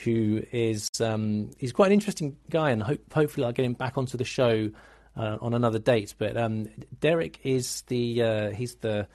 who 0.03 0.43
is 0.51 0.89
um, 1.01 1.51
he's 1.57 1.73
quite 1.73 1.87
an 1.87 1.93
interesting 1.93 2.37
guy, 2.49 2.69
and 2.69 2.81
hope, 2.81 3.13
hopefully 3.13 3.45
I'll 3.45 3.51
get 3.51 3.65
him 3.65 3.73
back 3.73 3.97
onto 3.97 4.17
the 4.17 4.23
show 4.23 4.69
uh, 5.17 5.37
on 5.41 5.53
another 5.53 5.79
date. 5.79 6.15
But 6.17 6.37
um, 6.37 6.69
Derek 6.99 7.39
is 7.43 7.81
the 7.87 8.23
uh, 8.23 8.49
he's 8.51 8.75
the, 8.75 9.07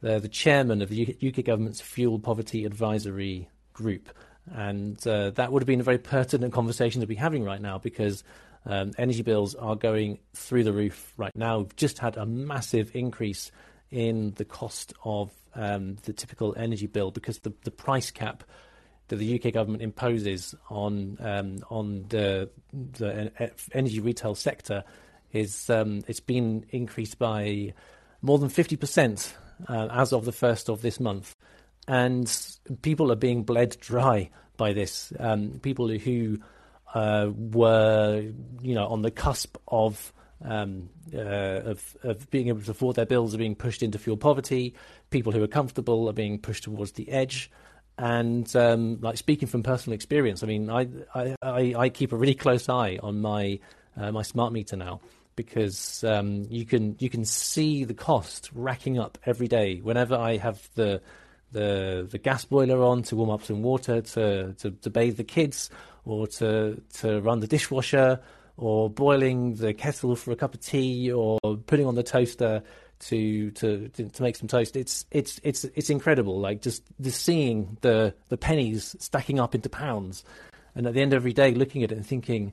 the, 0.00 0.20
the 0.20 0.28
chairman 0.28 0.80
of 0.80 0.88
the 0.88 1.16
UK 1.22 1.44
government's 1.44 1.80
Fuel 1.80 2.18
Poverty 2.18 2.64
Advisory 2.64 3.50
Group. 3.74 4.08
And 4.52 5.04
uh, 5.06 5.30
that 5.30 5.52
would 5.52 5.62
have 5.62 5.66
been 5.66 5.80
a 5.80 5.84
very 5.84 5.98
pertinent 5.98 6.52
conversation 6.52 7.00
to 7.00 7.06
be 7.06 7.14
having 7.14 7.44
right 7.44 7.60
now 7.60 7.78
because 7.78 8.24
um, 8.66 8.92
energy 8.98 9.22
bills 9.22 9.54
are 9.54 9.76
going 9.76 10.18
through 10.34 10.64
the 10.64 10.72
roof 10.72 11.12
right 11.16 11.34
now. 11.34 11.58
We've 11.58 11.76
just 11.76 11.98
had 11.98 12.16
a 12.16 12.26
massive 12.26 12.90
increase 12.94 13.50
in 13.90 14.32
the 14.36 14.44
cost 14.44 14.92
of 15.04 15.32
um, 15.54 15.96
the 16.04 16.12
typical 16.12 16.54
energy 16.56 16.86
bill 16.86 17.10
because 17.10 17.38
the, 17.40 17.52
the 17.64 17.70
price 17.70 18.10
cap 18.10 18.44
that 19.08 19.16
the 19.16 19.34
UK 19.42 19.52
government 19.52 19.82
imposes 19.82 20.54
on 20.68 21.16
um, 21.20 21.58
on 21.68 22.04
the, 22.08 22.48
the 22.72 23.32
energy 23.72 23.98
retail 23.98 24.36
sector 24.36 24.84
is 25.32 25.68
um, 25.68 26.02
it's 26.06 26.20
been 26.20 26.64
increased 26.70 27.18
by 27.18 27.74
more 28.22 28.38
than 28.38 28.48
fifty 28.48 28.76
percent 28.76 29.34
uh, 29.68 29.88
as 29.90 30.12
of 30.12 30.24
the 30.24 30.32
first 30.32 30.70
of 30.70 30.80
this 30.82 31.00
month 31.00 31.34
and 31.88 32.28
people 32.82 33.10
are 33.12 33.16
being 33.16 33.42
bled 33.44 33.76
dry 33.80 34.30
by 34.56 34.72
this. 34.72 35.12
Um, 35.18 35.60
people 35.62 35.88
who 35.88 36.38
uh, 36.94 37.30
were, 37.34 38.30
you 38.60 38.74
know, 38.74 38.86
on 38.88 39.02
the 39.02 39.10
cusp 39.10 39.56
of, 39.68 40.12
um, 40.44 40.88
uh, 41.14 41.18
of 41.18 41.96
of 42.02 42.30
being 42.30 42.48
able 42.48 42.62
to 42.62 42.70
afford 42.70 42.96
their 42.96 43.06
bills 43.06 43.34
are 43.34 43.38
being 43.38 43.54
pushed 43.54 43.82
into 43.82 43.98
fuel 43.98 44.16
poverty. 44.16 44.74
People 45.10 45.32
who 45.32 45.42
are 45.42 45.48
comfortable 45.48 46.08
are 46.08 46.14
being 46.14 46.38
pushed 46.38 46.64
towards 46.64 46.92
the 46.92 47.10
edge. 47.10 47.50
And 47.98 48.54
um, 48.56 48.98
like 49.02 49.18
speaking 49.18 49.46
from 49.46 49.62
personal 49.62 49.94
experience, 49.94 50.42
I 50.42 50.46
mean, 50.46 50.70
I, 50.70 50.88
I, 51.14 51.74
I 51.76 51.88
keep 51.90 52.12
a 52.12 52.16
really 52.16 52.34
close 52.34 52.68
eye 52.68 52.98
on 53.02 53.20
my 53.20 53.60
uh, 53.96 54.10
my 54.10 54.22
smart 54.22 54.54
meter 54.54 54.76
now 54.76 55.00
because 55.36 56.02
um, 56.04 56.46
you 56.48 56.64
can 56.64 56.96
you 56.98 57.10
can 57.10 57.24
see 57.24 57.84
the 57.84 57.94
cost 57.94 58.50
racking 58.54 58.98
up 58.98 59.18
every 59.24 59.48
day. 59.48 59.76
Whenever 59.76 60.14
I 60.14 60.38
have 60.38 60.68
the 60.74 61.02
the 61.52 62.06
the 62.10 62.18
gas 62.18 62.44
boiler 62.44 62.82
on 62.82 63.02
to 63.04 63.16
warm 63.16 63.30
up 63.30 63.42
some 63.42 63.62
water 63.62 64.00
to, 64.00 64.52
to, 64.54 64.70
to 64.70 64.90
bathe 64.90 65.16
the 65.16 65.24
kids 65.24 65.70
or 66.04 66.26
to 66.26 66.80
to 66.94 67.20
run 67.20 67.40
the 67.40 67.46
dishwasher 67.46 68.20
or 68.56 68.90
boiling 68.90 69.54
the 69.54 69.72
kettle 69.72 70.16
for 70.16 70.32
a 70.32 70.36
cup 70.36 70.54
of 70.54 70.60
tea 70.60 71.10
or 71.10 71.38
putting 71.66 71.86
on 71.86 71.94
the 71.94 72.02
toaster 72.02 72.62
to 73.00 73.50
to 73.52 73.88
to 73.88 74.22
make 74.22 74.36
some 74.36 74.48
toast. 74.48 74.76
It's 74.76 75.06
it's 75.10 75.40
it's 75.42 75.64
it's 75.64 75.90
incredible. 75.90 76.40
Like 76.40 76.62
just 76.62 76.82
seeing 77.02 77.78
the 77.80 78.14
the 78.28 78.36
pennies 78.36 78.96
stacking 78.98 79.40
up 79.40 79.54
into 79.54 79.68
pounds 79.68 80.24
and 80.74 80.86
at 80.86 80.94
the 80.94 81.00
end 81.00 81.12
of 81.12 81.18
every 81.18 81.32
day 81.32 81.52
looking 81.52 81.82
at 81.82 81.92
it 81.92 81.96
and 81.96 82.06
thinking 82.06 82.52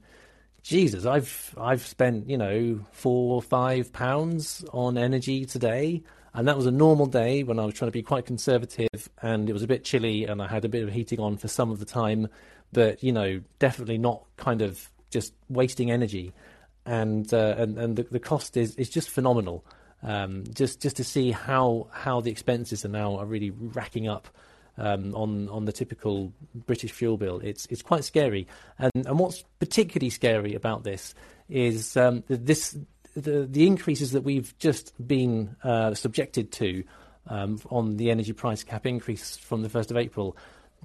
jesus 0.64 1.06
i've 1.06 1.56
i've 1.58 1.86
spent 1.86 2.30
you 2.30 2.38
know 2.38 2.80
4 2.92 3.36
or 3.36 3.42
5 3.42 3.94
pounds 3.94 4.66
on 4.74 4.98
energy 4.98 5.46
today 5.46 6.04
and 6.38 6.48
that 6.48 6.56
was 6.56 6.68
a 6.68 6.72
normal 6.72 7.08
day 7.08 7.42
when 7.42 7.58
I 7.58 7.66
was 7.66 7.74
trying 7.74 7.88
to 7.88 7.94
be 7.94 8.04
quite 8.04 8.28
conservative 8.28 9.10
and 9.24 9.50
it 9.50 9.54
was 9.54 9.64
a 9.64 9.68
bit 9.68 9.84
chilly 9.84 10.26
and 10.26 10.40
I 10.40 10.48
had 10.48 10.66
a 10.66 10.70
bit 10.70 10.84
of 10.84 10.94
heating 10.94 11.20
on 11.20 11.36
for 11.36 11.48
some 11.48 11.72
of 11.72 11.80
the 11.80 11.86
time, 11.86 12.28
but, 12.72 13.04
you 13.04 13.12
know, 13.12 13.42
definitely 13.58 13.98
not 13.98 14.24
kind 14.38 14.62
of 14.62 14.88
just 15.10 15.34
wasting 15.50 15.90
energy. 15.90 16.34
And, 16.86 17.34
uh, 17.34 17.56
and, 17.58 17.80
and 17.80 17.96
the, 17.96 18.04
the 18.04 18.20
cost 18.20 18.56
is, 18.56 18.76
is 18.76 18.88
just 18.88 19.10
phenomenal. 19.10 19.66
Um, 20.04 20.44
just, 20.54 20.80
just 20.80 20.98
to 20.98 21.04
see 21.04 21.32
how, 21.32 21.88
how 21.92 22.22
the 22.22 22.30
expenses 22.30 22.86
are 22.86 22.90
now 22.90 23.18
are 23.18 23.26
really 23.26 23.50
racking 23.50 24.08
up. 24.08 24.28
Um, 24.80 25.16
on 25.16 25.50
on 25.50 25.66
the 25.66 25.72
typical 25.72 26.32
British 26.54 26.92
fuel 26.92 27.18
bill. 27.18 27.40
It's 27.40 27.66
it's 27.66 27.82
quite 27.82 28.04
scary, 28.04 28.46
and 28.78 28.92
and 28.94 29.18
what's 29.18 29.44
particularly 29.60 30.12
scary 30.12 30.54
about 30.54 30.84
this 30.84 31.16
is 31.50 31.98
um, 31.98 32.24
this 32.28 32.78
the, 33.22 33.48
the 33.50 33.66
increases 33.66 34.12
that 34.12 34.22
we've 34.22 34.58
just 34.60 34.94
been 35.06 35.56
uh, 35.64 35.94
subjected 35.94 36.52
to 36.54 36.84
um, 37.28 37.60
on 37.70 37.98
the 37.98 38.12
energy 38.12 38.34
price 38.34 38.64
cap 38.64 38.86
increase 38.86 39.36
from 39.38 39.64
the 39.64 39.70
1st 39.70 39.92
of 39.92 39.98
April, 39.98 40.38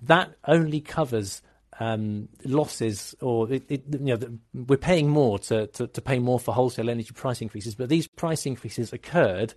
that 0.02 0.34
only 0.46 0.80
covers 0.80 1.42
um, 1.78 2.28
losses, 2.44 3.14
or 3.20 3.50
it, 3.52 3.64
it, 3.68 3.82
you 3.90 4.16
know, 4.16 4.18
we're 4.54 4.76
paying 4.76 5.08
more 5.08 5.38
to, 5.40 5.66
to, 5.68 5.86
to, 5.86 6.00
pay 6.00 6.18
more 6.18 6.38
for 6.38 6.54
wholesale 6.54 6.90
energy 6.90 7.12
price 7.12 7.40
increases, 7.40 7.74
but 7.74 7.88
these 7.88 8.06
price 8.06 8.46
increases 8.46 8.92
occurred 8.92 9.54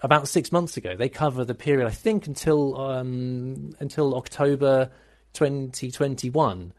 about 0.00 0.28
six 0.28 0.52
months 0.52 0.76
ago. 0.76 0.94
They 0.96 1.08
cover 1.08 1.44
the 1.44 1.54
period, 1.54 1.86
I 1.86 1.90
think, 1.90 2.26
until 2.26 2.80
um, 2.80 3.72
until 3.80 4.14
October 4.14 4.90
2021. 5.32 6.72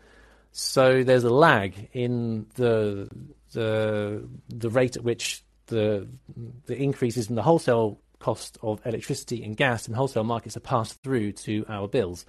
So 0.52 1.04
there's 1.04 1.24
a 1.24 1.30
lag 1.30 1.90
in 1.94 2.48
the 2.56 3.10
the 3.54 4.28
the 4.50 4.70
rate 4.70 4.96
at 4.96 5.04
which 5.04 5.44
the 5.68 6.08
the 6.66 6.76
increases 6.76 7.30
in 7.30 7.36
the 7.36 7.44
wholesale 7.44 8.00
cost 8.20 8.58
of 8.62 8.82
electricity 8.86 9.44
and 9.44 9.56
gas 9.56 9.88
in 9.88 9.94
wholesale 9.94 10.24
markets 10.24 10.58
are 10.58 10.62
passed 10.62 11.02
through 11.04 11.32
to 11.32 11.66
our 11.70 11.88
bills. 11.88 12.26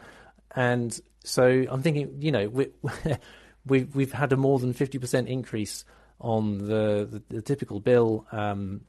And 0.55 0.99
so 1.25 1.67
I'm 1.69 1.83
thinking, 1.83 2.17
you 2.21 2.33
know, 2.33 2.49
we, 2.49 2.69
we've 3.67 3.95
we've 3.95 4.13
had 4.13 4.33
a 4.33 4.37
more 4.37 4.59
than 4.59 4.73
50% 4.73 5.27
increase 5.27 5.85
on 6.21 6.59
the, 6.59 7.09
the, 7.11 7.23
the 7.37 7.43
typical 7.43 7.81
bill 7.81 8.27
um, 8.31 8.83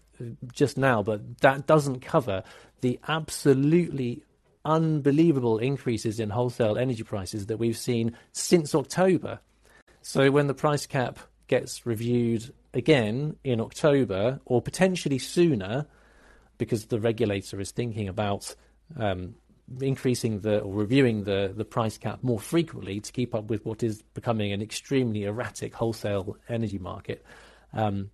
just 0.51 0.77
now, 0.77 1.01
but 1.01 1.39
that 1.39 1.65
doesn't 1.65 2.01
cover 2.01 2.43
the 2.81 2.99
absolutely 3.07 4.23
unbelievable 4.65 5.57
increases 5.57 6.19
in 6.19 6.29
wholesale 6.29 6.77
energy 6.77 7.03
prices 7.03 7.47
that 7.47 7.57
we've 7.57 7.77
seen 7.77 8.15
since 8.31 8.75
October. 8.75 9.39
So 10.01 10.29
when 10.31 10.47
the 10.47 10.53
price 10.53 10.85
cap 10.85 11.19
gets 11.51 11.85
reviewed 11.85 12.53
again 12.73 13.35
in 13.43 13.59
October 13.59 14.39
or 14.45 14.61
potentially 14.61 15.19
sooner 15.19 15.85
because 16.57 16.85
the 16.85 16.99
regulator 16.99 17.59
is 17.59 17.71
thinking 17.71 18.07
about 18.07 18.55
um, 18.97 19.35
increasing 19.81 20.39
the 20.39 20.59
or 20.59 20.73
reviewing 20.73 21.25
the, 21.25 21.53
the 21.53 21.65
price 21.65 21.97
cap 21.97 22.19
more 22.21 22.39
frequently 22.39 23.01
to 23.01 23.11
keep 23.11 23.35
up 23.35 23.49
with 23.49 23.65
what 23.65 23.83
is 23.83 24.01
becoming 24.13 24.53
an 24.53 24.61
extremely 24.61 25.25
erratic 25.25 25.75
wholesale 25.75 26.37
energy 26.47 26.79
market. 26.79 27.21
Um, 27.73 28.11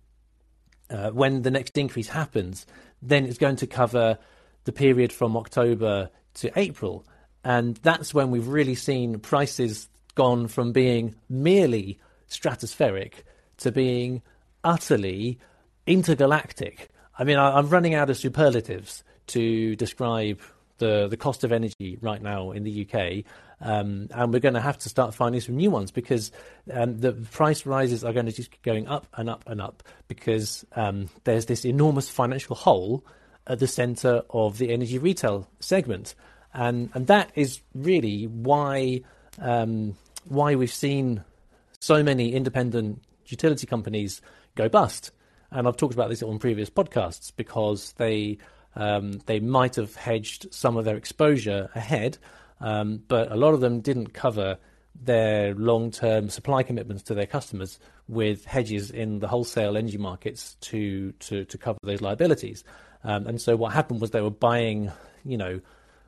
uh, 0.90 1.10
when 1.10 1.42
the 1.42 1.50
next 1.52 1.78
increase 1.78 2.08
happens, 2.08 2.66
then 3.00 3.24
it's 3.24 3.38
going 3.38 3.56
to 3.56 3.68
cover 3.68 4.18
the 4.64 4.72
period 4.72 5.12
from 5.12 5.36
October 5.36 6.10
to 6.34 6.50
April. 6.58 7.06
And 7.44 7.76
that's 7.76 8.12
when 8.12 8.32
we've 8.32 8.48
really 8.48 8.74
seen 8.74 9.20
prices 9.20 9.88
gone 10.16 10.48
from 10.48 10.72
being 10.72 11.14
merely 11.28 12.00
stratospheric 12.28 13.12
to 13.58 13.72
being 13.72 14.22
utterly 14.64 15.38
intergalactic. 15.86 16.88
I 17.18 17.24
mean, 17.24 17.38
I, 17.38 17.58
am 17.58 17.68
running 17.68 17.94
out 17.94 18.10
of 18.10 18.16
superlatives 18.16 19.02
to 19.28 19.76
describe 19.76 20.40
the, 20.78 21.08
the 21.08 21.16
cost 21.16 21.44
of 21.44 21.52
energy 21.52 21.98
right 22.00 22.22
now 22.22 22.52
in 22.52 22.62
the 22.62 22.86
UK. 22.86 23.24
Um, 23.60 24.08
and 24.12 24.32
we're 24.32 24.38
going 24.38 24.54
to 24.54 24.60
have 24.60 24.78
to 24.78 24.88
start 24.88 25.14
finding 25.14 25.40
some 25.40 25.56
new 25.56 25.70
ones 25.70 25.90
because 25.90 26.30
um, 26.72 26.98
the 26.98 27.12
price 27.12 27.66
rises 27.66 28.04
are 28.04 28.12
going 28.12 28.26
to 28.26 28.32
just 28.32 28.52
keep 28.52 28.62
going 28.62 28.86
up 28.86 29.06
and 29.14 29.28
up 29.28 29.44
and 29.48 29.60
up 29.60 29.82
because 30.06 30.64
um, 30.76 31.08
there's 31.24 31.46
this 31.46 31.64
enormous 31.64 32.08
financial 32.08 32.54
hole 32.54 33.04
at 33.48 33.58
the 33.58 33.66
center 33.66 34.22
of 34.30 34.58
the 34.58 34.70
energy 34.70 34.98
retail 34.98 35.48
segment. 35.58 36.14
And, 36.54 36.90
and 36.94 37.08
that 37.08 37.32
is 37.34 37.60
really 37.74 38.26
why, 38.26 39.02
um, 39.40 39.96
why 40.24 40.54
we've 40.54 40.72
seen 40.72 41.24
so 41.80 42.02
many 42.02 42.32
independent 42.32 43.02
utility 43.26 43.66
companies 43.66 44.20
go 44.54 44.68
bust. 44.68 45.12
And 45.50 45.66
I've 45.66 45.76
talked 45.76 45.94
about 45.94 46.10
this 46.10 46.22
on 46.22 46.38
previous 46.38 46.70
podcasts 46.70 47.32
because 47.34 47.92
they 47.92 48.38
um, 48.76 49.20
they 49.26 49.40
might 49.40 49.76
have 49.76 49.94
hedged 49.96 50.52
some 50.52 50.76
of 50.76 50.84
their 50.84 50.96
exposure 50.96 51.70
ahead, 51.74 52.18
um, 52.60 53.02
but 53.08 53.32
a 53.32 53.36
lot 53.36 53.54
of 53.54 53.60
them 53.60 53.80
didn't 53.80 54.12
cover 54.12 54.58
their 55.00 55.54
long-term 55.54 56.28
supply 56.28 56.62
commitments 56.62 57.02
to 57.04 57.14
their 57.14 57.26
customers 57.26 57.78
with 58.08 58.44
hedges 58.44 58.90
in 58.90 59.20
the 59.20 59.28
wholesale 59.28 59.76
energy 59.76 59.98
markets 59.98 60.56
to 60.60 61.12
to, 61.12 61.44
to 61.44 61.58
cover 61.58 61.78
those 61.82 62.00
liabilities. 62.00 62.62
Um, 63.04 63.26
and 63.26 63.40
so 63.40 63.56
what 63.56 63.72
happened 63.72 64.00
was 64.00 64.10
they 64.10 64.20
were 64.20 64.30
buying, 64.30 64.90
you 65.24 65.38
know, 65.38 65.60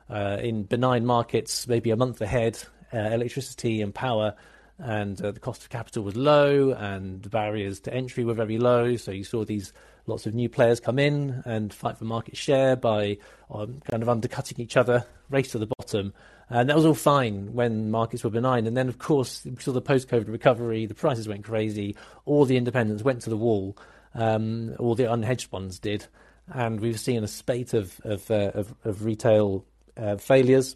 uh, 0.09 0.37
in 0.41 0.63
benign 0.63 1.05
markets 1.05 1.67
maybe 1.67 1.89
a 1.89 1.95
month 1.95 2.21
ahead, 2.21 2.61
uh, 2.93 2.97
electricity 2.97 3.81
and 3.81 3.95
power 3.95 4.35
and 4.81 5.21
uh, 5.21 5.31
the 5.31 5.39
cost 5.39 5.61
of 5.61 5.69
capital 5.69 6.03
was 6.03 6.15
low, 6.15 6.71
and 6.71 7.21
the 7.21 7.29
barriers 7.29 7.79
to 7.81 7.93
entry 7.93 8.25
were 8.25 8.33
very 8.33 8.57
low. 8.57 8.95
So 8.95 9.11
you 9.11 9.23
saw 9.23 9.45
these 9.45 9.73
lots 10.07 10.25
of 10.25 10.33
new 10.33 10.49
players 10.49 10.79
come 10.79 10.97
in 10.97 11.43
and 11.45 11.73
fight 11.73 11.97
for 11.97 12.05
market 12.05 12.35
share 12.35 12.75
by 12.75 13.17
um, 13.51 13.81
kind 13.89 14.01
of 14.01 14.09
undercutting 14.09 14.59
each 14.59 14.75
other, 14.75 15.05
race 15.29 15.51
to 15.51 15.59
the 15.59 15.67
bottom. 15.77 16.13
And 16.49 16.67
that 16.67 16.75
was 16.75 16.85
all 16.85 16.95
fine 16.95 17.53
when 17.53 17.91
markets 17.91 18.23
were 18.23 18.29
benign. 18.29 18.67
And 18.67 18.75
then, 18.75 18.89
of 18.89 18.97
course, 18.97 19.45
we 19.45 19.55
saw 19.57 19.71
the 19.71 19.81
post 19.81 20.09
COVID 20.09 20.27
recovery, 20.27 20.85
the 20.85 20.95
prices 20.95 21.27
went 21.27 21.43
crazy, 21.43 21.95
all 22.25 22.45
the 22.45 22.57
independents 22.57 23.03
went 23.03 23.21
to 23.21 23.29
the 23.29 23.37
wall, 23.37 23.77
um, 24.15 24.75
all 24.79 24.95
the 24.95 25.03
unhedged 25.03 25.51
ones 25.51 25.79
did. 25.79 26.07
And 26.53 26.81
we've 26.81 26.99
seen 26.99 27.23
a 27.23 27.27
spate 27.27 27.73
of, 27.73 28.01
of, 28.03 28.29
uh, 28.29 28.51
of, 28.53 28.73
of 28.83 29.05
retail 29.05 29.63
uh, 29.95 30.17
failures 30.17 30.75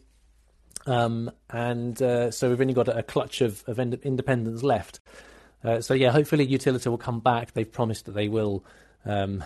um, 0.85 1.31
and 1.49 2.01
uh, 2.01 2.31
so 2.31 2.49
we've 2.49 2.61
only 2.61 2.73
got 2.73 2.87
a, 2.87 3.03
clutch 3.03 3.41
of, 3.41 3.63
of 3.67 3.79
ind- 3.79 3.99
independents 4.03 4.63
left. 4.63 4.99
Uh, 5.63 5.81
so 5.81 5.93
yeah, 5.93 6.11
hopefully 6.11 6.47
Utilita 6.47 6.87
will 6.87 6.97
come 6.97 7.19
back. 7.19 7.53
They've 7.53 7.71
promised 7.71 8.05
that 8.05 8.11
they 8.11 8.27
will 8.27 8.63
um, 9.05 9.43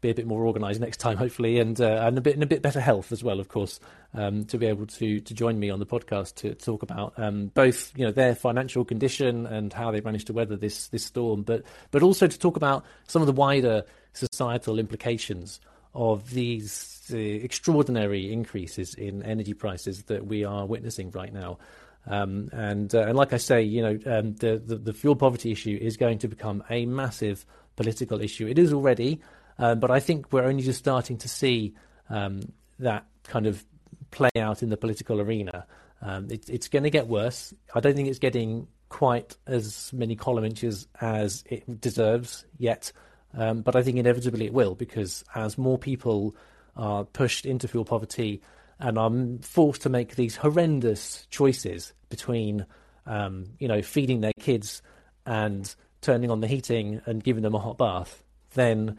be 0.00 0.10
a 0.10 0.14
bit 0.14 0.26
more 0.26 0.46
organised 0.46 0.80
next 0.80 0.96
time, 0.96 1.16
hopefully, 1.16 1.58
and 1.58 1.80
uh, 1.80 2.02
and 2.06 2.18
a 2.18 2.20
bit 2.20 2.34
in 2.34 2.42
a 2.42 2.46
bit 2.46 2.62
better 2.62 2.80
health 2.80 3.12
as 3.12 3.22
well, 3.22 3.38
of 3.38 3.48
course, 3.48 3.78
um, 4.14 4.44
to 4.46 4.58
be 4.58 4.66
able 4.66 4.86
to 4.86 5.20
to 5.20 5.34
join 5.34 5.60
me 5.60 5.70
on 5.70 5.78
the 5.78 5.86
podcast 5.86 6.36
to 6.36 6.54
talk 6.54 6.82
about 6.82 7.12
um, 7.16 7.48
both 7.54 7.92
you 7.96 8.04
know 8.04 8.12
their 8.12 8.34
financial 8.34 8.84
condition 8.84 9.46
and 9.46 9.72
how 9.72 9.90
they 9.90 10.00
managed 10.00 10.26
to 10.28 10.32
weather 10.32 10.56
this 10.56 10.88
this 10.88 11.04
storm, 11.04 11.42
but 11.42 11.62
but 11.90 12.02
also 12.02 12.26
to 12.26 12.38
talk 12.38 12.56
about 12.56 12.84
some 13.06 13.22
of 13.22 13.26
the 13.26 13.32
wider 13.32 13.84
societal 14.12 14.78
implications 14.78 15.60
of 15.94 16.30
these 16.30 17.00
the 17.08 17.42
extraordinary 17.44 18.32
increases 18.32 18.94
in 18.94 19.22
energy 19.22 19.54
prices 19.54 20.04
that 20.04 20.24
we 20.26 20.44
are 20.44 20.64
witnessing 20.66 21.10
right 21.10 21.32
now. 21.32 21.58
Um, 22.06 22.48
and 22.52 22.94
uh, 22.94 23.02
and 23.02 23.16
like 23.16 23.32
I 23.32 23.36
say, 23.36 23.62
you 23.62 23.82
know, 23.82 23.98
um, 24.06 24.34
the, 24.36 24.62
the, 24.64 24.76
the 24.76 24.92
fuel 24.92 25.16
poverty 25.16 25.52
issue 25.52 25.76
is 25.80 25.96
going 25.96 26.18
to 26.18 26.28
become 26.28 26.64
a 26.70 26.86
massive 26.86 27.44
political 27.76 28.20
issue. 28.20 28.46
It 28.46 28.58
is 28.58 28.72
already, 28.72 29.20
um, 29.58 29.80
but 29.80 29.90
I 29.90 30.00
think 30.00 30.32
we're 30.32 30.44
only 30.44 30.62
just 30.62 30.78
starting 30.78 31.18
to 31.18 31.28
see 31.28 31.74
um, 32.08 32.40
that 32.78 33.06
kind 33.24 33.46
of 33.46 33.64
play 34.10 34.30
out 34.36 34.62
in 34.62 34.70
the 34.70 34.76
political 34.76 35.20
arena. 35.20 35.66
Um, 36.02 36.28
it, 36.30 36.48
it's 36.48 36.68
going 36.68 36.84
to 36.84 36.90
get 36.90 37.06
worse. 37.06 37.52
I 37.74 37.80
don't 37.80 37.94
think 37.94 38.08
it's 38.08 38.18
getting 38.18 38.66
quite 38.88 39.36
as 39.46 39.92
many 39.92 40.16
column 40.16 40.44
inches 40.44 40.88
as 41.00 41.44
it 41.46 41.80
deserves 41.80 42.46
yet, 42.58 42.92
um, 43.34 43.62
but 43.62 43.76
I 43.76 43.82
think 43.82 43.98
inevitably 43.98 44.46
it 44.46 44.52
will 44.52 44.74
because 44.74 45.24
as 45.34 45.56
more 45.56 45.78
people 45.78 46.34
are 46.76 47.04
pushed 47.04 47.46
into 47.46 47.68
fuel 47.68 47.84
poverty 47.84 48.42
and 48.78 48.98
are 48.98 49.12
forced 49.42 49.82
to 49.82 49.88
make 49.88 50.16
these 50.16 50.36
horrendous 50.36 51.26
choices 51.30 51.92
between, 52.08 52.66
um, 53.06 53.46
you 53.58 53.68
know, 53.68 53.82
feeding 53.82 54.20
their 54.20 54.32
kids 54.38 54.82
and 55.26 55.74
turning 56.00 56.30
on 56.30 56.40
the 56.40 56.46
heating 56.46 57.00
and 57.06 57.22
giving 57.22 57.42
them 57.42 57.54
a 57.54 57.58
hot 57.58 57.76
bath, 57.76 58.22
then 58.54 58.98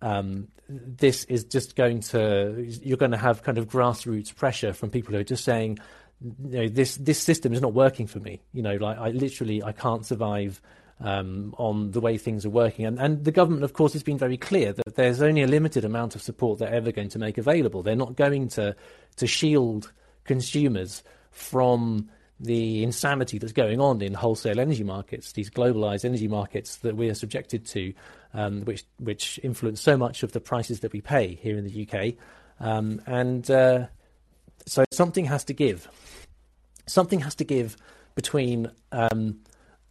um, 0.00 0.48
this 0.68 1.24
is 1.24 1.44
just 1.44 1.76
going 1.76 2.00
to 2.00 2.66
you're 2.82 2.96
going 2.96 3.12
to 3.12 3.18
have 3.18 3.42
kind 3.42 3.58
of 3.58 3.68
grassroots 3.68 4.34
pressure 4.34 4.72
from 4.72 4.90
people 4.90 5.12
who 5.12 5.20
are 5.20 5.24
just 5.24 5.44
saying, 5.44 5.78
you 6.20 6.62
know, 6.62 6.68
this 6.68 6.96
this 6.96 7.20
system 7.20 7.52
is 7.52 7.60
not 7.60 7.74
working 7.74 8.06
for 8.06 8.20
me. 8.20 8.40
You 8.52 8.62
know, 8.62 8.76
like 8.76 8.98
I 8.98 9.10
literally 9.10 9.62
I 9.62 9.72
can't 9.72 10.04
survive 10.04 10.60
um, 11.00 11.54
on 11.58 11.92
the 11.92 12.00
way 12.00 12.18
things 12.18 12.44
are 12.44 12.50
working. 12.50 12.84
And, 12.84 12.98
and 12.98 13.24
the 13.24 13.32
government, 13.32 13.64
of 13.64 13.72
course, 13.72 13.92
has 13.92 14.02
been 14.02 14.18
very 14.18 14.36
clear 14.36 14.72
that 14.72 14.96
there's 14.96 15.22
only 15.22 15.42
a 15.42 15.46
limited 15.46 15.84
amount 15.84 16.14
of 16.14 16.22
support 16.22 16.58
they're 16.58 16.72
ever 16.72 16.92
going 16.92 17.08
to 17.10 17.18
make 17.18 17.38
available. 17.38 17.82
They're 17.82 17.96
not 17.96 18.16
going 18.16 18.48
to, 18.50 18.74
to 19.16 19.26
shield 19.26 19.92
consumers 20.24 21.02
from 21.30 22.08
the 22.40 22.84
insanity 22.84 23.38
that's 23.38 23.52
going 23.52 23.80
on 23.80 24.00
in 24.00 24.14
wholesale 24.14 24.60
energy 24.60 24.84
markets, 24.84 25.32
these 25.32 25.50
globalized 25.50 26.04
energy 26.04 26.28
markets 26.28 26.76
that 26.76 26.96
we 26.96 27.08
are 27.08 27.14
subjected 27.14 27.66
to, 27.66 27.92
um, 28.32 28.62
which 28.62 28.84
which 28.98 29.40
influence 29.42 29.80
so 29.80 29.96
much 29.96 30.22
of 30.22 30.32
the 30.32 30.40
prices 30.40 30.80
that 30.80 30.92
we 30.92 31.00
pay 31.00 31.34
here 31.34 31.58
in 31.58 31.64
the 31.64 31.88
UK. 31.88 32.14
Um, 32.60 33.00
and 33.06 33.50
uh, 33.50 33.86
so 34.66 34.84
something 34.92 35.24
has 35.24 35.44
to 35.44 35.52
give. 35.52 35.88
Something 36.86 37.20
has 37.20 37.34
to 37.36 37.44
give 37.44 37.76
between 38.14 38.70
um, 38.92 39.40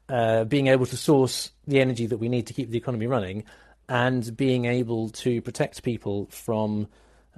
uh, 0.10 0.44
being 0.46 0.68
able 0.68 0.86
to 0.86 0.98
source 0.98 1.52
the 1.68 1.80
energy 1.80 2.06
that 2.06 2.18
we 2.18 2.30
need 2.30 2.48
to 2.48 2.54
keep 2.54 2.70
the 2.70 2.78
economy 2.78 3.08
running 3.08 3.44
and 3.90 4.36
being 4.36 4.66
able 4.66 5.10
to 5.10 5.42
protect 5.42 5.84
people 5.84 6.28
from 6.30 6.88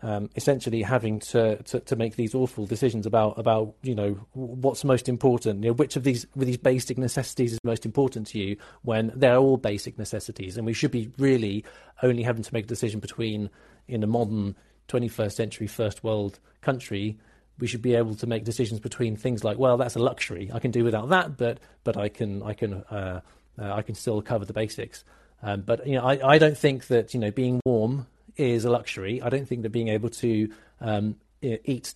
um, 0.02 0.30
essentially 0.36 0.82
having 0.82 1.20
to, 1.20 1.62
to, 1.64 1.80
to, 1.82 1.96
make 1.96 2.16
these 2.16 2.34
awful 2.34 2.66
decisions 2.66 3.06
about 3.06 3.38
about 3.38 3.76
you 3.82 3.94
know 3.94 4.14
what's 4.32 4.86
most 4.86 5.10
important, 5.10 5.64
you 5.64 5.72
know, 5.72 5.74
which 5.74 5.98
of 5.98 6.04
these 6.04 6.26
these 6.36 6.58
basic 6.58 6.98
necessities 6.98 7.54
is 7.54 7.60
most 7.64 7.86
important 7.86 8.28
to 8.28 8.40
you 8.40 8.56
when 8.84 9.12
they're 9.14 9.38
all 9.38 9.58
basic 9.58 9.98
necessities, 9.98 10.56
and 10.56 10.66
we 10.66 10.74
should 10.74 10.92
be 10.92 11.12
really 11.18 11.66
only 12.02 12.24
having 12.24 12.44
to 12.44 12.54
make 12.54 12.64
a 12.64 12.68
decision 12.68 13.02
between 13.02 13.50
in 13.88 14.02
a 14.02 14.08
modern 14.08 14.56
21st 14.88 15.34
century 15.34 15.68
first 15.68 16.04
world 16.04 16.40
country 16.62 17.18
we 17.60 17.68
should 17.68 17.82
be 17.82 17.96
able 17.96 18.16
to 18.16 18.28
make 18.28 18.44
decisions 18.44 18.80
between 18.80 19.16
things 19.16 19.44
like, 19.44 19.58
well, 19.58 19.78
that's 19.78 19.96
a 19.96 20.00
luxury. 20.00 20.50
I 20.54 20.60
can 20.60 20.72
do 20.72 20.84
without 20.84 21.10
that, 21.10 21.38
but 21.38 21.60
but 21.84 21.98
I 21.98 22.10
can 22.10 22.42
I 22.44 22.54
can 22.54 22.74
uh, 22.74 23.22
uh, 23.60 23.74
I 23.74 23.82
can 23.82 23.96
still 23.96 24.22
cover 24.22 24.46
the 24.46 24.54
basics. 24.54 25.04
Um, 25.42 25.62
but 25.62 25.86
you 25.88 25.96
know, 25.96 26.06
I, 26.06 26.36
I 26.36 26.38
don't 26.38 26.58
think 26.58 26.88
that 26.88 27.14
you 27.14 27.20
know 27.20 27.32
being 27.32 27.62
warm 27.66 28.08
is 28.36 28.66
a 28.66 28.70
luxury. 28.70 29.22
I 29.22 29.30
don't 29.30 29.48
think 29.48 29.64
that 29.64 29.70
being 29.70 29.90
able 29.90 30.10
to 30.10 30.52
um, 30.82 31.16
eat 31.42 31.94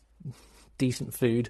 decent 0.78 1.14
food 1.14 1.50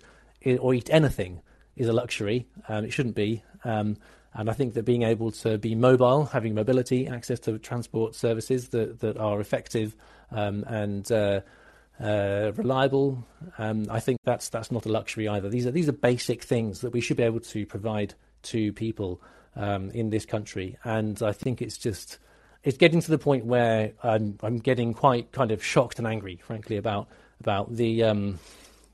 or 0.59 0.73
eat 0.73 0.89
anything 0.91 1.41
is 1.75 1.87
a 1.87 1.93
luxury. 1.93 2.47
Um, 2.67 2.85
it 2.85 2.93
shouldn't 2.93 3.15
be. 3.15 3.43
Um, 3.63 3.97
and 4.35 4.49
I 4.49 4.53
think 4.53 4.73
that 4.73 4.83
being 4.83 5.03
able 5.03 5.31
to 5.31 5.57
be 5.57 5.75
mobile, 5.75 6.25
having 6.25 6.55
mobility, 6.55 7.07
access 7.07 7.39
to 7.41 7.59
transport 7.59 8.15
services 8.15 8.69
that, 8.69 8.99
that 9.01 9.17
are 9.17 9.39
effective 9.39 9.95
um, 10.31 10.63
and 10.67 11.09
uh, 11.11 11.41
uh, 11.99 12.51
reliable. 12.55 13.25
Um, 13.57 13.85
I 13.89 13.99
think 13.99 14.19
that's 14.23 14.49
that's 14.49 14.71
not 14.71 14.85
a 14.85 14.89
luxury 14.89 15.27
either. 15.27 15.49
These 15.49 15.67
are 15.67 15.71
these 15.71 15.89
are 15.89 15.93
basic 15.93 16.43
things 16.43 16.81
that 16.81 16.91
we 16.91 17.01
should 17.01 17.17
be 17.17 17.23
able 17.23 17.39
to 17.41 17.65
provide 17.65 18.13
to 18.43 18.73
people 18.73 19.21
um, 19.55 19.89
in 19.91 20.09
this 20.09 20.25
country, 20.25 20.77
and 20.83 21.21
I 21.21 21.31
think 21.31 21.61
it's 21.61 21.77
just 21.77 22.19
it's 22.63 22.77
getting 22.77 23.01
to 23.01 23.11
the 23.11 23.17
point 23.17 23.45
where 23.45 23.93
I'm 24.03 24.37
I'm 24.41 24.57
getting 24.57 24.93
quite 24.93 25.31
kind 25.31 25.51
of 25.51 25.63
shocked 25.63 25.99
and 25.99 26.07
angry, 26.07 26.37
frankly, 26.37 26.77
about 26.77 27.07
about 27.39 27.75
the 27.75 28.03
um, 28.03 28.39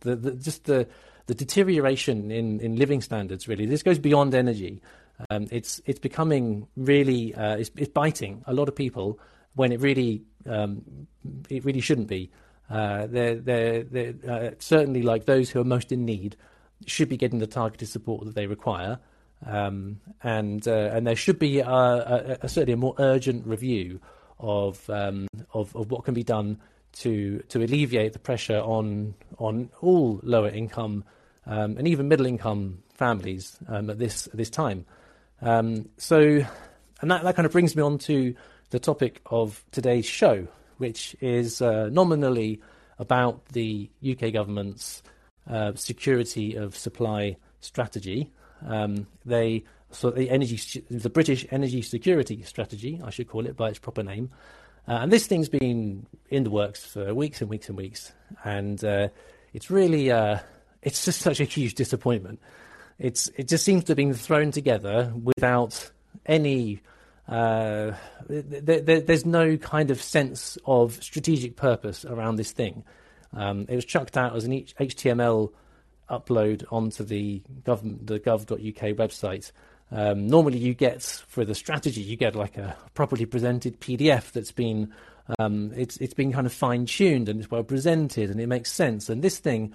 the, 0.02 0.16
the 0.16 0.32
just 0.32 0.66
the 0.66 0.88
the 1.28 1.36
deterioration 1.36 2.32
in, 2.32 2.60
in 2.60 2.76
living 2.76 3.02
standards. 3.02 3.48
Really, 3.48 3.66
this 3.66 3.84
goes 3.84 4.00
beyond 4.00 4.34
energy. 4.34 4.82
Um, 5.30 5.48
it's 5.52 5.82
it's 5.86 6.00
becoming 6.00 6.68
really 6.76 7.36
uh, 7.36 7.58
it's, 7.58 7.72
it's 7.76 7.92
biting 7.92 8.44
a 8.48 8.54
lot 8.54 8.68
of 8.68 8.76
people 8.76 9.20
when 9.56 9.72
it 9.72 9.80
really 9.80 10.24
um, 10.46 11.08
it 11.50 11.64
really 11.64 11.82
shouldn't 11.82 12.08
be. 12.08 12.32
Uh, 12.70 13.08
they're, 13.08 13.36
they're, 13.36 13.84
they're 13.84 14.14
uh, 14.28 14.52
certainly 14.60 15.02
like 15.02 15.26
those 15.26 15.50
who 15.50 15.60
are 15.60 15.66
most 15.66 15.92
in 15.92 16.06
need 16.06 16.36
should 16.86 17.10
be 17.10 17.18
getting 17.18 17.40
the 17.40 17.48
targeted 17.48 17.88
support 17.90 18.26
that 18.26 18.36
they 18.36 18.48
require. 18.48 19.00
Um, 19.46 20.02
and 20.22 20.68
uh, 20.68 20.92
and 20.94 21.08
there 21.08 21.16
should 21.16 21.40
be 21.40 21.60
a, 21.60 21.70
a, 21.70 22.38
a, 22.42 22.50
certainly 22.50 22.74
a 22.74 22.78
more 22.78 22.94
urgent 23.00 23.48
review 23.48 24.02
of, 24.38 24.90
um, 24.90 25.28
of 25.54 25.74
of 25.76 25.90
what 25.92 26.04
can 26.04 26.14
be 26.14 26.24
done 26.24 26.60
to 26.92 27.40
to 27.50 27.64
alleviate 27.64 28.14
the 28.14 28.20
pressure 28.20 28.60
on 28.60 29.14
on 29.38 29.70
all 29.82 30.20
lower 30.24 30.50
income 30.50 31.06
um, 31.46 31.78
and 31.78 31.88
even 31.88 32.08
middle 32.08 32.26
income 32.26 32.84
families 32.94 33.58
um, 33.68 33.90
at 33.90 33.98
this 33.98 34.28
at 34.28 34.36
this 34.36 34.50
time. 34.50 34.86
Um, 35.42 35.90
so, 35.98 36.20
and 37.02 37.12
that, 37.12 37.24
that 37.24 37.36
kind 37.36 37.46
of 37.46 37.52
brings 37.54 37.76
me 37.76 37.82
on 37.82 37.98
to 38.00 38.36
the 38.72 38.80
topic 38.80 39.22
of 39.26 39.64
today's 39.72 40.06
show, 40.06 40.48
which 40.80 41.16
is 41.22 41.62
uh, 41.62 41.90
nominally 41.92 42.60
about 42.98 43.46
the 43.54 43.90
UK 44.04 44.34
government's 44.34 45.02
uh, 45.50 45.74
security 45.76 46.56
of 46.56 46.76
supply 46.76 47.38
strategy. 47.62 48.32
Um, 48.68 49.08
they 49.26 49.64
so 49.92 50.12
the 50.12 50.30
energy, 50.30 50.84
the 50.90 51.10
British 51.10 51.46
energy 51.52 51.82
security 51.82 52.44
strategy, 52.44 53.02
I 53.04 53.10
should 53.10 53.28
call 53.28 53.46
it 53.48 53.58
by 53.58 53.70
its 53.70 53.80
proper 53.80 54.04
name. 54.04 54.30
Uh, 54.88 55.00
and 55.02 55.12
this 55.12 55.28
thing's 55.28 55.50
been 55.50 56.06
in 56.30 56.44
the 56.44 56.50
works 56.50 56.86
for 56.86 57.14
weeks 57.14 57.42
and 57.42 57.50
weeks 57.50 57.70
and 57.70 57.78
weeks, 57.78 58.12
and 58.44 58.84
uh, 58.84 59.10
it's 59.54 59.70
really 59.70 60.12
uh, 60.12 60.40
it's 60.82 61.06
just 61.06 61.22
such 61.22 61.40
a 61.40 61.44
huge 61.44 61.76
disappointment. 61.76 62.40
It's 62.98 63.30
it 63.36 63.48
just 63.48 63.64
seems 63.66 63.86
to 63.86 63.92
have 63.92 63.98
been 63.98 64.14
thrown 64.14 64.52
together 64.52 65.14
without 65.24 65.92
any. 66.26 66.82
Uh, 67.30 67.94
th- 68.28 68.66
th- 68.66 69.06
there's 69.06 69.26
no 69.26 69.56
kind 69.58 69.92
of 69.92 70.02
sense 70.02 70.58
of 70.66 71.02
strategic 71.04 71.56
purpose 71.56 72.04
around 72.04 72.38
this 72.38 72.52
thing. 72.52 72.84
Um, 73.34 73.66
it 73.70 73.76
was 73.76 73.86
chucked 73.86 74.18
out 74.18 74.36
as 74.36 74.46
an 74.46 74.52
HTML 74.52 75.52
upload 76.10 76.66
onto 76.72 77.04
the 77.04 77.44
the 77.66 78.20
gov.uk 78.20 78.98
website. 78.98 79.52
Um, 79.92 80.28
normally, 80.28 80.58
you 80.58 80.74
get 80.74 81.04
for 81.04 81.46
the 81.46 81.56
strategy, 81.56 82.02
you 82.02 82.16
get 82.16 82.36
like 82.36 82.58
a 82.58 82.76
properly 82.96 83.26
presented 83.26 83.80
PDF 83.80 84.32
that's 84.32 84.52
been 84.52 84.92
um, 85.38 85.72
it's 85.76 85.98
it's 85.98 86.14
been 86.14 86.32
kind 86.32 86.48
of 86.48 86.54
fine 86.54 86.86
tuned 86.86 87.30
and 87.30 87.40
it's 87.40 87.52
well 87.52 87.64
presented 87.64 88.32
and 88.32 88.40
it 88.40 88.48
makes 88.48 88.72
sense. 88.72 89.10
And 89.10 89.22
this 89.22 89.38
thing, 89.38 89.74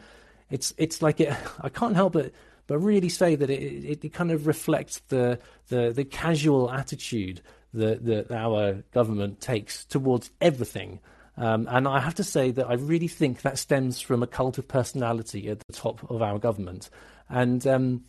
it's 0.51 0.75
it's 0.77 1.03
like 1.03 1.21
it, 1.21 1.33
I 1.61 1.69
can't 1.69 1.95
help 1.95 2.15
but 2.15 2.33
but 2.67 2.79
really 2.79 3.09
say 3.09 3.35
that 3.35 3.51
it, 3.51 3.63
it, 3.63 4.05
it 4.05 4.13
kind 4.13 4.31
of 4.31 4.47
reflects 4.47 5.01
the 5.09 5.39
the 5.69 5.93
the 5.93 6.05
casual 6.05 6.71
attitude 6.71 7.41
that 7.73 8.05
that 8.05 8.31
our 8.31 8.83
government 8.93 9.41
takes 9.41 9.85
towards 9.85 10.31
everything. 10.41 11.01
Um, 11.37 11.67
and 11.69 11.89
I 11.89 11.99
have 11.99 12.15
to 12.17 12.25
say 12.25 12.53
that 12.53 12.71
I 12.71 12.75
really 12.75 13.09
think 13.09 13.43
that 13.43 13.59
stems 13.59 14.01
from 14.01 14.23
a 14.23 14.27
cult 14.27 14.57
of 14.59 14.69
personality 14.69 15.49
at 15.49 15.59
the 15.67 15.73
top 15.73 16.09
of 16.09 16.23
our 16.23 16.39
government. 16.39 16.91
And 17.29 17.67
um, 17.67 18.05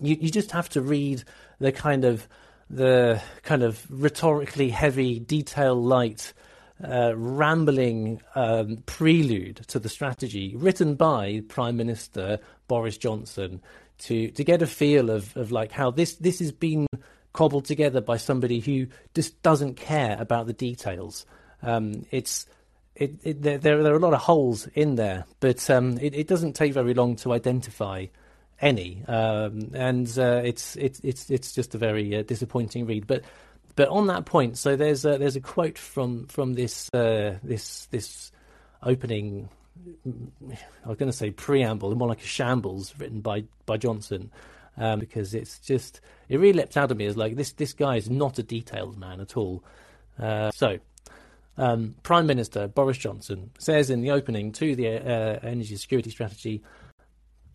you, 0.00 0.16
you 0.18 0.30
just 0.30 0.52
have 0.52 0.70
to 0.70 0.80
read 0.80 1.22
the 1.58 1.72
kind 1.72 2.04
of 2.04 2.26
the 2.68 3.20
kind 3.42 3.62
of 3.62 3.86
rhetorically 3.90 4.70
heavy, 4.70 5.18
detail 5.18 5.74
light, 5.74 6.32
uh, 6.82 7.12
rambling 7.16 8.20
um, 8.34 8.78
prelude 8.86 9.56
to 9.68 9.78
the 9.78 9.88
strategy 9.88 10.54
written 10.56 10.94
by 10.94 11.42
Prime 11.48 11.76
Minister 11.76 12.38
Boris 12.68 12.98
Johnson 12.98 13.62
to 13.98 14.30
to 14.30 14.44
get 14.44 14.62
a 14.62 14.66
feel 14.66 15.10
of, 15.10 15.36
of 15.36 15.52
like 15.52 15.72
how 15.72 15.90
this 15.90 16.16
this 16.16 16.38
has 16.40 16.52
been 16.52 16.86
cobbled 17.32 17.64
together 17.66 18.00
by 18.00 18.16
somebody 18.16 18.60
who 18.60 18.86
just 19.14 19.40
doesn't 19.42 19.74
care 19.74 20.16
about 20.18 20.46
the 20.46 20.52
details. 20.52 21.26
Um, 21.62 22.06
it's 22.10 22.46
it, 22.94 23.20
it, 23.22 23.42
there, 23.42 23.58
there 23.58 23.78
are 23.78 23.96
a 23.96 23.98
lot 23.98 24.14
of 24.14 24.20
holes 24.20 24.66
in 24.68 24.94
there, 24.94 25.26
but 25.40 25.68
um, 25.68 25.98
it, 25.98 26.14
it, 26.14 26.26
doesn't 26.26 26.54
take 26.54 26.72
very 26.72 26.94
long 26.94 27.16
to 27.16 27.34
identify 27.34 28.06
any, 28.58 29.04
um, 29.06 29.70
and 29.74 30.08
uh, 30.18 30.40
it's 30.42 30.76
it's 30.76 31.00
it's 31.00 31.30
it's 31.30 31.52
just 31.52 31.74
a 31.74 31.78
very 31.78 32.16
uh, 32.16 32.22
disappointing 32.22 32.86
read. 32.86 33.06
But 33.06 33.24
but 33.76 33.88
on 33.88 34.06
that 34.08 34.24
point, 34.24 34.58
so 34.58 34.74
there's 34.74 35.04
a, 35.04 35.18
there's 35.18 35.36
a 35.36 35.40
quote 35.40 35.78
from 35.78 36.26
from 36.26 36.54
this 36.54 36.92
uh, 36.92 37.38
this 37.42 37.86
this 37.86 38.32
opening. 38.82 39.48
I 40.84 40.88
was 40.88 40.96
going 40.96 41.10
to 41.10 41.16
say 41.16 41.30
preamble, 41.30 41.94
more 41.94 42.08
like 42.08 42.22
a 42.22 42.26
shambles 42.26 42.94
written 42.98 43.20
by 43.20 43.44
by 43.66 43.76
Johnson, 43.76 44.30
um, 44.78 44.98
because 44.98 45.34
it's 45.34 45.58
just 45.58 46.00
it 46.28 46.40
really 46.40 46.54
leapt 46.54 46.76
out 46.76 46.90
at 46.90 46.96
me 46.96 47.06
as 47.06 47.16
like 47.16 47.36
this 47.36 47.52
this 47.52 47.74
guy 47.74 47.96
is 47.96 48.10
not 48.10 48.38
a 48.38 48.42
detailed 48.42 48.98
man 48.98 49.20
at 49.20 49.36
all. 49.36 49.62
Uh, 50.18 50.50
so 50.52 50.78
um, 51.58 51.94
Prime 52.02 52.26
Minister 52.26 52.68
Boris 52.68 52.98
Johnson 52.98 53.50
says 53.58 53.90
in 53.90 54.00
the 54.00 54.10
opening 54.10 54.52
to 54.52 54.74
the 54.74 54.88
uh, 54.88 55.38
energy 55.42 55.76
security 55.76 56.10
strategy 56.10 56.62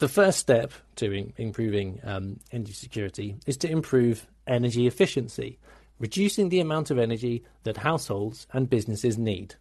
the 0.01 0.09
first 0.09 0.39
step 0.39 0.73
to 0.95 1.11
in- 1.11 1.31
improving 1.37 1.99
um, 2.03 2.39
energy 2.51 2.73
security 2.73 3.35
is 3.45 3.55
to 3.57 3.69
improve 3.69 4.27
energy 4.47 4.87
efficiency, 4.87 5.59
reducing 6.01 6.49
the 6.49 6.59
amount 6.59 6.89
of 6.89 6.97
energy 6.97 7.43
that 7.63 7.77
households 7.77 8.47
and 8.51 8.69
businesses 8.69 9.19
need. 9.19 9.53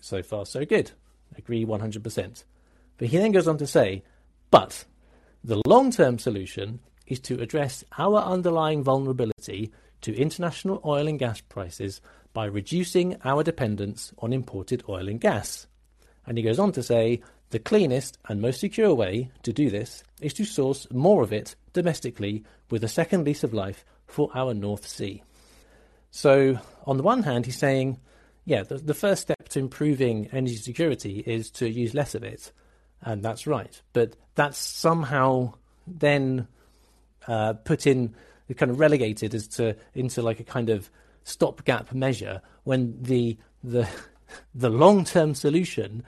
So 0.00 0.22
far, 0.24 0.44
so 0.44 0.64
good. 0.64 0.90
Agree 1.38 1.64
100%. 1.64 2.44
But 2.98 3.08
he 3.08 3.16
then 3.16 3.30
goes 3.30 3.46
on 3.46 3.58
to 3.58 3.66
say, 3.66 4.02
but 4.50 4.84
the 5.44 5.62
long 5.66 5.92
term 5.92 6.18
solution 6.18 6.80
is 7.06 7.20
to 7.20 7.40
address 7.40 7.84
our 7.96 8.18
underlying 8.18 8.82
vulnerability 8.82 9.72
to 10.00 10.16
international 10.16 10.80
oil 10.84 11.06
and 11.06 11.18
gas 11.18 11.40
prices 11.40 12.00
by 12.32 12.44
reducing 12.44 13.16
our 13.24 13.44
dependence 13.44 14.12
on 14.18 14.32
imported 14.32 14.82
oil 14.88 15.08
and 15.08 15.20
gas. 15.20 15.68
And 16.26 16.36
he 16.36 16.42
goes 16.42 16.58
on 16.58 16.72
to 16.72 16.82
say 16.82 17.22
the 17.50 17.60
cleanest 17.60 18.18
and 18.28 18.40
most 18.40 18.58
secure 18.58 18.92
way 18.94 19.30
to 19.44 19.52
do 19.52 19.70
this 19.70 20.02
is 20.20 20.34
to 20.34 20.44
source 20.44 20.88
more 20.90 21.22
of 21.22 21.32
it 21.32 21.54
domestically 21.72 22.42
with 22.68 22.82
a 22.82 22.88
second 22.88 23.24
lease 23.24 23.44
of 23.44 23.54
life 23.54 23.84
for 24.06 24.28
our 24.34 24.54
North 24.54 24.88
Sea. 24.88 25.22
So, 26.16 26.60
on 26.86 26.96
the 26.96 27.02
one 27.02 27.24
hand, 27.24 27.44
he's 27.44 27.58
saying, 27.58 27.98
yeah, 28.44 28.62
the, 28.62 28.76
the 28.76 28.94
first 28.94 29.22
step 29.22 29.48
to 29.48 29.58
improving 29.58 30.28
energy 30.30 30.54
security 30.54 31.24
is 31.26 31.50
to 31.50 31.68
use 31.68 31.92
less 31.92 32.14
of 32.14 32.22
it. 32.22 32.52
And 33.02 33.20
that's 33.20 33.48
right. 33.48 33.82
But 33.92 34.14
that's 34.36 34.56
somehow 34.56 35.54
then 35.88 36.46
uh, 37.26 37.54
put 37.54 37.88
in, 37.88 38.14
kind 38.56 38.70
of 38.70 38.78
relegated 38.78 39.34
as 39.34 39.48
to 39.48 39.76
into 39.92 40.22
like 40.22 40.38
a 40.38 40.44
kind 40.44 40.70
of 40.70 40.88
stopgap 41.24 41.92
measure 41.92 42.42
when 42.62 42.96
the 43.02 43.36
the 43.64 43.88
the 44.54 44.70
long 44.70 45.04
term 45.04 45.34
solution 45.34 46.04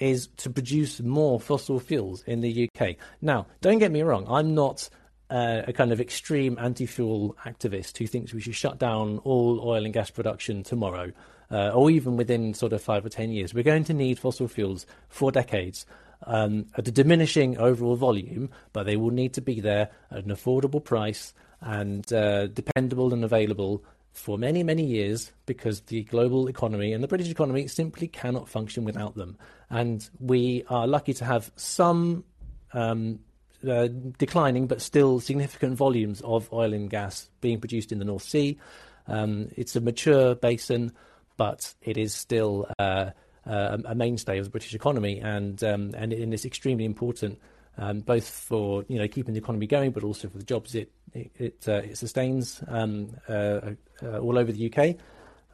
is 0.00 0.26
to 0.38 0.50
produce 0.50 1.00
more 1.00 1.38
fossil 1.38 1.78
fuels 1.78 2.24
in 2.24 2.40
the 2.40 2.68
UK. 2.68 2.96
Now, 3.22 3.46
don't 3.60 3.78
get 3.78 3.92
me 3.92 4.02
wrong, 4.02 4.26
I'm 4.28 4.56
not 4.56 4.90
uh, 5.30 5.62
a 5.66 5.72
kind 5.72 5.92
of 5.92 6.00
extreme 6.00 6.56
anti 6.60 6.86
fuel 6.86 7.36
activist 7.44 7.98
who 7.98 8.06
thinks 8.06 8.32
we 8.32 8.40
should 8.40 8.54
shut 8.54 8.78
down 8.78 9.18
all 9.18 9.60
oil 9.62 9.84
and 9.84 9.94
gas 9.94 10.10
production 10.10 10.62
tomorrow. 10.62 11.12
Uh, 11.48 11.70
or 11.70 11.90
even 11.92 12.16
within 12.16 12.52
sort 12.54 12.72
of 12.72 12.82
five 12.82 13.06
or 13.06 13.08
ten 13.08 13.30
years, 13.30 13.54
we're 13.54 13.62
going 13.62 13.84
to 13.84 13.94
need 13.94 14.18
fossil 14.18 14.48
fuels 14.48 14.84
for 15.08 15.30
decades 15.30 15.86
um, 16.24 16.66
at 16.76 16.88
a 16.88 16.90
diminishing 16.90 17.56
overall 17.58 17.96
volume, 17.96 18.50
but 18.72 18.84
they 18.84 18.96
will 18.96 19.10
need 19.10 19.32
to 19.34 19.40
be 19.40 19.60
there 19.60 19.90
at 20.10 20.24
an 20.24 20.30
affordable 20.30 20.82
price 20.82 21.32
and 21.60 22.12
uh, 22.12 22.46
dependable 22.48 23.12
and 23.12 23.24
available 23.24 23.84
for 24.12 24.38
many, 24.38 24.62
many 24.62 24.82
years 24.82 25.30
because 25.44 25.82
the 25.82 26.02
global 26.04 26.48
economy 26.48 26.92
and 26.92 27.04
the 27.04 27.08
British 27.08 27.30
economy 27.30 27.66
simply 27.68 28.08
cannot 28.08 28.48
function 28.48 28.84
without 28.84 29.14
them. 29.14 29.36
And 29.68 30.08
we 30.18 30.64
are 30.68 30.86
lucky 30.86 31.12
to 31.14 31.24
have 31.24 31.52
some 31.56 32.24
um, 32.72 33.20
uh, 33.68 33.88
declining 34.18 34.66
but 34.66 34.80
still 34.80 35.20
significant 35.20 35.76
volumes 35.76 36.20
of 36.22 36.52
oil 36.52 36.72
and 36.72 36.90
gas 36.90 37.28
being 37.40 37.60
produced 37.60 37.92
in 37.92 37.98
the 37.98 38.04
North 38.04 38.22
Sea. 38.22 38.58
Um, 39.06 39.48
it's 39.56 39.76
a 39.76 39.80
mature 39.80 40.34
basin, 40.34 40.92
but 41.36 41.74
it 41.82 41.96
is 41.96 42.14
still 42.14 42.68
uh, 42.78 43.10
uh, 43.46 43.78
a 43.84 43.94
mainstay 43.94 44.38
of 44.38 44.44
the 44.44 44.50
British 44.50 44.74
economy, 44.74 45.20
and 45.20 45.62
um, 45.62 45.94
and, 45.96 46.12
it's 46.12 46.44
extremely 46.44 46.84
important 46.84 47.38
um, 47.78 48.00
both 48.00 48.28
for 48.28 48.84
you 48.88 48.98
know 48.98 49.08
keeping 49.08 49.34
the 49.34 49.40
economy 49.40 49.66
going, 49.66 49.90
but 49.90 50.02
also 50.02 50.28
for 50.28 50.38
the 50.38 50.44
jobs 50.44 50.74
it 50.74 50.90
it, 51.12 51.30
it, 51.36 51.68
uh, 51.68 51.74
it 51.74 51.98
sustains 51.98 52.62
um, 52.68 53.10
uh, 53.28 53.60
uh, 54.02 54.18
all 54.18 54.38
over 54.38 54.52
the 54.52 54.72
UK, 54.72 54.96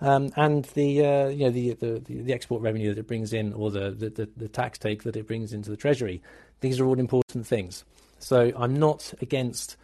um, 0.00 0.30
and 0.36 0.64
the 0.74 1.04
uh, 1.04 1.28
you 1.28 1.44
know 1.44 1.50
the, 1.50 1.74
the, 1.74 2.02
the 2.06 2.32
export 2.32 2.62
revenue 2.62 2.88
that 2.88 2.98
it 2.98 3.06
brings 3.06 3.32
in, 3.32 3.52
or 3.52 3.70
the, 3.70 3.90
the, 3.90 4.28
the 4.36 4.48
tax 4.48 4.78
take 4.78 5.02
that 5.02 5.16
it 5.16 5.26
brings 5.26 5.52
into 5.52 5.70
the 5.70 5.76
treasury. 5.76 6.22
These 6.60 6.80
are 6.80 6.86
all 6.86 6.98
important 6.98 7.46
things. 7.46 7.84
So 8.22 8.52
I'm 8.56 8.76
not 8.76 9.12
against 9.20 9.76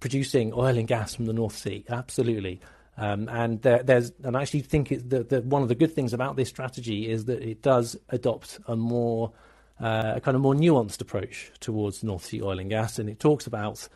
producing 0.00 0.52
oil 0.52 0.76
and 0.76 0.86
gas 0.86 1.14
from 1.14 1.26
the 1.26 1.32
North 1.32 1.56
Sea, 1.56 1.84
absolutely. 1.88 2.60
Um, 2.98 3.28
and 3.28 3.60
there, 3.62 3.82
there's, 3.82 4.12
and 4.22 4.36
I 4.36 4.42
actually 4.42 4.60
think 4.60 4.88
that 5.08 5.44
one 5.44 5.62
of 5.62 5.68
the 5.68 5.74
good 5.74 5.94
things 5.94 6.12
about 6.12 6.36
this 6.36 6.48
strategy 6.48 7.08
is 7.08 7.26
that 7.26 7.42
it 7.42 7.62
does 7.62 7.96
adopt 8.08 8.58
a 8.66 8.76
more 8.76 9.32
uh, 9.78 10.14
a 10.16 10.20
kind 10.20 10.34
of 10.34 10.40
more 10.40 10.54
nuanced 10.54 11.02
approach 11.02 11.52
towards 11.60 12.02
North 12.02 12.24
Sea 12.24 12.40
oil 12.42 12.58
and 12.58 12.70
gas, 12.70 12.98
and 12.98 13.10
it 13.10 13.20
talks 13.20 13.46
about 13.46 13.86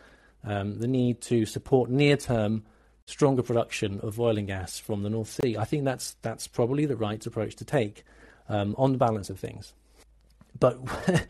um, 0.44 0.78
the 0.78 0.86
need 0.86 1.22
to 1.22 1.46
support 1.46 1.88
near-term 1.88 2.64
stronger 3.06 3.42
production 3.42 3.98
of 4.00 4.20
oil 4.20 4.36
and 4.36 4.46
gas 4.46 4.78
from 4.78 5.02
the 5.02 5.10
North 5.10 5.28
Sea. 5.28 5.56
I 5.56 5.64
think 5.64 5.84
that's 5.84 6.16
that's 6.22 6.46
probably 6.46 6.84
the 6.84 6.96
right 6.96 7.24
approach 7.24 7.56
to 7.56 7.64
take 7.64 8.04
um, 8.48 8.74
on 8.76 8.92
the 8.92 8.98
balance 8.98 9.30
of 9.30 9.38
things. 9.38 9.72
But 10.58 10.78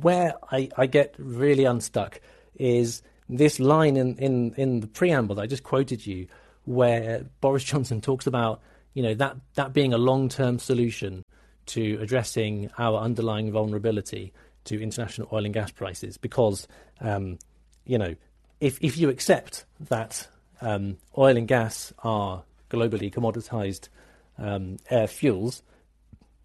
where 0.00 0.34
I, 0.50 0.68
I 0.76 0.86
get 0.86 1.14
really 1.18 1.64
unstuck 1.64 2.20
is 2.56 3.02
this 3.28 3.60
line 3.60 3.96
in, 3.96 4.16
in, 4.16 4.54
in 4.54 4.80
the 4.80 4.86
preamble 4.86 5.36
that 5.36 5.42
I 5.42 5.46
just 5.46 5.62
quoted 5.62 6.06
you, 6.06 6.26
where 6.64 7.24
Boris 7.40 7.64
Johnson 7.64 8.00
talks 8.00 8.26
about 8.26 8.60
you 8.94 9.02
know 9.02 9.14
that 9.14 9.36
that 9.54 9.72
being 9.72 9.92
a 9.92 9.98
long 9.98 10.28
term 10.28 10.58
solution 10.58 11.22
to 11.66 11.98
addressing 12.00 12.70
our 12.78 12.98
underlying 12.98 13.52
vulnerability 13.52 14.32
to 14.64 14.82
international 14.82 15.28
oil 15.32 15.44
and 15.44 15.54
gas 15.54 15.70
prices, 15.70 16.16
because 16.16 16.66
um, 17.00 17.38
you 17.84 17.96
know 17.96 18.14
if 18.60 18.78
if 18.82 18.98
you 18.98 19.08
accept 19.08 19.64
that 19.88 20.26
um, 20.60 20.96
oil 21.16 21.36
and 21.36 21.46
gas 21.46 21.92
are 22.02 22.42
globally 22.70 23.12
commoditized 23.12 23.88
um, 24.36 24.78
air 24.90 25.06
fuels, 25.06 25.62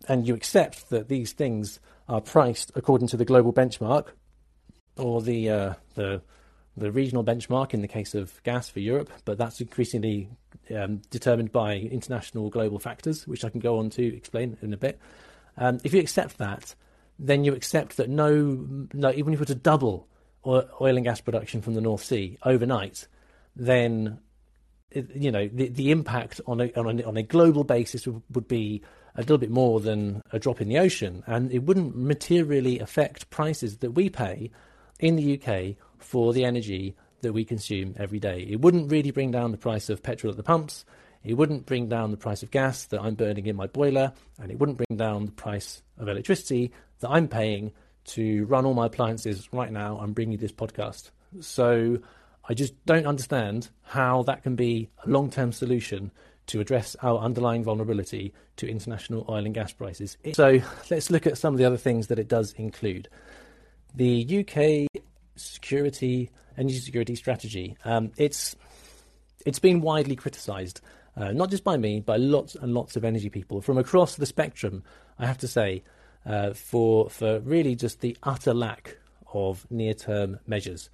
and 0.08 0.28
you 0.28 0.36
accept 0.36 0.90
that 0.90 1.08
these 1.08 1.32
things 1.32 1.80
are 2.08 2.22
priced 2.22 2.72
according 2.76 3.08
to 3.10 3.18
the 3.18 3.26
global 3.26 3.54
benchmark 3.54 4.08
or 4.98 5.22
the 5.22 5.50
uh, 5.50 5.74
the 5.96 6.22
the 6.76 6.92
regional 6.92 7.24
benchmark 7.24 7.74
in 7.74 7.82
the 7.82 7.88
case 7.88 8.16
of 8.16 8.42
gas 8.44 8.68
for 8.68 8.80
Europe, 8.80 9.12
but 9.26 9.38
that's 9.38 9.62
increasingly 9.62 10.30
um, 10.76 11.02
determined 11.12 11.52
by 11.52 11.76
international 11.76 12.50
global 12.50 12.80
factors, 12.80 13.28
which 13.28 13.46
I 13.46 13.50
can 13.50 13.60
go 13.60 13.78
on 13.78 13.92
to 13.92 14.16
explain 14.16 14.58
in 14.62 14.74
a 14.74 14.78
bit. 14.78 15.00
Um, 15.58 15.80
if 15.84 15.94
you 15.94 16.00
accept 16.00 16.40
that, 16.40 16.74
then 17.20 17.44
you 17.44 17.54
accept 17.54 17.98
that 17.98 18.10
no, 18.10 18.88
no, 18.92 19.12
even 19.12 19.34
if 19.34 19.38
you 19.38 19.42
were 19.42 19.46
to 19.46 19.56
double 19.56 20.08
oil 20.46 20.68
and 20.98 21.04
gas 21.04 21.22
production 21.22 21.62
from 21.62 21.76
the 21.76 21.82
North 21.82 22.04
Sea 22.04 22.38
overnight, 22.44 23.08
then 23.56 24.20
you 24.92 25.32
know 25.32 25.48
the 25.48 25.70
the 25.70 25.92
impact 25.92 26.42
on 26.48 26.62
a 26.62 26.72
on 26.76 27.00
a, 27.00 27.04
on 27.04 27.18
a 27.18 27.24
global 27.24 27.64
basis 27.64 28.08
would, 28.08 28.22
would, 28.32 28.48
be 28.48 28.82
a 29.16 29.22
little 29.22 29.38
bit 29.38 29.52
more 29.52 29.80
than 29.80 30.22
a 30.32 30.40
drop 30.40 30.62
in 30.62 30.68
the 30.68 30.78
ocean, 30.78 31.24
and 31.28 31.52
it 31.52 31.64
wouldn't 31.64 31.96
materially 31.96 32.80
affect 32.80 33.30
prices 33.30 33.78
that 33.78 33.92
we 33.92 34.10
pay 34.10 34.52
in 35.00 35.16
the 35.16 35.40
UK 35.40 35.76
for 36.00 36.34
the 36.34 36.46
energy 36.46 36.96
that 37.22 37.34
we 37.34 37.46
consume 37.46 37.96
every 37.98 38.20
day. 38.20 38.46
It 38.50 38.62
wouldn't 38.62 38.92
really 38.92 39.12
bring 39.12 39.32
down 39.32 39.52
the 39.52 39.58
price 39.58 39.90
of 39.90 40.04
petrol 40.04 40.32
at 40.32 40.38
the 40.38 40.44
pumps. 40.44 40.86
It 41.24 41.36
wouldn't 41.36 41.66
bring 41.66 41.88
down 41.88 42.12
the 42.12 42.18
price 42.18 42.44
of 42.44 42.52
gas 42.52 42.86
that 42.86 43.02
I'm 43.02 43.16
burning 43.16 43.46
in 43.46 43.56
my 43.56 43.68
boiler, 43.68 44.14
and 44.42 44.52
it 44.52 44.60
wouldn't 44.60 44.78
bring 44.78 44.98
down 44.98 45.26
the 45.26 45.32
price 45.32 45.82
of 45.98 46.08
electricity 46.08 46.72
that 47.00 47.10
I'm 47.10 47.28
paying 47.28 47.72
to 48.06 48.46
run 48.46 48.66
all 48.66 48.74
my 48.74 48.88
appliances 48.88 49.50
right 49.54 49.72
now 49.72 50.00
and 50.00 50.14
bring 50.14 50.32
you 50.32 50.38
this 50.38 50.52
podcast. 50.52 51.12
So 51.40 52.00
I 52.48 52.54
just 52.54 52.86
don't 52.86 53.08
understand 53.08 53.70
how 53.84 54.24
that 54.24 54.44
can 54.44 54.56
be 54.56 54.90
a 55.06 55.10
long 55.10 55.30
term 55.30 55.54
solution 55.54 56.12
to 56.48 56.60
address 56.60 56.96
our 57.02 57.20
underlying 57.20 57.64
vulnerability 57.64 58.34
to 58.58 58.68
international 58.68 59.26
oil 59.30 59.46
and 59.46 59.54
gas 59.54 59.72
prices. 59.72 60.18
So 60.34 60.60
let's 60.90 61.10
look 61.10 61.26
at 61.26 61.38
some 61.38 61.54
of 61.54 61.58
the 61.58 61.66
other 61.66 61.78
things 61.78 62.08
that 62.08 62.20
it 62.20 62.28
does 62.28 62.54
include. 62.54 63.08
The 63.96 64.46
UK 64.46 65.02
security 65.36 66.30
energy 66.58 66.80
security 66.80 67.16
strategy. 67.16 67.78
Um, 67.86 68.12
it's 68.18 68.56
it's 69.46 69.60
been 69.60 69.82
widely 69.82 70.16
criticised, 70.16 70.82
uh, 71.18 71.32
not 71.32 71.50
just 71.50 71.64
by 71.64 71.78
me, 71.78 72.00
by 72.00 72.18
lots 72.18 72.56
and 72.56 72.74
lots 72.74 72.96
of 72.96 73.04
energy 73.04 73.30
people 73.30 73.62
from 73.62 73.78
across 73.78 74.16
the 74.16 74.26
spectrum. 74.26 74.84
I 75.20 75.26
have 75.26 75.38
to 75.40 75.48
say, 75.48 75.84
uh, 76.26 76.54
for 76.54 77.10
for 77.10 77.40
really 77.40 77.76
just 77.76 78.02
the 78.02 78.18
utter 78.24 78.54
lack 78.54 78.98
of 79.34 79.70
near 79.70 79.94
term 79.94 80.40
measures. 80.48 80.90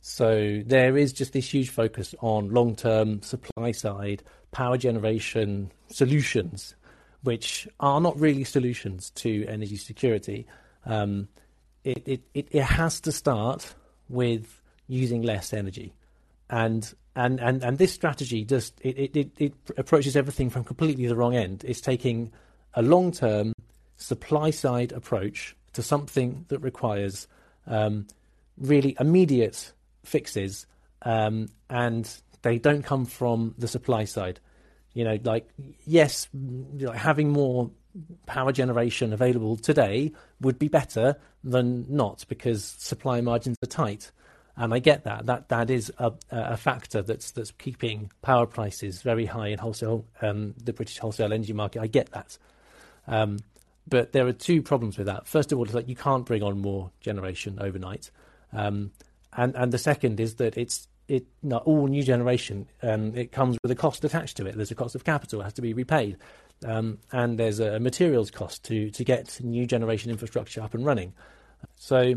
So 0.00 0.62
there 0.66 0.98
is 0.98 1.14
just 1.14 1.32
this 1.32 1.52
huge 1.52 1.70
focus 1.70 2.14
on 2.20 2.50
long 2.50 2.76
term 2.76 3.22
supply 3.22 3.72
side 3.72 4.22
power 4.54 4.78
generation 4.78 5.70
solutions, 5.88 6.74
which 7.22 7.68
are 7.80 8.00
not 8.00 8.18
really 8.18 8.44
solutions 8.44 9.10
to 9.10 9.44
energy 9.46 9.76
security. 9.76 10.46
Um, 10.86 11.28
it, 11.82 12.02
it, 12.06 12.20
it, 12.32 12.48
it 12.50 12.62
has 12.62 13.00
to 13.00 13.12
start 13.12 13.74
with 14.08 14.62
using 14.86 15.20
less 15.22 15.52
energy. 15.52 15.92
And 16.48 16.94
and 17.16 17.40
and, 17.40 17.62
and 17.62 17.78
this 17.78 17.92
strategy 17.92 18.44
just 18.44 18.80
it, 18.80 19.16
it, 19.16 19.30
it 19.38 19.54
approaches 19.76 20.16
everything 20.16 20.50
from 20.50 20.64
completely 20.64 21.06
the 21.06 21.16
wrong 21.16 21.34
end. 21.34 21.64
It's 21.66 21.80
taking 21.80 22.32
a 22.74 22.82
long 22.82 23.12
term 23.12 23.52
supply 23.96 24.50
side 24.50 24.92
approach 24.92 25.56
to 25.72 25.82
something 25.82 26.44
that 26.48 26.58
requires 26.60 27.26
um, 27.66 28.06
really 28.58 28.96
immediate 29.00 29.72
fixes, 30.04 30.66
um, 31.02 31.48
and 31.70 32.04
they 32.44 32.58
don't 32.58 32.82
come 32.82 33.06
from 33.06 33.54
the 33.58 33.66
supply 33.66 34.04
side. 34.04 34.38
You 34.92 35.02
know, 35.02 35.18
like 35.24 35.48
yes, 35.86 36.28
having 36.94 37.30
more 37.30 37.70
power 38.26 38.52
generation 38.52 39.12
available 39.12 39.56
today 39.56 40.12
would 40.40 40.58
be 40.58 40.68
better 40.68 41.16
than 41.42 41.86
not 41.88 42.24
because 42.28 42.64
supply 42.64 43.20
margins 43.20 43.56
are 43.62 43.66
tight. 43.66 44.12
And 44.56 44.72
I 44.72 44.78
get 44.78 45.02
that. 45.04 45.26
That 45.26 45.48
that 45.48 45.68
is 45.68 45.92
a, 45.98 46.12
a 46.30 46.56
factor 46.56 47.02
that's 47.02 47.32
that's 47.32 47.50
keeping 47.50 48.12
power 48.22 48.46
prices 48.46 49.02
very 49.02 49.26
high 49.26 49.48
in 49.48 49.58
wholesale 49.58 50.04
um, 50.22 50.54
the 50.62 50.72
British 50.72 50.98
wholesale 50.98 51.32
energy 51.32 51.52
market. 51.52 51.82
I 51.82 51.88
get 51.88 52.12
that. 52.12 52.38
Um, 53.08 53.38
but 53.88 54.12
there 54.12 54.26
are 54.26 54.32
two 54.32 54.62
problems 54.62 54.96
with 54.96 55.08
that. 55.08 55.26
First 55.26 55.50
of 55.50 55.58
all, 55.58 55.64
it's 55.64 55.74
like 55.74 55.88
you 55.88 55.96
can't 55.96 56.24
bring 56.24 56.42
on 56.42 56.60
more 56.60 56.92
generation 57.00 57.58
overnight, 57.60 58.10
um, 58.52 58.92
and 59.36 59.56
and 59.56 59.72
the 59.72 59.78
second 59.78 60.20
is 60.20 60.36
that 60.36 60.56
it's 60.56 60.86
it 61.08 61.26
not 61.42 61.64
all 61.64 61.86
new 61.86 62.02
generation. 62.02 62.66
Um, 62.82 63.14
it 63.14 63.32
comes 63.32 63.58
with 63.62 63.70
a 63.70 63.74
cost 63.74 64.04
attached 64.04 64.36
to 64.38 64.46
it. 64.46 64.56
There's 64.56 64.70
a 64.70 64.74
cost 64.74 64.94
of 64.94 65.04
capital 65.04 65.40
it 65.40 65.44
has 65.44 65.52
to 65.54 65.62
be 65.62 65.74
repaid, 65.74 66.16
um, 66.64 66.98
and 67.12 67.38
there's 67.38 67.60
a 67.60 67.78
materials 67.78 68.30
cost 68.30 68.64
to 68.64 68.90
to 68.90 69.04
get 69.04 69.40
new 69.42 69.66
generation 69.66 70.10
infrastructure 70.10 70.62
up 70.62 70.74
and 70.74 70.84
running. 70.84 71.12
So 71.76 72.14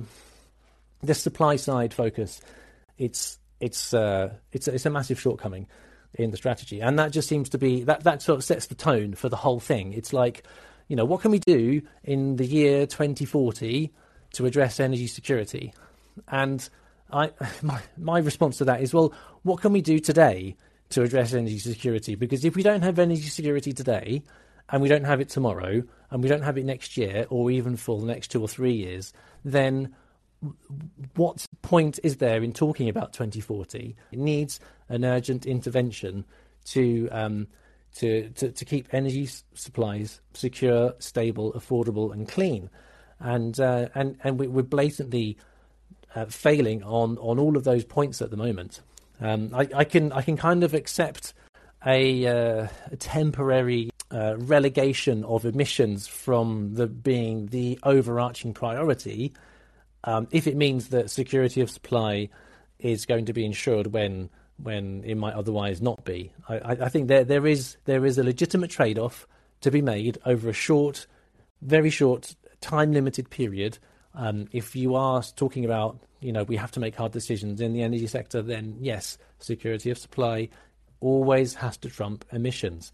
this 1.02 1.22
supply 1.22 1.58
side 1.58 1.94
focus, 1.94 2.42
it's 2.98 3.40
it's 3.60 3.94
uh, 3.94 4.34
it's 4.52 4.68
it's 4.68 4.86
a 4.86 4.90
massive 4.90 5.20
shortcoming 5.20 5.68
in 6.14 6.32
the 6.32 6.38
strategy, 6.38 6.80
and 6.82 6.98
that 7.00 7.12
just 7.12 7.28
seems 7.28 7.50
to 7.50 7.58
be 7.58 7.84
that 7.84 8.04
that 8.04 8.22
sort 8.22 8.38
of 8.38 8.44
sets 8.44 8.68
the 8.68 8.76
tone 8.76 9.14
for 9.14 9.30
the 9.30 9.36
whole 9.36 9.60
thing. 9.60 9.94
It's 9.94 10.14
like, 10.14 10.46
you 10.88 10.96
know, 10.96 11.06
what 11.06 11.22
can 11.22 11.32
we 11.32 11.40
do 11.40 11.82
in 12.04 12.38
the 12.38 12.46
year 12.46 12.86
2040 12.88 13.94
to 14.34 14.46
address 14.46 14.80
energy 14.80 15.08
security? 15.08 15.74
And 16.30 16.68
I 17.12 17.32
my 17.62 17.82
my 17.98 18.20
response 18.20 18.58
to 18.58 18.66
that 18.66 18.82
is, 18.82 18.94
well, 18.94 19.14
what 19.44 19.62
can 19.62 19.74
we 19.74 19.82
do 19.82 20.00
today 20.00 20.56
to 20.90 21.04
address 21.04 21.34
energy 21.34 21.60
security? 21.60 22.16
Because 22.16 22.46
if 22.46 22.56
we 22.56 22.64
don't 22.64 22.82
have 22.82 23.00
energy 23.00 23.24
security 23.24 23.74
today, 23.74 24.24
and 24.70 24.82
we 24.82 24.90
don't 24.90 25.04
have 25.04 25.22
it 25.22 25.30
tomorrow, 25.30 25.84
and 26.12 26.24
we 26.24 26.30
don't 26.30 26.44
have 26.44 26.58
it 26.58 26.66
next 26.66 26.98
year, 26.98 27.26
or 27.30 27.52
even 27.52 27.76
for 27.76 28.00
the 28.00 28.06
next 28.06 28.30
two 28.30 28.42
or 28.42 28.48
three 28.48 28.74
years, 28.74 29.14
then 29.44 29.94
what 31.16 31.46
point 31.62 32.00
is 32.04 32.18
there 32.18 32.44
in 32.44 32.54
talking 32.54 32.90
about 32.90 33.14
2040? 33.14 33.96
It 34.12 34.20
needs 34.20 34.60
an 34.90 35.04
urgent 35.04 35.46
intervention 35.46 36.26
to 36.66 37.10
um, 37.12 37.48
to, 37.96 38.30
to, 38.30 38.52
to 38.52 38.66
keep 38.66 38.88
energy 38.94 39.28
supplies 39.54 40.22
secure, 40.34 40.94
stable, 41.00 41.54
affordable, 41.54 42.12
and 42.12 42.28
clean. 42.28 42.70
And 43.20 43.60
uh, 43.60 43.90
and 43.96 44.18
and 44.24 44.40
we, 44.40 44.48
are 44.48 44.64
blatantly 44.64 45.38
uh, 46.16 46.26
failing 46.26 46.84
on 46.84 47.18
on 47.18 47.40
all 47.40 47.58
of 47.58 47.64
those 47.64 47.84
points 47.84 48.22
at 48.22 48.32
the 48.32 48.38
moment. 48.38 48.82
Um, 49.20 49.52
I, 49.54 49.68
I, 49.74 49.84
can 49.84 50.12
I 50.12 50.22
can 50.22 50.38
kind 50.38 50.64
of 50.64 50.74
accept 50.74 51.34
a, 51.86 52.28
uh, 52.28 52.68
a 52.92 52.96
temporary 52.98 53.90
uh, 54.12 54.36
relegation 54.38 55.24
of 55.24 55.46
emissions 55.46 56.08
from 56.08 56.76
the 56.76 56.88
being 56.88 57.48
the 57.48 57.80
overarching 57.84 58.54
priority 58.54 59.34
um, 60.04 60.28
if 60.32 60.48
it 60.48 60.56
means 60.56 60.90
that 60.90 61.10
security 61.10 61.62
of 61.62 61.70
supply 61.70 62.30
is 62.80 63.06
going 63.06 63.26
to 63.26 63.34
be 63.34 63.46
ensured 63.46 63.88
when 63.88 64.30
when 64.62 65.04
it 65.04 65.16
might 65.16 65.36
otherwise 65.36 65.82
not 65.82 66.04
be. 66.04 66.32
I, 66.50 66.78
I 66.82 66.90
think 66.90 67.08
there 67.08 67.24
there 67.24 67.46
is 67.46 67.78
there 67.86 68.06
is 68.06 68.18
a 68.18 68.24
legitimate 68.24 68.72
trade 68.72 68.98
off 68.98 69.28
to 69.62 69.72
be 69.72 69.82
made 69.82 70.18
over 70.26 70.50
a 70.50 70.54
short, 70.54 71.08
very 71.62 71.90
short, 71.90 72.36
time 72.62 72.92
limited 72.94 73.30
period. 73.30 73.78
Um, 74.18 74.48
if 74.52 74.76
you 74.76 74.96
are 74.96 75.22
talking 75.36 75.64
about 75.64 76.00
you 76.20 76.32
know 76.32 76.44
we 76.44 76.56
have 76.58 76.72
to 76.72 76.80
make 76.80 76.96
hard 76.96 77.12
decisions 77.12 77.62
in 77.62 77.74
the 77.74 77.84
energy 77.84 78.08
sector, 78.08 78.42
then 78.42 78.78
yes, 78.80 79.18
security 79.40 79.92
of 79.92 79.98
supply 79.98 80.50
always 81.00 81.54
has 81.54 81.78
to 81.78 81.90
trump 81.90 82.26
emissions 82.32 82.92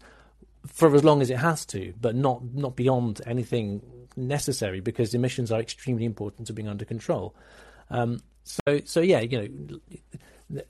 for 0.66 0.94
as 0.94 1.02
long 1.02 1.22
as 1.22 1.30
it 1.30 1.38
has 1.38 1.64
to, 1.66 1.94
but 2.00 2.14
not 2.14 2.42
not 2.54 2.76
beyond 2.76 3.20
anything 3.26 3.82
necessary 4.16 4.80
because 4.80 5.14
emissions 5.14 5.50
are 5.50 5.60
extremely 5.60 6.04
important 6.04 6.46
to 6.46 6.52
being 6.52 6.68
under 6.68 6.84
control. 6.84 7.34
Um, 7.90 8.20
so 8.44 8.80
so 8.84 9.00
yeah, 9.00 9.20
you 9.20 9.48
know, 10.50 10.62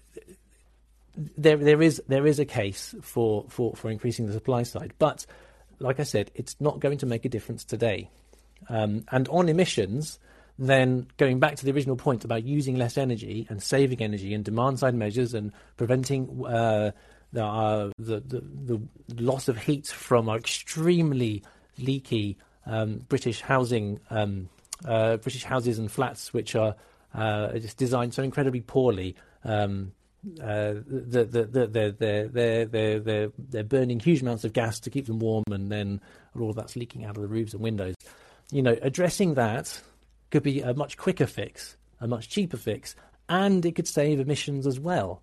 there 1.17 1.57
there 1.57 1.83
is 1.83 2.03
there 2.09 2.27
is 2.27 2.39
a 2.39 2.45
case 2.45 2.95
for, 3.03 3.45
for, 3.49 3.75
for 3.75 3.91
increasing 3.91 4.27
the 4.27 4.33
supply 4.33 4.63
side, 4.63 4.93
but 4.99 5.27
like 5.79 6.01
I 6.01 6.05
said, 6.05 6.31
it's 6.35 6.57
not 6.61 6.81
going 6.81 6.99
to 6.99 7.07
make 7.07 7.25
a 7.25 7.29
difference 7.29 7.65
today. 7.65 8.11
Um, 8.69 9.05
and 9.11 9.29
on 9.29 9.49
emissions, 9.49 10.19
then 10.59 11.07
going 11.17 11.41
back 11.41 11.57
to 11.57 11.65
the 11.65 11.73
original 11.73 11.97
point 11.97 12.25
about 12.25 12.45
using 12.45 12.77
less 12.77 12.97
energy 12.97 13.47
and 13.49 13.63
saving 13.63 14.01
energy 14.01 14.35
and 14.35 14.45
demand 14.45 14.79
side 14.79 14.95
measures 14.95 15.35
and 15.35 15.53
preventing 15.77 16.45
uh, 16.47 16.93
the, 17.33 17.93
the, 17.99 18.21
the, 18.21 18.81
the 19.09 19.23
loss 19.23 19.49
of 19.49 19.59
heat 19.59 19.87
from 19.89 20.29
our 20.29 20.37
extremely 20.37 21.43
leaky 21.79 22.39
um, 22.67 22.99
British 23.09 23.41
housing, 23.41 23.99
um, 24.11 24.49
uh, 24.85 25.17
British 25.17 25.45
houses 25.45 25.79
and 25.79 25.91
flats, 25.91 26.33
which 26.33 26.55
are 26.55 26.77
uh, 27.15 27.59
just 27.59 27.77
designed 27.77 28.15
so 28.15 28.23
incredibly 28.23 28.61
poorly 28.61 29.17
Um, 29.45 29.93
uh, 30.41 30.75
the, 30.87 31.29
the, 31.31 31.45
the, 31.45 31.67
they're, 31.67 31.91
they're, 31.93 32.65
they're, 32.65 33.01
they're, 33.01 33.33
they're 33.37 33.65
burning 33.65 34.01
huge 34.01 34.23
amounts 34.23 34.45
of 34.45 34.53
gas 34.55 34.81
to 34.81 34.91
keep 34.91 35.07
them 35.07 35.19
warm, 35.19 35.45
and 35.51 35.71
then 35.71 36.01
all 36.39 36.49
of 36.49 36.57
that's 36.57 36.77
leaking 36.77 37.05
out 37.05 37.17
of 37.17 37.23
the 37.23 37.29
roofs 37.29 37.53
and 37.53 37.63
windows. 37.63 37.95
You 38.51 38.63
know, 38.63 38.77
addressing 38.81 39.35
that 39.35 39.79
could 40.31 40.43
be 40.43 40.61
a 40.61 40.75
much 40.75 40.97
quicker 40.97 41.27
fix, 41.27 41.77
a 42.01 42.07
much 42.07 42.29
cheaper 42.29 42.57
fix, 42.57 42.97
and 43.29 43.65
it 43.65 43.75
could 43.75 43.89
save 43.89 44.21
emissions 44.21 44.67
as 44.67 44.79
well. 44.79 45.23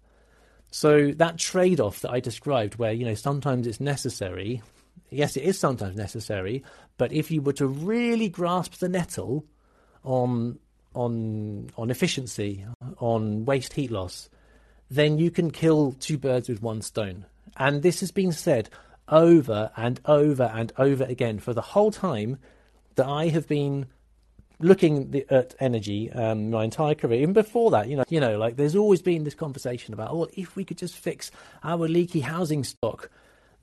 So 0.71 1.11
that 1.11 1.37
trade-off 1.37 1.99
that 2.01 2.11
I 2.11 2.19
described, 2.19 2.75
where 2.75 2.93
you 2.93 3.05
know 3.05 3.13
sometimes 3.13 3.67
it's 3.67 3.79
necessary, 3.79 4.61
yes, 5.09 5.35
it 5.35 5.43
is 5.43 5.59
sometimes 5.59 5.95
necessary, 5.95 6.63
but 6.97 7.11
if 7.11 7.29
you 7.29 7.41
were 7.41 7.53
to 7.53 7.67
really 7.67 8.29
grasp 8.29 8.75
the 8.75 8.89
nettle 8.89 9.45
on 10.03 10.59
on 10.93 11.69
on 11.77 11.89
efficiency, 11.91 12.65
on 12.99 13.45
waste 13.45 13.73
heat 13.73 13.91
loss, 13.91 14.29
then 14.89 15.17
you 15.17 15.31
can 15.31 15.51
kill 15.51 15.93
two 15.99 16.17
birds 16.17 16.49
with 16.49 16.61
one 16.61 16.81
stone. 16.81 17.25
And 17.57 17.81
this 17.81 17.99
has 17.99 18.11
been 18.11 18.31
said 18.31 18.69
over 19.07 19.71
and 19.75 19.99
over 20.05 20.43
and 20.43 20.71
over 20.77 21.03
again 21.03 21.39
for 21.39 21.53
the 21.53 21.61
whole 21.61 21.91
time 21.91 22.37
that 22.95 23.07
I 23.07 23.27
have 23.27 23.47
been 23.47 23.87
looking 24.61 25.23
at 25.29 25.55
energy 25.59 26.11
um, 26.11 26.51
my 26.51 26.63
entire 26.63 26.95
career. 26.95 27.21
Even 27.21 27.33
before 27.33 27.71
that, 27.71 27.87
you 27.87 27.95
know, 27.95 28.03
you 28.09 28.19
know, 28.19 28.37
like 28.37 28.55
there's 28.55 28.75
always 28.75 29.01
been 29.01 29.23
this 29.23 29.35
conversation 29.35 29.93
about, 29.93 30.11
oh, 30.11 30.27
if 30.33 30.55
we 30.55 30.63
could 30.63 30.77
just 30.77 30.95
fix 30.95 31.31
our 31.63 31.87
leaky 31.87 32.21
housing 32.21 32.63
stock, 32.63 33.09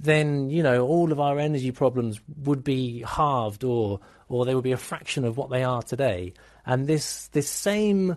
then 0.00 0.48
you 0.48 0.62
know 0.62 0.87
all 0.87 1.11
of 1.11 1.18
our 1.18 1.38
energy 1.38 1.72
problems 1.72 2.20
would 2.44 2.62
be 2.62 3.02
halved, 3.06 3.64
or 3.64 4.00
or 4.28 4.44
they 4.44 4.54
would 4.54 4.64
be 4.64 4.72
a 4.72 4.76
fraction 4.76 5.24
of 5.24 5.37
what 5.37 5.50
they 5.50 5.64
are 5.64 5.82
today. 5.82 6.32
And 6.66 6.87
this 6.87 7.28
this 7.28 7.48
same 7.48 8.16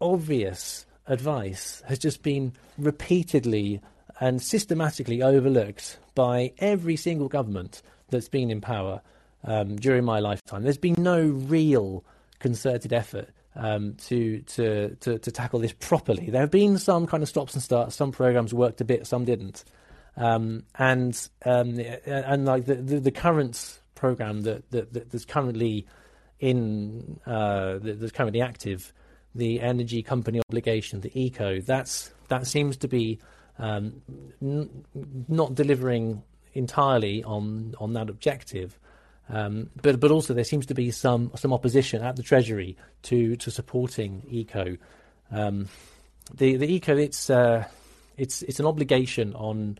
obvious 0.00 0.86
advice 1.06 1.82
has 1.86 1.98
just 1.98 2.22
been 2.22 2.52
repeatedly 2.78 3.80
and 4.20 4.42
systematically 4.42 5.22
overlooked 5.22 5.98
by 6.14 6.52
every 6.58 6.96
single 6.96 7.28
government 7.28 7.82
that's 8.10 8.28
been 8.28 8.50
in 8.50 8.60
power 8.60 9.00
um, 9.44 9.76
during 9.76 10.04
my 10.04 10.20
lifetime. 10.20 10.62
There's 10.62 10.78
been 10.78 10.96
no 10.98 11.20
real 11.20 12.04
concerted 12.42 12.92
effort 12.92 13.30
um, 13.56 13.94
to, 13.94 14.40
to, 14.40 14.96
to, 14.96 15.18
to, 15.18 15.30
tackle 15.30 15.60
this 15.60 15.72
properly. 15.72 16.28
There 16.28 16.40
have 16.40 16.50
been 16.50 16.76
some 16.78 17.06
kind 17.06 17.22
of 17.22 17.28
stops 17.28 17.54
and 17.54 17.62
starts. 17.62 17.94
Some 17.94 18.12
programs 18.12 18.52
worked 18.52 18.80
a 18.80 18.84
bit, 18.84 19.06
some 19.06 19.24
didn't. 19.24 19.64
Um, 20.16 20.64
and 20.74 21.28
um, 21.46 21.78
and 22.04 22.44
like 22.44 22.66
the, 22.66 22.74
the, 22.74 23.00
the 23.00 23.10
current 23.10 23.80
program 23.94 24.42
that, 24.42 24.70
that, 24.70 24.92
that 24.92 25.10
that's 25.10 25.24
currently 25.24 25.86
in 26.38 27.18
uh, 27.24 27.78
that's 27.80 28.12
currently 28.12 28.42
active 28.42 28.92
the 29.34 29.60
energy 29.60 30.02
company 30.02 30.40
obligation, 30.40 31.00
the 31.00 31.18
ECO, 31.18 31.60
that's 31.60 32.10
that 32.28 32.46
seems 32.46 32.76
to 32.78 32.88
be 32.88 33.18
um, 33.58 34.02
n- 34.42 34.84
not 35.28 35.54
delivering 35.54 36.22
entirely 36.54 37.24
on 37.24 37.74
on 37.78 37.94
that 37.94 38.10
objective. 38.10 38.78
Um, 39.28 39.70
but 39.80 40.00
but 40.00 40.10
also 40.10 40.34
there 40.34 40.44
seems 40.44 40.66
to 40.66 40.74
be 40.74 40.90
some 40.90 41.30
some 41.36 41.52
opposition 41.52 42.02
at 42.02 42.16
the 42.16 42.22
Treasury 42.22 42.76
to 43.02 43.36
to 43.36 43.50
supporting 43.50 44.22
ECO. 44.28 44.76
Um, 45.30 45.68
the 46.34 46.56
the 46.56 46.66
ECO 46.66 46.96
it's 46.96 47.30
uh, 47.30 47.64
it's 48.16 48.42
it's 48.42 48.60
an 48.60 48.66
obligation 48.66 49.34
on 49.34 49.78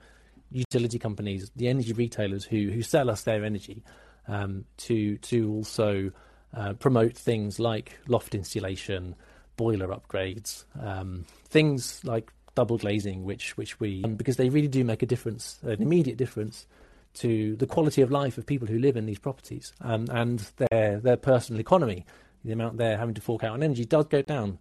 utility 0.50 0.98
companies, 0.98 1.50
the 1.56 1.68
energy 1.68 1.92
retailers 1.92 2.44
who 2.44 2.70
who 2.70 2.82
sell 2.82 3.10
us 3.10 3.22
their 3.22 3.44
energy, 3.44 3.82
um, 4.28 4.64
to 4.78 5.18
to 5.18 5.50
also 5.50 6.12
uh, 6.54 6.74
promote 6.74 7.16
things 7.16 7.58
like 7.58 7.98
loft 8.06 8.34
insulation, 8.34 9.14
boiler 9.56 9.88
upgrades, 9.88 10.64
um, 10.80 11.24
things 11.48 12.02
like 12.04 12.32
double 12.54 12.78
glazing, 12.78 13.24
which 13.24 13.56
which 13.56 13.80
we 13.80 14.02
um, 14.04 14.14
because 14.14 14.36
they 14.36 14.48
really 14.48 14.68
do 14.68 14.84
make 14.84 15.02
a 15.02 15.06
difference, 15.06 15.58
an 15.62 15.82
immediate 15.82 16.16
difference 16.16 16.66
to 17.14 17.56
the 17.56 17.66
quality 17.66 18.02
of 18.02 18.10
life 18.10 18.38
of 18.38 18.46
people 18.46 18.66
who 18.66 18.78
live 18.78 18.96
in 18.96 19.06
these 19.06 19.18
properties 19.18 19.72
um, 19.80 20.06
and 20.10 20.50
their 20.70 20.98
their 21.00 21.16
personal 21.16 21.60
economy. 21.60 22.06
The 22.44 22.52
amount 22.52 22.78
they're 22.78 22.98
having 22.98 23.14
to 23.14 23.20
fork 23.20 23.44
out 23.44 23.52
on 23.52 23.62
energy 23.62 23.84
does 23.84 24.06
go 24.06 24.22
down 24.22 24.58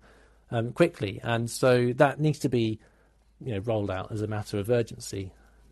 um, 0.52 0.72
quickly, 0.74 1.20
and 1.24 1.50
so 1.50 1.94
that 1.94 2.20
needs 2.20 2.40
to 2.40 2.50
be 2.50 2.80
you 3.40 3.54
know 3.54 3.60
rolled 3.60 3.90
out 3.90 4.12
as 4.12 4.22
a 4.22 4.28
matter 4.28 4.60
of 4.60 4.70
urgency. 4.70 5.32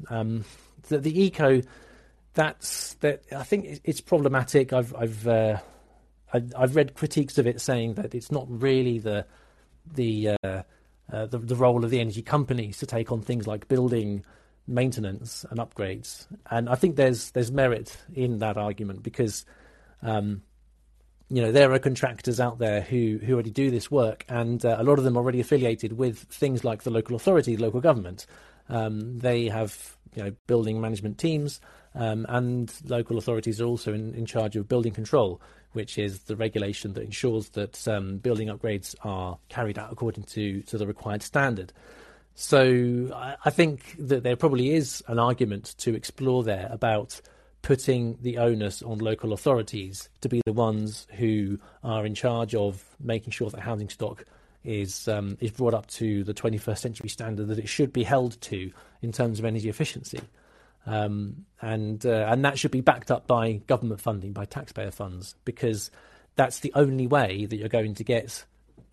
Um, 0.09 0.45
the, 0.87 0.97
the 0.99 1.21
eco, 1.21 1.61
that's 2.33 2.93
that. 2.95 3.23
I 3.35 3.43
think 3.43 3.81
it's 3.83 4.01
problematic. 4.01 4.73
I've 4.73 4.95
I've 4.95 5.27
uh, 5.27 5.57
I, 6.33 6.41
have 6.59 6.75
read 6.75 6.95
critiques 6.95 7.37
of 7.37 7.47
it 7.47 7.61
saying 7.61 7.95
that 7.95 8.13
it's 8.15 8.31
not 8.31 8.45
really 8.49 8.99
the 8.99 9.25
the, 9.91 10.37
uh, 10.43 10.61
uh, 11.11 11.25
the, 11.25 11.39
the 11.39 11.55
role 11.55 11.83
of 11.83 11.89
the 11.89 11.99
energy 11.99 12.21
companies 12.21 12.77
to 12.77 12.85
take 12.85 13.11
on 13.11 13.21
things 13.21 13.47
like 13.47 13.67
building 13.67 14.23
maintenance 14.69 15.45
and 15.49 15.59
upgrades. 15.59 16.27
And 16.49 16.69
I 16.69 16.75
think 16.75 16.95
there's 16.95 17.31
there's 17.31 17.51
merit 17.51 17.97
in 18.13 18.39
that 18.39 18.57
argument 18.57 19.03
because 19.03 19.45
um, 20.01 20.43
you 21.29 21.41
know 21.41 21.51
there 21.51 21.73
are 21.73 21.79
contractors 21.79 22.39
out 22.39 22.59
there 22.59 22.81
who 22.81 23.19
who 23.23 23.33
already 23.33 23.51
do 23.51 23.71
this 23.71 23.89
work, 23.91 24.25
and 24.29 24.63
uh, 24.63 24.77
a 24.79 24.83
lot 24.83 24.97
of 24.97 25.03
them 25.03 25.17
are 25.17 25.21
already 25.21 25.39
affiliated 25.39 25.93
with 25.93 26.19
things 26.19 26.63
like 26.63 26.83
the 26.83 26.91
local 26.91 27.15
authority, 27.15 27.55
the 27.55 27.63
local 27.63 27.81
government. 27.81 28.25
Um, 28.69 29.17
they 29.17 29.47
have 29.47 29.97
you 30.15 30.23
know 30.23 30.31
building 30.47 30.79
management 30.79 31.17
teams, 31.17 31.59
um, 31.95 32.25
and 32.29 32.71
local 32.85 33.17
authorities 33.17 33.59
are 33.59 33.65
also 33.65 33.93
in, 33.93 34.13
in 34.13 34.25
charge 34.25 34.55
of 34.55 34.67
building 34.67 34.93
control 34.93 35.41
which 35.73 35.97
is 35.97 36.21
the 36.21 36.35
regulation 36.35 36.93
that 36.93 37.03
ensures 37.03 37.49
that 37.49 37.87
um, 37.87 38.17
building 38.17 38.47
upgrades 38.47 38.95
are 39.03 39.37
carried 39.49 39.77
out 39.77 39.91
according 39.91 40.23
to, 40.23 40.61
to 40.63 40.77
the 40.77 40.87
required 40.87 41.21
standard. 41.21 41.71
So 42.41 43.35
I, 43.43 43.49
think 43.49 43.97
that 43.99 44.23
there 44.23 44.37
probably 44.37 44.73
is 44.73 45.03
an 45.07 45.19
argument 45.19 45.75
to 45.79 45.93
explore 45.93 46.41
there 46.41 46.69
about 46.71 47.19
putting 47.63 48.17
the 48.21 48.37
onus 48.37 48.81
on 48.81 48.99
local 48.99 49.33
authorities 49.33 50.07
to 50.21 50.29
be 50.29 50.41
the 50.45 50.53
ones 50.53 51.05
who 51.17 51.59
are 51.83 52.05
in 52.05 52.15
charge 52.15 52.55
of 52.55 52.81
making 52.97 53.31
sure 53.31 53.49
that 53.49 53.59
housing 53.59 53.89
stock 53.89 54.23
is 54.63 55.09
um, 55.09 55.37
is 55.41 55.51
brought 55.51 55.73
up 55.73 55.87
to 55.87 56.23
the 56.23 56.33
21st 56.33 56.77
century 56.77 57.09
standard 57.09 57.49
that 57.49 57.59
it 57.59 57.67
should 57.67 57.91
be 57.91 58.03
held 58.03 58.39
to 58.39 58.71
in 59.01 59.11
terms 59.11 59.39
of 59.39 59.43
energy 59.43 59.67
efficiency. 59.67 60.21
Um, 60.85 61.45
and 61.61 62.05
uh, 62.05 62.29
and 62.29 62.45
that 62.45 62.57
should 62.57 62.71
be 62.71 62.79
backed 62.79 63.11
up 63.11 63.27
by 63.27 63.59
government 63.67 63.99
funding, 63.99 64.31
by 64.31 64.45
taxpayer 64.45 64.91
funds, 64.91 65.35
because 65.43 65.91
that's 66.37 66.61
the 66.61 66.71
only 66.73 67.05
way 67.05 67.47
that 67.47 67.57
you're 67.57 67.67
going 67.67 67.95
to 67.95 68.03
get 68.05 68.45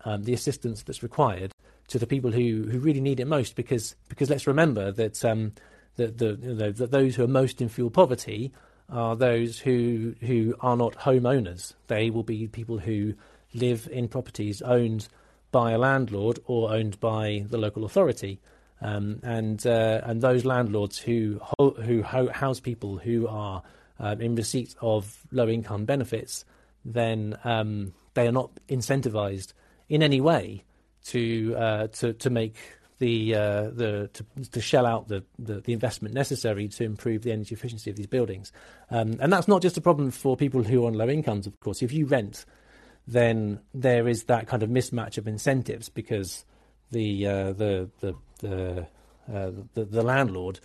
um, 0.03 0.23
the 0.23 0.33
assistance 0.33 0.83
that's 0.83 1.01
required 1.01 1.53
to 1.87 1.99
the 1.99 2.07
people 2.07 2.31
who, 2.31 2.67
who 2.69 2.79
really 2.79 3.01
need 3.01 3.19
it 3.19 3.27
most. 3.27 3.55
Because 3.55 3.95
because 4.09 4.29
let's 4.29 4.47
remember 4.47 4.91
that 4.91 5.23
um, 5.25 5.53
that 5.95 6.17
the 6.17 6.37
you 6.41 6.53
know, 6.53 6.71
that 6.71 6.91
those 6.91 7.15
who 7.15 7.23
are 7.23 7.27
most 7.27 7.61
in 7.61 7.69
fuel 7.69 7.89
poverty 7.89 8.51
are 8.89 9.15
those 9.15 9.59
who 9.59 10.15
who 10.21 10.55
are 10.61 10.77
not 10.77 10.93
homeowners. 10.93 11.73
They 11.87 12.09
will 12.09 12.23
be 12.23 12.47
people 12.47 12.79
who 12.79 13.13
live 13.53 13.87
in 13.91 14.07
properties 14.07 14.61
owned 14.61 15.07
by 15.51 15.71
a 15.71 15.77
landlord 15.77 16.39
or 16.45 16.71
owned 16.71 16.99
by 16.99 17.45
the 17.49 17.57
local 17.57 17.85
authority. 17.85 18.39
Um, 18.79 19.19
and 19.23 19.65
uh, 19.65 20.01
and 20.03 20.21
those 20.21 20.45
landlords 20.45 20.99
who 20.99 21.39
ho- 21.41 21.75
who 21.81 22.03
ho- 22.03 22.31
house 22.31 22.59
people 22.59 22.97
who 22.97 23.27
are 23.27 23.63
um, 23.99 24.21
in 24.21 24.35
receipt 24.35 24.75
of 24.81 25.25
low 25.31 25.47
income 25.47 25.85
benefits, 25.85 26.45
then 26.85 27.37
um, 27.43 27.93
they 28.13 28.27
are 28.27 28.31
not 28.31 28.51
incentivized 28.69 29.53
in 29.89 30.03
any 30.03 30.21
way 30.21 30.63
to 31.07 31.55
uh, 31.57 31.87
to 31.87 32.13
to 32.13 32.29
make 32.29 32.55
the 32.99 33.35
uh, 33.35 33.69
the 33.69 34.09
to, 34.13 34.49
to, 34.51 34.61
shell 34.61 34.85
out 34.85 35.07
the, 35.07 35.23
the, 35.37 35.61
the 35.61 35.73
investment 35.73 36.13
necessary 36.13 36.67
to 36.67 36.83
improve 36.83 37.21
the 37.21 37.31
energy 37.31 37.53
efficiency 37.53 37.89
of 37.89 37.95
these 37.95 38.07
buildings, 38.07 38.51
um, 38.89 39.17
and 39.19 39.31
that's 39.31 39.47
not 39.47 39.61
just 39.61 39.77
a 39.77 39.81
problem 39.81 40.11
for 40.11 40.35
people 40.35 40.63
who 40.63 40.83
are 40.83 40.87
on 40.87 40.93
low 40.93 41.07
incomes. 41.07 41.45
Of 41.45 41.59
course, 41.59 41.81
if 41.81 41.91
you 41.91 42.05
rent, 42.05 42.45
then 43.07 43.59
there 43.73 44.07
is 44.07 44.25
that 44.25 44.47
kind 44.47 44.63
of 44.63 44.69
mismatch 44.69 45.17
of 45.17 45.27
incentives 45.27 45.89
because 45.89 46.45
the 46.91 47.27
uh, 47.27 47.53
the 47.53 47.89
the 47.99 48.15
the, 48.39 48.87
uh, 49.33 49.51
the, 49.73 49.85
the 49.85 50.03
landlord, 50.03 50.59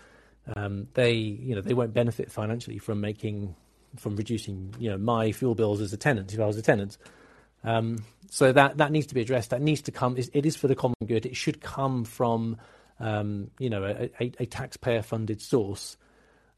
um, 0.56 0.88
they 0.94 1.12
you 1.12 1.54
know 1.54 1.60
they 1.60 1.74
won't 1.74 1.92
benefit 1.92 2.30
financially 2.30 2.78
from 2.78 3.00
making 3.00 3.54
from 3.96 4.16
reducing 4.16 4.74
you 4.78 4.90
know 4.90 4.96
my 4.96 5.32
fuel 5.32 5.54
bills 5.54 5.80
as 5.80 5.92
a 5.92 5.98
tenant 5.98 6.32
if 6.32 6.40
I 6.40 6.46
was 6.46 6.56
a 6.56 6.62
tenant. 6.62 6.96
Um, 7.64 8.04
so 8.34 8.50
that 8.50 8.78
that 8.78 8.90
needs 8.90 9.08
to 9.08 9.14
be 9.14 9.20
addressed. 9.20 9.50
That 9.50 9.60
needs 9.60 9.82
to 9.82 9.92
come. 9.92 10.16
It 10.16 10.46
is 10.46 10.56
for 10.56 10.66
the 10.66 10.74
common 10.74 10.96
good. 11.04 11.26
It 11.26 11.36
should 11.36 11.60
come 11.60 12.04
from 12.04 12.56
um, 12.98 13.50
you 13.58 13.68
know 13.68 13.84
a, 13.84 14.10
a, 14.18 14.32
a 14.40 14.46
taxpayer 14.46 15.02
funded 15.02 15.42
source. 15.42 15.98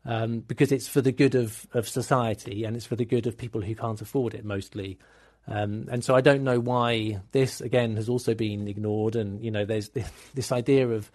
Um, 0.04 0.40
because 0.40 0.70
it's 0.70 0.86
for 0.86 1.00
the 1.00 1.10
good 1.10 1.34
of, 1.34 1.66
of 1.72 1.88
society 1.88 2.64
and 2.64 2.76
it's 2.76 2.84
for 2.84 2.94
the 2.94 3.06
good 3.06 3.26
of 3.26 3.38
people 3.38 3.62
who 3.62 3.74
can't 3.74 4.00
afford 4.02 4.34
it 4.34 4.44
mostly. 4.44 4.98
Um, 5.48 5.88
and 5.90 6.04
so 6.04 6.14
I 6.14 6.20
don't 6.20 6.44
know 6.44 6.60
why 6.60 7.22
this 7.32 7.60
again 7.60 7.96
has 7.96 8.08
also 8.08 8.34
been 8.34 8.68
ignored. 8.68 9.16
And 9.16 9.42
you 9.42 9.50
know, 9.50 9.64
there's 9.64 9.88
this, 9.88 10.08
this 10.34 10.52
idea 10.52 10.88
of 10.88 11.10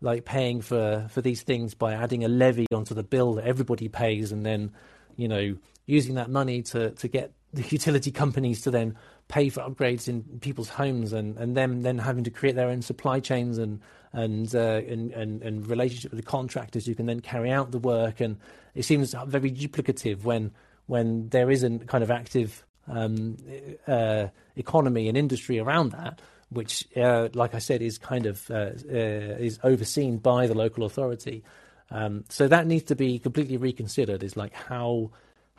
like 0.00 0.24
paying 0.24 0.62
for 0.62 1.06
for 1.10 1.20
these 1.20 1.42
things 1.42 1.74
by 1.74 1.92
adding 1.92 2.24
a 2.24 2.28
levy 2.28 2.66
onto 2.74 2.94
the 2.94 3.04
bill 3.04 3.34
that 3.34 3.44
everybody 3.44 3.88
pays, 3.88 4.32
and 4.32 4.44
then 4.44 4.72
you 5.14 5.28
know 5.28 5.54
using 5.86 6.16
that 6.16 6.28
money 6.28 6.62
to 6.62 6.90
to 6.90 7.06
get 7.06 7.32
the 7.52 7.62
utility 7.68 8.10
companies 8.10 8.62
to 8.62 8.72
then 8.72 8.96
pay 9.32 9.48
for 9.48 9.62
upgrades 9.62 10.08
in 10.08 10.22
people's 10.40 10.68
homes 10.68 11.14
and, 11.14 11.38
and 11.38 11.56
them 11.56 11.80
then 11.80 11.96
having 11.96 12.22
to 12.22 12.30
create 12.30 12.54
their 12.54 12.68
own 12.68 12.82
supply 12.82 13.18
chains 13.18 13.56
and 13.56 13.80
and, 14.12 14.54
uh, 14.54 14.82
and, 14.86 15.10
and 15.12 15.42
and 15.42 15.66
relationship 15.66 16.10
with 16.10 16.20
the 16.20 16.26
contractors 16.26 16.84
who 16.84 16.94
can 16.94 17.06
then 17.06 17.20
carry 17.20 17.50
out 17.50 17.70
the 17.70 17.78
work. 17.78 18.20
And 18.20 18.36
it 18.74 18.84
seems 18.84 19.14
very 19.26 19.50
duplicative 19.50 20.24
when 20.24 20.52
when 20.86 21.30
there 21.30 21.50
isn't 21.50 21.88
kind 21.88 22.04
of 22.04 22.10
active 22.10 22.62
um, 22.88 23.38
uh, 23.86 24.26
economy 24.54 25.08
and 25.08 25.16
industry 25.16 25.58
around 25.58 25.92
that 25.92 26.20
which 26.50 26.86
uh, 26.96 27.30
like 27.32 27.54
I 27.54 27.58
said 27.58 27.80
is 27.80 27.96
kind 27.96 28.26
of 28.26 28.50
uh, 28.50 28.72
uh, 28.90 29.38
is 29.48 29.58
overseen 29.62 30.18
by 30.18 30.46
the 30.46 30.54
local 30.54 30.84
authority. 30.84 31.42
Um, 31.90 32.24
so 32.28 32.48
that 32.48 32.66
needs 32.66 32.84
to 32.84 32.94
be 32.94 33.18
completely 33.18 33.56
reconsidered 33.56 34.22
is 34.22 34.36
like 34.36 34.52
how 34.52 35.10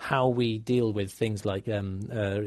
how 0.04 0.28
we 0.28 0.58
deal 0.58 0.92
with 0.92 1.12
things 1.14 1.46
like 1.46 1.70
um, 1.70 2.02
uh, 2.12 2.42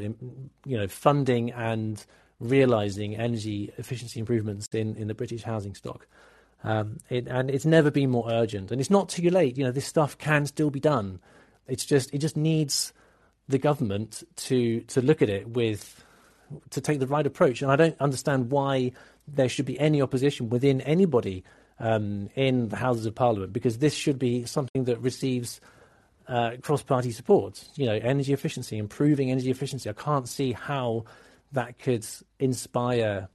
you 0.65 0.77
know 0.77 0.87
funding 0.87 1.51
and 1.51 2.05
realizing 2.39 3.15
energy 3.15 3.73
efficiency 3.77 4.19
improvements 4.19 4.67
in, 4.73 4.95
in 4.95 5.07
the 5.07 5.15
British 5.15 5.41
housing 5.41 5.73
stock. 5.73 6.05
Um, 6.63 6.97
it, 7.09 7.27
and 7.27 7.49
it's 7.49 7.65
never 7.65 7.89
been 7.89 8.11
more 8.11 8.29
urgent. 8.29 8.71
And 8.71 8.79
it's 8.79 8.91
not 8.91 9.09
too 9.09 9.27
late. 9.31 9.57
You 9.57 9.63
know, 9.63 9.71
this 9.71 9.87
stuff 9.87 10.17
can 10.19 10.45
still 10.45 10.69
be 10.69 10.79
done. 10.79 11.19
It's 11.67 11.83
just 11.83 12.13
it 12.13 12.19
just 12.19 12.37
needs 12.37 12.93
the 13.47 13.57
government 13.57 14.23
to 14.35 14.81
to 14.81 15.01
look 15.01 15.23
at 15.23 15.29
it 15.29 15.49
with 15.49 16.05
to 16.69 16.79
take 16.79 16.99
the 16.99 17.07
right 17.07 17.25
approach. 17.25 17.63
And 17.63 17.71
I 17.71 17.75
don't 17.75 17.99
understand 17.99 18.51
why 18.51 18.91
there 19.27 19.49
should 19.49 19.65
be 19.65 19.79
any 19.79 19.99
opposition 19.99 20.49
within 20.49 20.79
anybody 20.81 21.43
um, 21.79 22.29
in 22.35 22.69
the 22.69 22.77
Houses 22.77 23.07
of 23.07 23.15
Parliament 23.15 23.51
because 23.51 23.79
this 23.79 23.95
should 23.95 24.19
be 24.19 24.45
something 24.45 24.85
that 24.85 25.01
receives 25.01 25.59
uh, 26.27 26.51
cross-party 26.61 27.11
support. 27.11 27.63
You 27.75 27.85
know, 27.85 27.93
energy 27.93 28.33
efficiency, 28.33 28.77
improving 28.77 29.31
energy 29.31 29.51
efficiency. 29.51 29.89
I 29.89 29.93
can't 29.93 30.27
see 30.27 30.51
how 30.51 31.05
that 31.53 31.79
could 31.79 32.05
inspire 32.39 33.29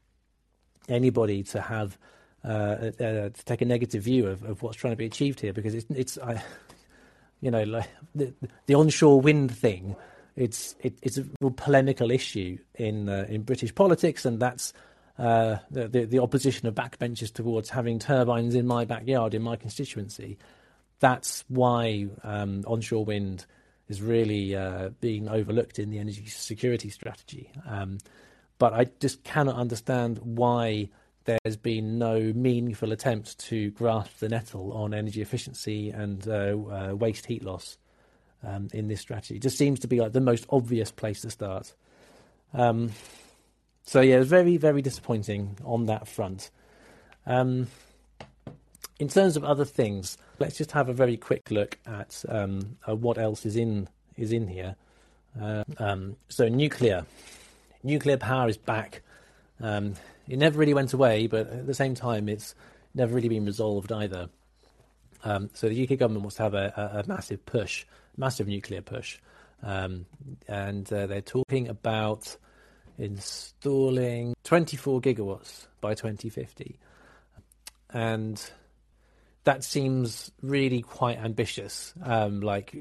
anybody 0.88 1.42
to 1.44 1.60
have 1.60 1.98
uh, 2.44 2.48
uh, 2.48 2.90
to 2.98 3.44
take 3.44 3.62
a 3.62 3.64
negative 3.64 4.02
view 4.02 4.26
of, 4.26 4.42
of 4.42 4.62
what's 4.62 4.76
trying 4.76 4.92
to 4.92 4.96
be 4.96 5.06
achieved 5.06 5.40
here 5.40 5.52
because 5.52 5.74
it's 5.74 5.86
it's 5.90 6.18
I, 6.18 6.42
you 7.40 7.50
know 7.50 7.62
like 7.62 7.88
the, 8.14 8.34
the 8.66 8.74
onshore 8.74 9.20
wind 9.20 9.56
thing. 9.56 9.96
It's 10.34 10.74
it, 10.80 10.98
it's 11.02 11.18
a 11.18 11.24
real 11.40 11.50
polemical 11.50 12.10
issue 12.10 12.58
in 12.74 13.08
uh, 13.08 13.26
in 13.28 13.42
British 13.42 13.74
politics, 13.74 14.24
and 14.24 14.40
that's 14.40 14.72
uh, 15.18 15.58
the, 15.70 15.88
the, 15.88 16.04
the 16.04 16.18
opposition 16.18 16.66
of 16.66 16.74
backbenchers 16.74 17.32
towards 17.32 17.68
having 17.70 17.98
turbines 17.98 18.54
in 18.54 18.66
my 18.66 18.84
backyard 18.84 19.34
in 19.34 19.42
my 19.42 19.56
constituency 19.56 20.38
that's 21.02 21.44
why 21.48 22.06
um, 22.22 22.62
onshore 22.64 23.04
wind 23.04 23.44
is 23.88 24.00
really 24.00 24.54
uh, 24.54 24.90
being 25.00 25.28
overlooked 25.28 25.80
in 25.80 25.90
the 25.90 25.98
energy 25.98 26.26
security 26.26 26.90
strategy. 26.90 27.50
Um, 27.68 27.98
but 28.58 28.72
I 28.72 28.86
just 29.00 29.24
cannot 29.24 29.56
understand 29.56 30.20
why 30.22 30.90
there's 31.24 31.56
been 31.56 31.98
no 31.98 32.32
meaningful 32.36 32.92
attempt 32.92 33.36
to 33.48 33.72
grasp 33.72 34.20
the 34.20 34.28
nettle 34.28 34.72
on 34.72 34.94
energy 34.94 35.20
efficiency 35.20 35.90
and 35.90 36.26
uh, 36.28 36.32
uh, 36.32 36.94
waste 36.94 37.26
heat 37.26 37.42
loss 37.42 37.78
um, 38.44 38.68
in 38.72 38.86
this 38.86 39.00
strategy. 39.00 39.34
It 39.34 39.42
just 39.42 39.58
seems 39.58 39.80
to 39.80 39.88
be 39.88 40.00
like 40.00 40.12
the 40.12 40.20
most 40.20 40.46
obvious 40.50 40.92
place 40.92 41.22
to 41.22 41.30
start. 41.30 41.74
Um, 42.54 42.92
so 43.82 44.00
yeah, 44.00 44.20
it's 44.20 44.28
very, 44.28 44.56
very 44.56 44.82
disappointing 44.82 45.58
on 45.64 45.86
that 45.86 46.06
front. 46.06 46.52
Um, 47.26 47.66
in 49.00 49.08
terms 49.08 49.36
of 49.36 49.42
other 49.42 49.64
things, 49.64 50.16
let's 50.42 50.58
just 50.58 50.72
have 50.72 50.88
a 50.88 50.92
very 50.92 51.16
quick 51.16 51.50
look 51.52 51.78
at 51.86 52.24
um, 52.28 52.76
uh, 52.88 52.96
what 52.96 53.16
else 53.16 53.46
is 53.46 53.54
in 53.54 53.88
is 54.16 54.32
in 54.32 54.48
here. 54.48 54.74
Uh, 55.40 55.62
um, 55.78 56.16
so 56.28 56.48
nuclear, 56.48 57.06
nuclear 57.84 58.16
power 58.16 58.48
is 58.48 58.56
back. 58.58 59.02
Um, 59.60 59.94
it 60.28 60.38
never 60.38 60.58
really 60.58 60.74
went 60.74 60.92
away, 60.92 61.28
but 61.28 61.48
at 61.48 61.66
the 61.66 61.74
same 61.74 61.94
time, 61.94 62.28
it's 62.28 62.56
never 62.92 63.14
really 63.14 63.28
been 63.28 63.46
resolved 63.46 63.92
either. 63.92 64.28
Um, 65.24 65.48
so 65.54 65.68
the 65.68 65.82
UK 65.84 65.96
government 65.96 66.24
wants 66.24 66.36
to 66.36 66.42
have 66.42 66.54
a, 66.54 66.72
a, 66.76 66.98
a 67.00 67.04
massive 67.06 67.46
push, 67.46 67.86
massive 68.16 68.48
nuclear 68.48 68.82
push, 68.82 69.18
um, 69.62 70.06
and 70.48 70.92
uh, 70.92 71.06
they're 71.06 71.20
talking 71.20 71.68
about 71.68 72.36
installing 72.98 74.34
24 74.42 75.00
gigawatts 75.00 75.68
by 75.80 75.94
2050, 75.94 76.80
and 77.90 78.50
that 79.44 79.64
seems 79.64 80.30
really 80.40 80.82
quite 80.82 81.18
ambitious, 81.18 81.94
um, 82.02 82.40
like 82.40 82.74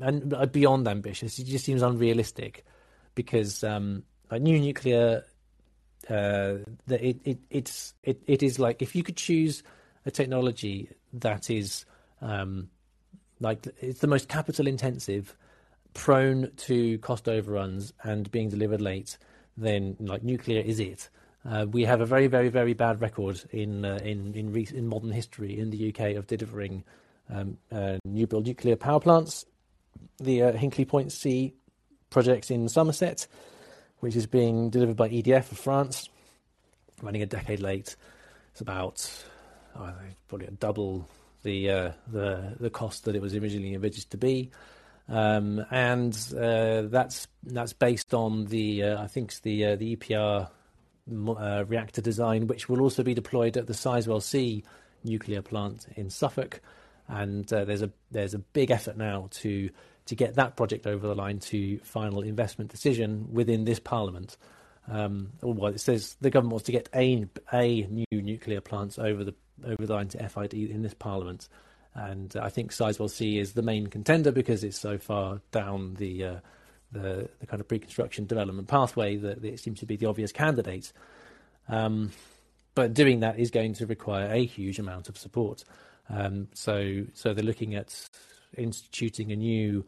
and 0.00 0.34
uh, 0.34 0.46
beyond 0.46 0.88
ambitious. 0.88 1.38
It 1.38 1.44
just 1.44 1.64
seems 1.64 1.82
unrealistic 1.82 2.64
because 3.14 3.62
um, 3.62 4.02
like 4.30 4.42
new 4.42 4.58
nuclear, 4.58 5.24
uh, 6.10 6.56
it, 6.88 7.20
it 7.24 7.38
it's 7.50 7.94
it, 8.02 8.22
it 8.26 8.42
is 8.42 8.58
like 8.58 8.82
if 8.82 8.96
you 8.96 9.02
could 9.02 9.16
choose 9.16 9.62
a 10.04 10.10
technology 10.10 10.90
that 11.12 11.48
is 11.48 11.84
um, 12.20 12.68
like 13.40 13.66
it's 13.80 14.00
the 14.00 14.08
most 14.08 14.28
capital 14.28 14.66
intensive, 14.66 15.36
prone 15.94 16.50
to 16.56 16.98
cost 16.98 17.28
overruns 17.28 17.92
and 18.02 18.30
being 18.32 18.48
delivered 18.48 18.80
late, 18.80 19.16
then 19.56 19.96
like 20.00 20.24
nuclear 20.24 20.60
is 20.60 20.80
it. 20.80 21.08
Uh, 21.48 21.66
we 21.70 21.84
have 21.84 22.00
a 22.00 22.06
very, 22.06 22.26
very, 22.26 22.48
very 22.48 22.72
bad 22.72 23.00
record 23.00 23.42
in 23.50 23.84
uh, 23.84 23.98
in 24.02 24.34
in, 24.34 24.52
re- 24.52 24.68
in, 24.72 24.88
modern 24.88 25.10
history 25.10 25.58
in 25.58 25.70
the 25.70 25.88
UK 25.90 26.16
of 26.16 26.26
delivering 26.26 26.82
um, 27.30 27.58
uh, 27.70 27.98
new 28.04 28.26
build 28.26 28.46
nuclear 28.46 28.76
power 28.76 29.00
plants. 29.00 29.44
The 30.18 30.42
uh, 30.42 30.52
Hinkley 30.52 30.88
Point 30.88 31.12
C 31.12 31.54
project 32.08 32.50
in 32.50 32.68
Somerset, 32.68 33.26
which 34.00 34.16
is 34.16 34.26
being 34.26 34.70
delivered 34.70 34.96
by 34.96 35.10
EDF 35.10 35.52
of 35.52 35.58
France, 35.58 36.08
running 37.02 37.22
a 37.22 37.26
decade 37.26 37.60
late. 37.60 37.94
It's 38.52 38.62
about 38.62 39.06
oh, 39.76 39.92
probably 40.28 40.48
double 40.58 41.06
the 41.42 41.70
uh, 41.70 41.92
the 42.10 42.54
the 42.58 42.70
cost 42.70 43.04
that 43.04 43.16
it 43.16 43.20
was 43.20 43.34
originally 43.34 43.74
envisaged 43.74 44.10
to 44.12 44.16
be. 44.16 44.50
Um, 45.10 45.62
and 45.70 46.16
uh, 46.34 46.82
that's 46.82 47.28
that's 47.42 47.74
based 47.74 48.14
on 48.14 48.46
the 48.46 48.84
I 48.84 49.08
think 49.08 49.42
the 49.42 49.74
the 49.76 49.96
EPR 49.96 50.48
uh, 51.10 51.64
reactor 51.66 52.00
design, 52.00 52.46
which 52.46 52.68
will 52.68 52.80
also 52.80 53.02
be 53.02 53.14
deployed 53.14 53.56
at 53.56 53.66
the 53.66 53.72
Sizewell 53.72 54.22
C 54.22 54.64
nuclear 55.02 55.42
plant 55.42 55.86
in 55.96 56.10
Suffolk. 56.10 56.60
And 57.08 57.50
uh, 57.52 57.64
there's 57.64 57.82
a 57.82 57.90
there's 58.10 58.34
a 58.34 58.38
big 58.38 58.70
effort 58.70 58.96
now 58.96 59.28
to 59.32 59.70
to 60.06 60.14
get 60.14 60.34
that 60.34 60.56
project 60.56 60.86
over 60.86 61.06
the 61.06 61.14
line 61.14 61.38
to 61.38 61.78
final 61.80 62.22
investment 62.22 62.70
decision 62.70 63.28
within 63.32 63.64
this 63.64 63.78
Parliament. 63.78 64.36
Um, 64.88 65.32
well, 65.42 65.72
it 65.72 65.80
says 65.80 66.16
the 66.20 66.30
government 66.30 66.52
wants 66.52 66.66
to 66.66 66.72
get 66.72 66.88
a 66.94 67.26
a 67.52 67.82
new 67.86 68.06
nuclear 68.10 68.60
plants 68.60 68.98
over 68.98 69.24
the 69.24 69.34
over 69.64 69.86
the 69.86 69.94
line 69.94 70.08
to 70.08 70.28
FID 70.28 70.54
in 70.54 70.82
this 70.82 70.94
Parliament, 70.94 71.48
and 71.94 72.34
I 72.36 72.50
think 72.50 72.72
Sizewell 72.72 73.10
C 73.10 73.38
is 73.38 73.52
the 73.52 73.62
main 73.62 73.86
contender 73.86 74.32
because 74.32 74.64
it's 74.64 74.78
so 74.78 74.98
far 74.98 75.40
down 75.52 75.94
the 75.94 76.24
uh, 76.24 76.36
the, 76.92 77.28
the 77.40 77.46
kind 77.46 77.60
of 77.60 77.68
pre-construction 77.68 78.26
development 78.26 78.68
pathway 78.68 79.16
that, 79.16 79.44
it 79.44 79.60
seems 79.60 79.80
to 79.80 79.86
be 79.86 79.96
the 79.96 80.06
obvious 80.06 80.32
candidate. 80.32 80.92
Um, 81.68 82.12
but 82.74 82.94
doing 82.94 83.20
that 83.20 83.38
is 83.38 83.50
going 83.50 83.74
to 83.74 83.86
require 83.86 84.30
a 84.32 84.44
huge 84.44 84.78
amount 84.78 85.08
of 85.08 85.16
support. 85.16 85.64
Um, 86.08 86.48
so, 86.54 87.04
so 87.14 87.32
they're 87.32 87.44
looking 87.44 87.74
at 87.74 88.08
instituting 88.56 89.32
a 89.32 89.36
new 89.36 89.84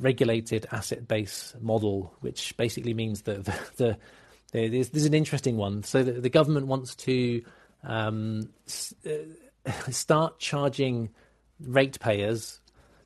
regulated 0.00 0.66
asset 0.72 1.06
base 1.06 1.54
model, 1.60 2.14
which 2.20 2.56
basically 2.56 2.94
means 2.94 3.22
that 3.22 3.44
the, 3.44 3.52
the, 3.76 3.98
the 4.52 4.84
there's, 4.84 5.06
an 5.06 5.14
interesting 5.14 5.56
one. 5.56 5.82
So 5.82 6.02
the, 6.02 6.12
the 6.12 6.28
government 6.28 6.66
wants 6.66 6.94
to 6.96 7.42
um, 7.82 8.50
uh, 9.06 9.10
start 9.90 10.38
charging 10.38 11.10
ratepayers 11.60 12.60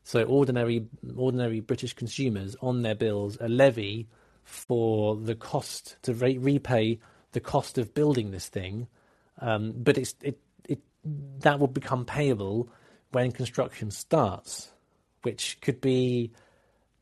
so 0.08 0.22
ordinary 0.22 0.86
ordinary 1.18 1.60
British 1.60 1.92
consumers 1.92 2.56
on 2.62 2.80
their 2.80 2.94
bills 2.94 3.36
a 3.42 3.48
levy 3.48 4.08
for 4.42 5.16
the 5.16 5.34
cost 5.34 5.98
to 6.00 6.14
re- 6.14 6.38
repay 6.38 6.98
the 7.32 7.40
cost 7.40 7.76
of 7.76 7.92
building 7.92 8.30
this 8.30 8.48
thing, 8.48 8.88
um, 9.42 9.74
but 9.76 9.98
it's 9.98 10.14
it 10.22 10.40
it 10.66 10.80
that 11.40 11.60
will 11.60 11.66
become 11.66 12.06
payable 12.06 12.70
when 13.12 13.32
construction 13.32 13.90
starts, 13.90 14.70
which 15.24 15.58
could 15.60 15.78
be 15.78 16.32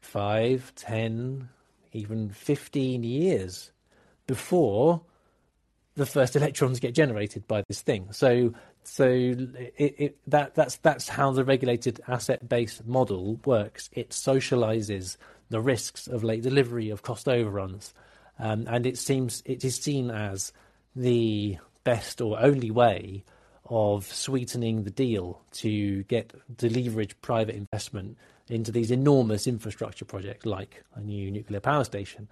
five, 0.01 0.73
ten, 0.75 1.49
even 1.93 2.31
fifteen 2.31 3.05
years 3.05 3.71
before 4.27 5.01
the 5.95 6.07
first 6.07 6.35
electrons 6.41 6.81
get 6.81 6.93
generated 6.93 7.47
by 7.47 7.63
this 7.69 7.83
thing. 7.83 8.09
So 8.11 8.53
so 8.87 9.09
it, 9.09 9.75
it, 9.77 10.19
that 10.29 10.55
that's 10.55 10.77
that's 10.77 11.09
how 11.09 11.33
the 11.33 11.45
regulated 11.45 12.01
asset 12.09 12.49
based 12.49 12.87
model 12.87 13.41
works. 13.45 13.91
It 13.93 14.11
socializes 14.11 15.17
the 15.51 15.61
risks 15.61 16.07
of 16.07 16.25
late 16.25 16.43
delivery 16.43 16.91
of 16.91 17.03
cost 17.03 17.29
overruns, 17.29 17.93
um, 18.39 18.67
and 18.69 18.87
it 18.87 18.99
seems 18.99 19.43
it 19.45 19.65
is 19.65 19.77
seen 19.77 20.11
as 20.11 20.53
the 20.95 21.59
best 21.85 22.21
or 22.21 22.39
only 22.41 22.71
way 22.71 23.25
of 23.69 24.07
sweetening 24.07 24.85
the 24.85 24.91
deal 24.91 25.41
to 25.53 26.05
get 26.05 26.33
to 26.59 26.73
leverage 26.73 27.21
private 27.21 27.55
investment 27.57 28.17
into 28.49 28.71
these 28.71 28.93
enormous 28.93 29.47
infrastructure 29.47 30.05
projects 30.05 30.47
like 30.47 30.85
a 30.95 31.01
new 31.01 31.31
nuclear 31.31 31.61
power 31.61 31.85
station. 31.85 32.29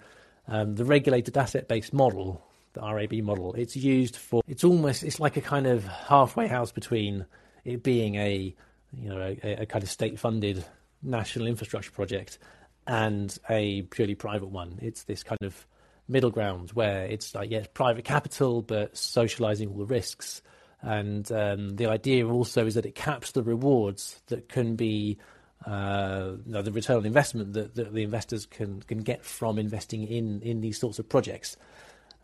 um, 0.49 0.75
the 0.77 0.85
regulated 0.85 1.37
asset 1.37 1.69
based 1.69 1.93
model, 1.93 2.45
the 2.75 2.81
RAB 2.83 3.13
model, 3.25 3.55
it's 3.55 3.77
used 3.77 4.17
for, 4.17 4.43
it's 4.47 4.65
almost, 4.65 5.03
it's 5.03 5.19
like 5.19 5.37
a 5.37 5.41
kind 5.41 5.67
of 5.67 5.85
halfway 5.85 6.47
house 6.47 6.73
between 6.73 7.27
it 7.65 7.83
being 7.83 8.17
a, 8.17 8.55
you 8.93 9.09
know, 9.09 9.21
a, 9.21 9.63
a 9.63 9.67
kind 9.67 9.83
of 9.83 9.91
state 9.91 10.19
funded 10.19 10.65
national 11.03 11.47
infrastructure 11.47 11.91
project 11.91 12.39
and 12.87 13.39
a 13.49 13.83
purely 13.83 14.15
private 14.15 14.49
one. 14.49 14.79
It's 14.83 15.05
this 15.05 15.23
kind 15.23 15.43
of 15.43 15.67
middle 16.09 16.31
ground 16.31 16.71
where 16.73 17.07
it's 17.07 17.35
like, 17.35 17.51
yes, 17.51 17.67
private 17.73 18.05
capital, 18.05 18.63
but 18.63 18.97
socializing 18.97 19.71
all 19.71 19.79
the 19.79 19.87
risks. 19.87 20.43
And 20.83 21.31
um, 21.33 21.77
the 21.77 21.87
idea 21.87 22.29
also 22.29 22.67
is 22.67 22.75
that 22.75 22.85
it 22.85 22.95
caps 22.95 23.33
the 23.33 23.43
rewards 23.43 24.21
that 24.27 24.51
can 24.51 24.77
be 24.77 25.19
uh, 25.67 26.33
the 26.47 26.73
return 26.73 26.99
on 26.99 27.07
investment 27.07 27.55
that, 27.55 27.75
that, 27.75 27.95
the 27.95 28.03
investors 28.03 28.45
can 28.45 28.83
can 28.83 28.99
get 28.99 29.25
from 29.25 29.59
investing 29.59 30.07
in 30.07 30.43
in 30.43 30.61
these 30.61 30.79
sorts 30.79 30.99
of 30.99 31.09
projects. 31.09 31.57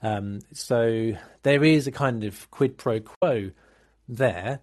Um, 0.03 0.41
so 0.53 1.13
there 1.43 1.65
is 1.65 1.87
a 1.87 1.93
kind 1.93 2.25
of 2.25 2.51
quid 2.51 2.79
pro 2.79 3.01
quo 3.01 3.51
there, 4.09 4.61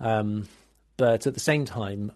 um, 0.00 0.48
but 0.96 1.26
at 1.26 1.34
the 1.34 1.40
same 1.40 1.64
time, 1.64 2.12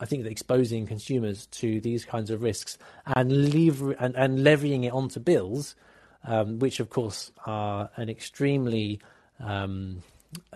I 0.00 0.04
think 0.04 0.24
that 0.24 0.30
exposing 0.30 0.86
consumers 0.86 1.46
to 1.46 1.80
these 1.80 2.04
kinds 2.04 2.30
of 2.30 2.42
risks 2.42 2.76
and, 3.06 3.52
lever- 3.52 3.92
and, 3.92 4.16
and 4.16 4.42
levying 4.42 4.84
it 4.84 4.92
onto 4.92 5.20
bills, 5.20 5.76
um, 6.24 6.58
which 6.58 6.80
of 6.80 6.90
course 6.90 7.30
are 7.46 7.90
an 7.96 8.08
extremely 8.08 9.00
um, 9.38 10.02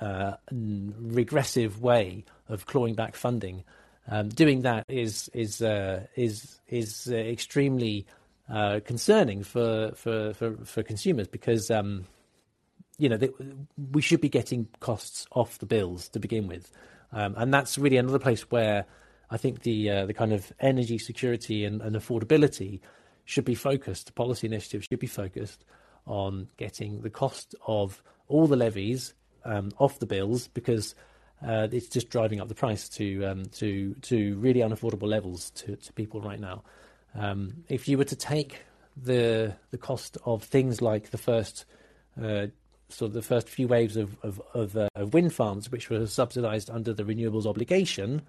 uh, 0.01 0.33
regressive 0.51 1.81
way 1.81 2.25
of 2.49 2.67
clawing 2.67 2.95
back 2.95 3.15
funding. 3.15 3.65
Um, 4.09 4.29
doing 4.29 4.63
that 4.63 4.85
is 4.89 5.29
is 5.35 5.61
uh, 5.61 6.07
is 6.15 6.61
is 6.69 7.09
uh, 7.11 7.17
extremely 7.17 8.07
uh, 8.49 8.81
concerning 8.85 9.43
for, 9.43 9.93
for, 9.95 10.35
for, 10.35 10.57
for 10.65 10.83
consumers 10.83 11.29
because 11.29 11.71
um, 11.71 12.05
you 12.99 13.09
know 13.09 13.17
they, 13.17 13.31
we 13.93 14.01
should 14.01 14.21
be 14.21 14.29
getting 14.29 14.69
costs 14.81 15.27
off 15.33 15.59
the 15.59 15.67
bills 15.67 16.09
to 16.11 16.21
begin 16.21 16.47
with, 16.47 16.71
um, 17.13 17.35
and 17.37 17.53
that's 17.53 17.79
really 17.79 17.97
another 17.97 18.19
place 18.19 18.51
where 18.51 18.87
I 19.31 19.37
think 19.37 19.63
the 19.63 19.91
uh, 19.91 20.07
the 20.07 20.15
kind 20.15 20.33
of 20.33 20.53
energy 20.61 20.99
security 20.99 21.65
and, 21.65 21.83
and 21.83 21.97
affordability 21.97 22.81
should 23.25 23.45
be 23.45 23.55
focused. 23.55 24.15
Policy 24.15 24.47
initiatives 24.47 24.87
should 24.89 25.01
be 25.01 25.07
focused 25.07 25.65
on 26.07 26.49
getting 26.57 27.01
the 27.03 27.11
cost 27.11 27.55
of 27.67 28.03
all 28.29 28.47
the 28.47 28.57
levies 28.57 29.15
um, 29.45 29.73
off 29.79 29.99
the 29.99 30.07
bills 30.07 30.49
because 30.49 30.95
uh, 31.47 31.69
it's 31.71 31.89
just 31.89 32.09
driving 32.09 32.41
up 32.41 32.49
the 32.49 32.55
price 32.55 32.89
to 32.89 33.25
um, 33.25 33.47
to 33.47 33.95
to 34.03 34.37
really 34.39 34.61
unaffordable 34.61 35.09
levels 35.09 35.51
to, 35.51 35.77
to 35.77 35.93
people 35.93 36.21
right 36.21 36.41
now. 36.41 36.63
Um, 37.17 37.65
if 37.69 37.89
you 37.89 37.99
were 37.99 38.05
to 38.05 38.17
take 38.17 38.63
the 38.97 39.55
the 39.71 39.79
cost 39.79 40.19
of 40.25 40.43
things 40.43 40.81
like 40.81 41.11
the 41.11 41.19
first 41.19 41.65
uh, 42.21 42.47
sort 42.89 43.11
of 43.11 43.13
the 43.15 43.23
first 43.23 43.49
few 43.49 43.69
waves 43.69 43.97
of 43.97 44.17
of, 44.23 44.41
of, 44.55 44.77
uh, 44.77 44.89
of 44.95 45.15
wind 45.15 45.33
farms, 45.33 45.71
which 45.71 45.91
were 45.91 46.07
subsidised 46.07 46.71
under 46.71 46.93
the 46.93 47.05
renewables 47.05 47.47
obligation, 47.47 48.23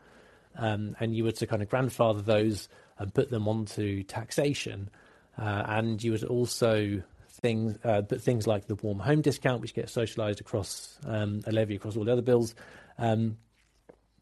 um, 0.55 0.95
and 0.99 1.15
you 1.15 1.23
were 1.23 1.31
to 1.31 1.47
kind 1.47 1.61
of 1.61 1.69
grandfather 1.69 2.21
those 2.21 2.69
and 2.97 3.13
put 3.13 3.29
them 3.29 3.47
onto 3.47 4.03
taxation, 4.03 4.89
uh, 5.37 5.63
and 5.67 6.03
you 6.03 6.11
would 6.11 6.23
also 6.23 7.01
things, 7.41 7.77
uh, 7.83 8.01
but 8.01 8.21
things 8.21 8.47
like 8.47 8.67
the 8.67 8.75
warm 8.75 8.99
home 8.99 9.21
discount, 9.21 9.61
which 9.61 9.73
gets 9.73 9.93
socialised 9.93 10.41
across 10.41 10.97
um, 11.05 11.41
a 11.45 11.51
levy 11.51 11.75
across 11.75 11.95
all 11.95 12.03
the 12.03 12.11
other 12.11 12.21
bills, 12.21 12.55
um, 12.97 13.37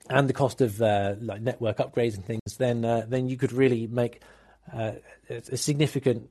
and 0.09 0.27
the 0.29 0.33
cost 0.33 0.61
of 0.61 0.81
uh, 0.81 1.15
like 1.19 1.41
network 1.41 1.77
upgrades 1.77 2.15
and 2.15 2.25
things, 2.25 2.57
then 2.57 2.83
uh, 2.83 3.05
then 3.07 3.29
you 3.29 3.37
could 3.37 3.53
really 3.53 3.87
make 3.87 4.21
uh, 4.73 4.93
a 5.29 5.57
significant 5.57 6.29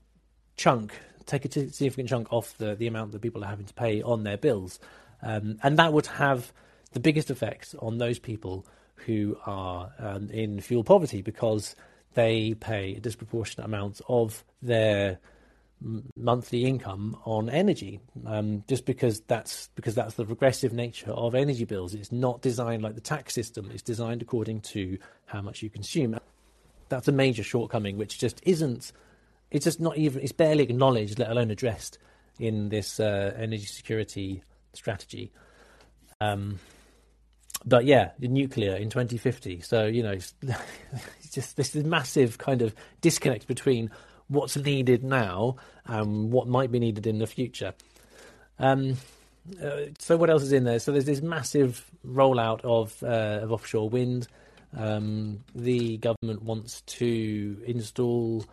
chunk, 0.57 0.93
take 1.27 1.45
a 1.45 1.51
significant 1.51 2.09
chunk 2.09 2.33
off 2.33 2.57
the 2.59 2.75
the 2.75 2.87
amount 2.87 3.13
that 3.13 3.23
people 3.23 3.45
are 3.45 3.49
having 3.49 3.67
to 3.67 3.75
pay 3.75 4.03
on 4.03 4.25
their 4.25 4.37
bills, 4.37 4.79
um, 5.23 5.59
and 5.63 5.79
that 5.79 5.93
would 5.93 6.07
have 6.07 6.53
the 6.93 7.01
biggest 7.01 7.31
effect 7.31 7.75
on 7.81 7.99
those 7.99 8.19
people 8.19 8.67
who 9.07 9.37
are 9.47 9.93
um, 9.99 10.31
in 10.31 10.61
fuel 10.61 10.85
poverty 10.85 11.23
because 11.23 11.75
they 12.15 12.55
pay 12.55 12.95
a 12.95 13.01
disproportionate 13.01 13.67
amount 13.67 14.01
of 14.09 14.45
their 14.63 15.19
monthly 16.17 16.65
income 16.65 17.17
on 17.25 17.51
energy, 17.51 18.01
um, 18.27 18.65
just 18.69 18.87
because 18.87 19.21
that's 19.21 19.69
because 19.75 19.95
that's 19.95 20.15
the 20.15 20.25
regressive 20.25 20.73
nature 20.73 21.11
of 21.11 21.35
energy 21.35 21.65
bills. 21.65 21.95
It's 21.95 22.13
not 22.13 22.41
designed 22.41 22.83
like 22.83 22.95
the 22.95 23.01
tax 23.01 23.35
system. 23.35 23.71
It's 23.73 23.83
designed 23.83 24.23
according 24.23 24.63
to 24.63 24.99
how 25.27 25.43
much 25.43 25.63
you 25.63 25.69
consume. 25.69 26.19
That's 26.95 27.09
a 27.09 27.13
major 27.13 27.43
shortcoming, 27.43 27.99
which 27.99 28.21
just 28.21 28.41
isn't. 28.45 28.93
It's 29.51 29.65
just 29.65 29.81
not 29.81 29.97
even. 29.97 30.23
It's 30.23 30.31
barely 30.31 30.63
acknowledged, 30.63 31.19
let 31.19 31.29
alone 31.29 31.51
addressed, 31.51 31.99
in 32.39 32.69
this 32.69 33.01
uh, 33.01 33.35
energy 33.37 33.67
security 33.67 34.45
strategy. 34.75 35.33
Um, 36.21 36.61
but 37.67 37.85
yeah, 37.85 38.11
nuclear 38.21 38.77
in 38.77 38.91
2050. 38.91 39.61
So 39.63 39.87
you 39.87 40.05
know, 40.05 40.13
it's 40.13 40.35
just 41.33 41.57
this 41.57 41.75
massive 41.75 42.39
kind 42.39 42.63
of 42.63 42.77
disconnect 43.01 43.49
between 43.49 43.91
what's 44.29 44.57
needed 44.57 45.03
now 45.03 45.57
and 45.87 46.31
what 46.31 46.47
might 46.47 46.71
be 46.71 46.79
needed 46.79 47.09
in 47.09 47.19
the 47.19 47.27
future. 47.27 47.75
Um, 48.61 48.99
uh, 49.61 49.87
so 49.99 50.17
what 50.17 50.31
else 50.31 50.45
is 50.45 50.53
in 50.53 50.63
there? 50.63 50.79
So 50.79 50.93
there's 50.93 51.07
this 51.07 51.23
massive 51.23 51.91
rollout 52.07 52.61
of 52.63 53.03
uh, 53.03 53.41
of 53.43 53.51
offshore 53.51 53.89
wind. 53.89 54.29
Um, 54.77 55.45
the 55.55 55.99
government 55.99 56.43
wants 56.43 56.83
to 56.83 57.63
install 57.67 58.45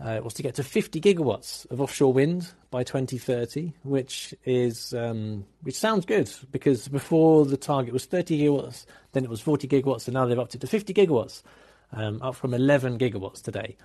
uh, 0.00 0.18
wants 0.20 0.34
to 0.34 0.42
get 0.42 0.54
to 0.54 0.62
50 0.62 1.00
gigawatts 1.00 1.68
of 1.70 1.80
offshore 1.80 2.12
wind 2.12 2.52
by 2.70 2.84
2030, 2.84 3.72
which 3.82 4.32
is 4.44 4.94
um, 4.94 5.44
which 5.62 5.76
sounds 5.76 6.04
good 6.04 6.30
because 6.52 6.88
before 6.88 7.44
the 7.44 7.56
target 7.56 7.92
was 7.92 8.04
30 8.04 8.38
gigawatts, 8.40 8.86
then 9.12 9.24
it 9.24 9.30
was 9.30 9.40
40 9.40 9.66
gigawatts, 9.66 10.06
and 10.06 10.14
now 10.14 10.26
they've 10.26 10.38
upped 10.38 10.54
it 10.54 10.60
to 10.60 10.66
50 10.66 10.94
gigawatts, 10.94 11.42
um, 11.92 12.22
up 12.22 12.36
from 12.36 12.54
11 12.54 12.98
gigawatts 12.98 13.42
today. 13.42 13.76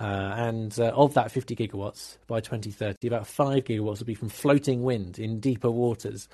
Uh, 0.00 0.34
and 0.36 0.78
uh, 0.78 0.84
of 0.94 1.12
that 1.14 1.30
50 1.30 1.54
gigawatts 1.54 2.16
by 2.26 2.40
2030, 2.40 3.06
about 3.06 3.26
5 3.26 3.64
gigawatts 3.64 3.98
will 3.98 4.06
be 4.06 4.14
from 4.14 4.30
floating 4.30 4.82
wind 4.82 5.18
in 5.18 5.38
deeper 5.38 5.70
waters, 5.70 6.28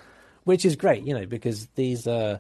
which 0.45 0.65
is 0.65 0.77
great, 0.77 1.03
you 1.03 1.13
know, 1.13 1.27
because 1.27 1.67
these 1.75 2.07
uh, 2.07 2.39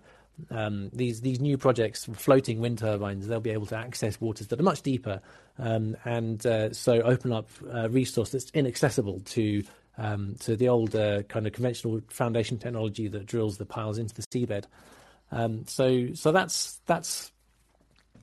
um, 0.50 0.90
these 0.92 1.20
these 1.20 1.40
new 1.40 1.58
projects, 1.58 2.04
floating 2.04 2.60
wind 2.60 2.78
turbines, 2.78 3.26
they'll 3.26 3.40
be 3.40 3.50
able 3.50 3.66
to 3.66 3.76
access 3.76 4.20
waters 4.20 4.48
that 4.48 4.60
are 4.60 4.64
much 4.64 4.82
deeper, 4.82 5.20
um, 5.58 5.96
and 6.04 6.44
uh, 6.46 6.72
so 6.72 7.00
open 7.02 7.32
up 7.32 7.48
a 7.70 7.88
resource 7.88 8.30
that's 8.30 8.50
inaccessible 8.50 9.20
to 9.20 9.62
um, 9.98 10.36
to 10.40 10.56
the 10.56 10.68
old 10.68 10.94
uh, 10.94 11.22
kind 11.24 11.46
of 11.46 11.52
conventional 11.52 12.00
foundation 12.08 12.58
technology 12.58 13.08
that 13.08 13.26
drills 13.26 13.58
the 13.58 13.66
piles 13.66 13.98
into 13.98 14.14
the 14.14 14.22
seabed. 14.22 14.64
Um, 15.30 15.66
so 15.66 16.14
so 16.14 16.32
that's 16.32 16.80
that's 16.86 17.32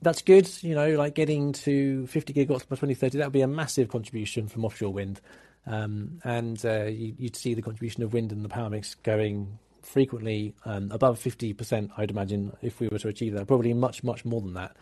that's 0.02 0.22
good. 0.22 0.50
You 0.62 0.74
know, 0.74 0.96
like 0.96 1.14
getting 1.14 1.52
to 1.52 2.06
50 2.06 2.32
gigawatts 2.32 2.68
by 2.68 2.76
2030, 2.76 3.18
that 3.18 3.26
would 3.26 3.32
be 3.32 3.42
a 3.42 3.48
massive 3.48 3.88
contribution 3.88 4.48
from 4.48 4.64
offshore 4.64 4.92
wind. 4.92 5.20
Um, 5.66 6.20
and 6.22 6.64
uh, 6.64 6.84
you, 6.84 7.14
would 7.18 7.36
see 7.36 7.54
the 7.54 7.62
contribution 7.62 8.02
of 8.02 8.12
wind 8.12 8.30
in 8.30 8.42
the 8.42 8.48
power 8.48 8.70
mix 8.70 8.94
going 8.94 9.58
frequently 9.86 10.54
um, 10.64 10.90
above 10.90 11.18
50%, 11.18 11.90
I'd 11.96 12.10
imagine, 12.10 12.56
if 12.62 12.80
we 12.80 12.88
were 12.88 12.98
to 12.98 13.08
achieve 13.08 13.34
that. 13.34 13.46
Probably 13.46 13.72
much, 13.72 14.02
much 14.02 14.24
more 14.24 14.40
than 14.40 14.54
that. 14.54 14.76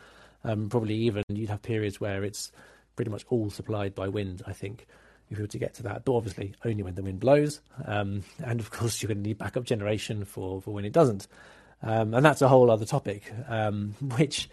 Um, 0.44 0.68
probably 0.68 0.94
even 0.94 1.22
you'd 1.28 1.50
have 1.50 1.62
periods 1.62 2.00
where 2.00 2.24
it's 2.24 2.52
pretty 2.96 3.10
much 3.10 3.24
all 3.28 3.50
supplied 3.50 3.94
by 3.94 4.08
wind, 4.08 4.42
I 4.46 4.52
think, 4.52 4.86
if 5.30 5.38
we 5.38 5.42
were 5.42 5.48
to 5.48 5.58
get 5.58 5.74
to 5.74 5.82
that. 5.84 6.04
But 6.04 6.14
obviously, 6.14 6.54
only 6.64 6.82
when 6.82 6.94
the 6.94 7.02
wind 7.02 7.20
blows. 7.20 7.60
Um, 7.84 8.24
and 8.44 8.60
of 8.60 8.70
course, 8.70 9.02
you're 9.02 9.08
going 9.08 9.22
to 9.22 9.28
need 9.28 9.38
backup 9.38 9.64
generation 9.64 10.24
for, 10.24 10.60
for 10.60 10.72
when 10.72 10.84
it 10.84 10.92
doesn't. 10.92 11.28
Um, 11.82 12.14
and 12.14 12.24
that's 12.24 12.42
a 12.42 12.48
whole 12.48 12.70
other 12.70 12.86
topic, 12.86 13.30
um, 13.48 13.94
which 14.16 14.48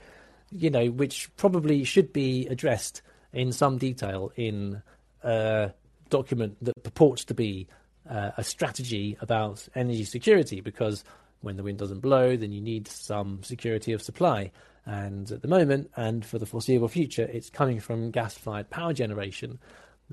you 0.51 0.69
know, 0.69 0.87
which 0.87 1.33
probably 1.37 1.83
should 1.83 2.11
be 2.11 2.45
addressed 2.47 3.01
in 3.31 3.53
some 3.53 3.77
detail 3.77 4.31
in 4.35 4.81
a 5.23 5.71
document 6.09 6.57
that 6.61 6.83
purports 6.83 7.23
to 7.25 7.33
be 7.33 7.67
uh, 8.09 8.31
a 8.37 8.43
strategy 8.43 9.17
about 9.21 9.67
energy 9.75 10.03
security 10.03 10.61
because 10.61 11.03
when 11.41 11.57
the 11.57 11.63
wind 11.63 11.79
doesn't 11.79 11.99
blow, 11.99 12.35
then 12.35 12.51
you 12.51 12.61
need 12.61 12.87
some 12.87 13.43
security 13.43 13.93
of 13.93 14.01
supply. 14.01 14.51
And 14.85 15.31
at 15.31 15.41
the 15.41 15.47
moment, 15.47 15.91
and 15.95 16.25
for 16.25 16.39
the 16.39 16.45
foreseeable 16.45 16.87
future, 16.87 17.29
it's 17.31 17.49
coming 17.49 17.79
from 17.79 18.11
gas 18.11 18.35
fired 18.35 18.69
power 18.69 18.93
generation. 18.93 19.59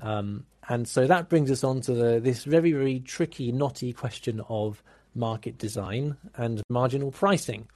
Um, 0.01 0.45
and 0.67 0.87
so 0.87 1.07
that 1.07 1.29
brings 1.29 1.49
us 1.49 1.63
on 1.63 1.81
to 1.81 1.93
the, 1.93 2.19
this 2.19 2.43
very, 2.43 2.71
very 2.71 2.99
tricky, 2.99 3.51
knotty 3.51 3.93
question 3.93 4.41
of 4.49 4.83
market 5.15 5.57
design 5.57 6.17
and 6.35 6.61
marginal 6.69 7.11
pricing. 7.11 7.67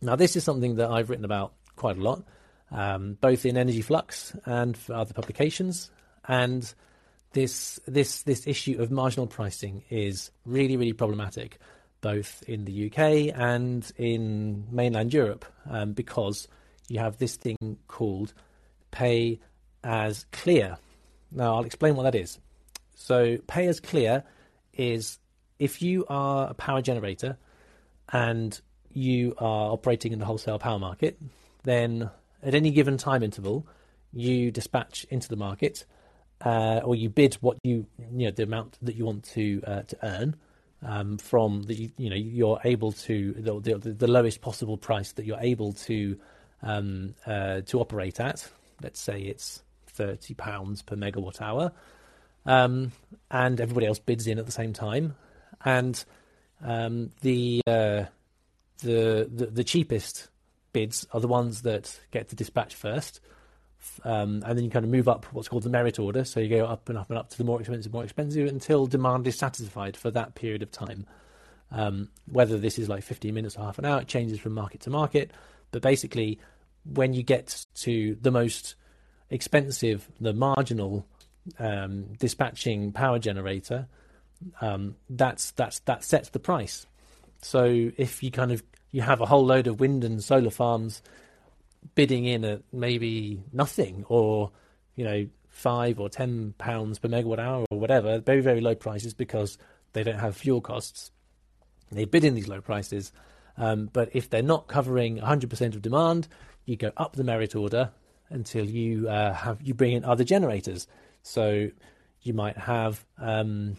Now, 0.00 0.16
this 0.16 0.34
is 0.36 0.44
something 0.44 0.76
that 0.76 0.90
I've 0.90 1.10
written 1.10 1.26
about 1.26 1.52
quite 1.76 1.98
a 1.98 2.00
lot, 2.00 2.22
um, 2.70 3.18
both 3.20 3.44
in 3.44 3.58
Energy 3.58 3.82
Flux 3.82 4.34
and 4.46 4.76
for 4.76 4.94
other 4.94 5.12
publications. 5.12 5.90
And 6.26 6.72
this 7.32 7.78
this 7.86 8.22
this 8.22 8.46
issue 8.46 8.80
of 8.80 8.90
marginal 8.90 9.26
pricing 9.26 9.82
is 9.90 10.30
really 10.44 10.76
really 10.76 10.92
problematic, 10.92 11.58
both 12.00 12.42
in 12.48 12.64
the 12.64 12.86
UK 12.86 13.32
and 13.38 13.90
in 13.96 14.66
mainland 14.70 15.12
Europe, 15.12 15.44
um, 15.68 15.92
because 15.92 16.48
you 16.88 16.98
have 16.98 17.18
this 17.18 17.36
thing 17.36 17.78
called 17.86 18.34
pay 18.90 19.38
as 19.82 20.26
clear, 20.32 20.78
Now, 21.30 21.56
I'll 21.56 21.64
explain 21.64 21.96
what 21.96 22.02
that 22.02 22.14
is. 22.14 22.38
So, 22.94 23.38
pay 23.46 23.66
as 23.68 23.80
clear 23.80 24.24
is 24.74 25.18
if 25.58 25.80
you 25.80 26.04
are 26.08 26.50
a 26.50 26.54
power 26.54 26.82
generator 26.82 27.38
and 28.12 28.60
you 28.92 29.34
are 29.38 29.72
operating 29.72 30.12
in 30.12 30.18
the 30.18 30.24
wholesale 30.24 30.58
power 30.58 30.78
market, 30.78 31.18
then 31.62 32.10
at 32.42 32.54
any 32.54 32.70
given 32.72 32.96
time 32.96 33.22
interval, 33.22 33.66
you 34.12 34.50
dispatch 34.50 35.06
into 35.10 35.28
the 35.28 35.36
market 35.36 35.84
uh, 36.44 36.80
or 36.84 36.94
you 36.94 37.08
bid 37.08 37.34
what 37.34 37.58
you 37.62 37.86
you 37.98 38.26
know 38.26 38.30
the 38.30 38.42
amount 38.42 38.78
that 38.82 38.96
you 38.96 39.04
want 39.04 39.24
to 39.24 39.62
uh, 39.66 39.82
to 39.82 39.96
earn 40.02 40.36
um, 40.82 41.18
from 41.18 41.62
the 41.64 41.90
you 41.96 42.10
know 42.10 42.16
you're 42.16 42.60
able 42.64 42.92
to 42.92 43.32
the, 43.32 43.60
the, 43.60 43.92
the, 43.92 44.08
lowest 44.08 44.40
possible 44.40 44.78
price 44.78 45.12
that 45.12 45.26
you're 45.26 45.40
able 45.40 45.72
to 45.72 46.18
um, 46.62 47.14
uh, 47.26 47.60
to 47.62 47.80
operate 47.80 48.20
at. 48.20 48.48
Let's 48.82 49.00
say 49.00 49.20
it's 49.20 49.62
thirty 49.86 50.34
pounds 50.34 50.82
per 50.82 50.96
megawatt 50.96 51.42
hour, 51.42 51.72
um, 52.46 52.92
and 53.30 53.60
everybody 53.60 53.86
else 53.86 53.98
bids 53.98 54.26
in 54.26 54.38
at 54.38 54.46
the 54.46 54.52
same 54.52 54.72
time, 54.72 55.16
and 55.64 56.02
um, 56.64 57.10
the, 57.20 57.60
uh, 57.66 58.04
the 58.78 59.28
the 59.30 59.48
the 59.52 59.64
cheapest 59.64 60.28
bids 60.72 61.06
are 61.12 61.20
the 61.20 61.28
ones 61.28 61.62
that 61.62 62.00
get 62.10 62.28
to 62.30 62.36
dispatch 62.36 62.74
first. 62.74 63.20
Um, 64.04 64.42
and 64.46 64.56
then 64.56 64.64
you 64.64 64.70
kind 64.70 64.84
of 64.84 64.90
move 64.90 65.08
up 65.08 65.26
what's 65.32 65.48
called 65.48 65.62
the 65.62 65.70
merit 65.70 65.98
order. 65.98 66.24
So 66.24 66.40
you 66.40 66.48
go 66.48 66.64
up 66.64 66.88
and 66.88 66.98
up 66.98 67.08
and 67.10 67.18
up 67.18 67.30
to 67.30 67.38
the 67.38 67.44
more 67.44 67.60
expensive, 67.60 67.92
more 67.92 68.04
expensive 68.04 68.48
until 68.48 68.86
demand 68.86 69.26
is 69.26 69.38
satisfied 69.38 69.96
for 69.96 70.10
that 70.10 70.34
period 70.34 70.62
of 70.62 70.70
time. 70.70 71.06
Um, 71.72 72.08
whether 72.30 72.58
this 72.58 72.78
is 72.78 72.88
like 72.88 73.02
15 73.02 73.32
minutes 73.32 73.56
or 73.56 73.64
half 73.64 73.78
an 73.78 73.84
hour, 73.84 74.00
it 74.00 74.08
changes 74.08 74.40
from 74.40 74.54
market 74.54 74.80
to 74.82 74.90
market. 74.90 75.30
But 75.70 75.82
basically, 75.82 76.40
when 76.84 77.12
you 77.12 77.22
get 77.22 77.64
to 77.76 78.16
the 78.20 78.30
most 78.30 78.74
expensive, 79.30 80.08
the 80.20 80.32
marginal 80.32 81.06
um, 81.58 82.14
dispatching 82.18 82.92
power 82.92 83.18
generator, 83.18 83.86
um, 84.60 84.96
that's 85.08 85.52
that's 85.52 85.80
that 85.80 86.02
sets 86.04 86.30
the 86.30 86.38
price. 86.38 86.86
So 87.42 87.90
if 87.96 88.22
you 88.22 88.30
kind 88.30 88.52
of 88.52 88.62
you 88.90 89.02
have 89.02 89.20
a 89.20 89.26
whole 89.26 89.44
load 89.44 89.66
of 89.66 89.80
wind 89.80 90.04
and 90.04 90.22
solar 90.22 90.50
farms 90.50 91.02
bidding 91.94 92.24
in 92.24 92.44
at 92.44 92.62
maybe 92.72 93.42
nothing 93.52 94.04
or 94.08 94.52
you 94.96 95.04
know 95.04 95.26
five 95.48 95.98
or 96.00 96.08
ten 96.08 96.54
pounds 96.58 96.98
per 96.98 97.08
megawatt 97.08 97.38
hour 97.38 97.66
or 97.70 97.78
whatever, 97.78 98.18
very 98.18 98.40
very 98.40 98.60
low 98.60 98.74
prices 98.74 99.14
because 99.14 99.58
they 99.92 100.02
don't 100.02 100.18
have 100.18 100.36
fuel 100.36 100.60
costs. 100.60 101.10
They 101.90 102.04
bid 102.04 102.24
in 102.24 102.34
these 102.34 102.48
low 102.48 102.60
prices, 102.60 103.12
um, 103.56 103.90
but 103.92 104.10
if 104.14 104.30
they're 104.30 104.42
not 104.42 104.68
covering 104.68 105.18
100% 105.18 105.74
of 105.74 105.82
demand, 105.82 106.28
you 106.64 106.76
go 106.76 106.92
up 106.96 107.16
the 107.16 107.24
merit 107.24 107.56
order 107.56 107.90
until 108.28 108.64
you 108.64 109.08
uh, 109.08 109.32
have 109.34 109.60
you 109.60 109.74
bring 109.74 109.92
in 109.92 110.04
other 110.04 110.24
generators. 110.24 110.86
So 111.22 111.70
you 112.22 112.32
might 112.32 112.56
have 112.56 113.04
um, 113.18 113.76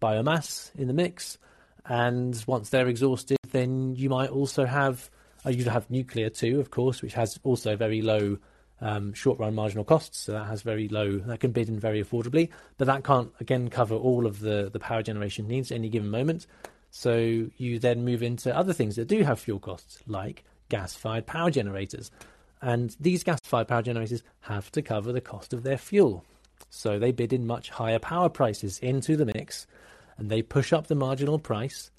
biomass 0.00 0.74
in 0.76 0.86
the 0.86 0.94
mix, 0.94 1.38
and 1.84 2.42
once 2.46 2.70
they're 2.70 2.88
exhausted, 2.88 3.38
then 3.50 3.94
you 3.96 4.08
might 4.08 4.30
also 4.30 4.64
have 4.64 5.10
you'd 5.46 5.66
have 5.66 5.90
nuclear 5.90 6.30
too, 6.30 6.60
of 6.60 6.70
course, 6.70 7.02
which 7.02 7.14
has 7.14 7.38
also 7.44 7.76
very 7.76 8.02
low 8.02 8.38
um, 8.80 9.12
short 9.12 9.38
run 9.38 9.54
marginal 9.54 9.84
costs. 9.84 10.18
So 10.18 10.32
that 10.32 10.46
has 10.46 10.62
very 10.62 10.88
low, 10.88 11.18
that 11.18 11.40
can 11.40 11.52
bid 11.52 11.68
in 11.68 11.78
very 11.78 12.02
affordably, 12.02 12.50
but 12.76 12.86
that 12.86 13.04
can't 13.04 13.32
again 13.40 13.68
cover 13.70 13.94
all 13.94 14.26
of 14.26 14.40
the, 14.40 14.70
the 14.72 14.78
power 14.78 15.02
generation 15.02 15.48
needs 15.48 15.70
at 15.70 15.76
any 15.76 15.88
given 15.88 16.10
moment. 16.10 16.46
So 16.90 17.48
you 17.56 17.78
then 17.78 18.04
move 18.04 18.22
into 18.22 18.56
other 18.56 18.72
things 18.72 18.96
that 18.96 19.08
do 19.08 19.22
have 19.22 19.40
fuel 19.40 19.58
costs, 19.58 20.02
like 20.06 20.44
gas 20.68 20.94
fired 20.94 21.26
power 21.26 21.50
generators. 21.50 22.10
And 22.60 22.96
these 22.98 23.22
gas 23.22 23.40
fired 23.42 23.68
power 23.68 23.82
generators 23.82 24.22
have 24.40 24.72
to 24.72 24.82
cover 24.82 25.12
the 25.12 25.20
cost 25.20 25.52
of 25.52 25.62
their 25.62 25.78
fuel. 25.78 26.24
So 26.70 26.98
they 26.98 27.12
bid 27.12 27.32
in 27.32 27.46
much 27.46 27.70
higher 27.70 27.98
power 27.98 28.28
prices 28.28 28.78
into 28.80 29.16
the 29.16 29.26
mix 29.26 29.66
and 30.16 30.30
they 30.30 30.42
push 30.42 30.72
up 30.72 30.88
the 30.88 30.94
marginal 30.94 31.38
price. 31.38 31.90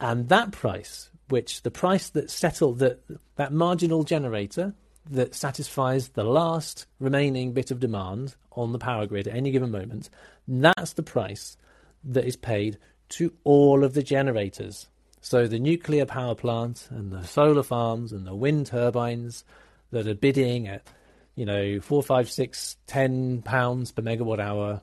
And 0.00 0.28
that 0.28 0.52
price 0.52 1.10
which 1.30 1.62
the 1.62 1.70
price 1.70 2.10
that 2.10 2.30
settled 2.30 2.78
that 2.78 3.00
that 3.36 3.52
marginal 3.52 4.04
generator 4.04 4.74
that 5.08 5.34
satisfies 5.34 6.08
the 6.08 6.24
last 6.24 6.86
remaining 6.98 7.52
bit 7.52 7.70
of 7.70 7.80
demand 7.80 8.36
on 8.52 8.72
the 8.72 8.78
power 8.78 9.06
grid 9.06 9.26
at 9.26 9.34
any 9.34 9.50
given 9.50 9.70
moment, 9.70 10.10
that's 10.46 10.92
the 10.92 11.02
price 11.02 11.56
that 12.04 12.24
is 12.24 12.36
paid 12.36 12.78
to 13.08 13.32
all 13.44 13.82
of 13.84 13.94
the 13.94 14.02
generators. 14.02 14.88
So 15.20 15.46
the 15.46 15.58
nuclear 15.58 16.06
power 16.06 16.34
plant 16.34 16.88
and 16.90 17.12
the 17.12 17.24
solar 17.24 17.62
farms 17.62 18.12
and 18.12 18.26
the 18.26 18.34
wind 18.34 18.66
turbines 18.66 19.44
that 19.90 20.06
are 20.06 20.14
bidding 20.14 20.68
at, 20.68 20.86
you 21.34 21.44
know, 21.44 21.80
four, 21.80 22.02
five, 22.02 22.30
six, 22.30 22.76
ten 22.86 23.42
pounds 23.42 23.92
per 23.92 24.02
megawatt 24.02 24.40
hour, 24.40 24.82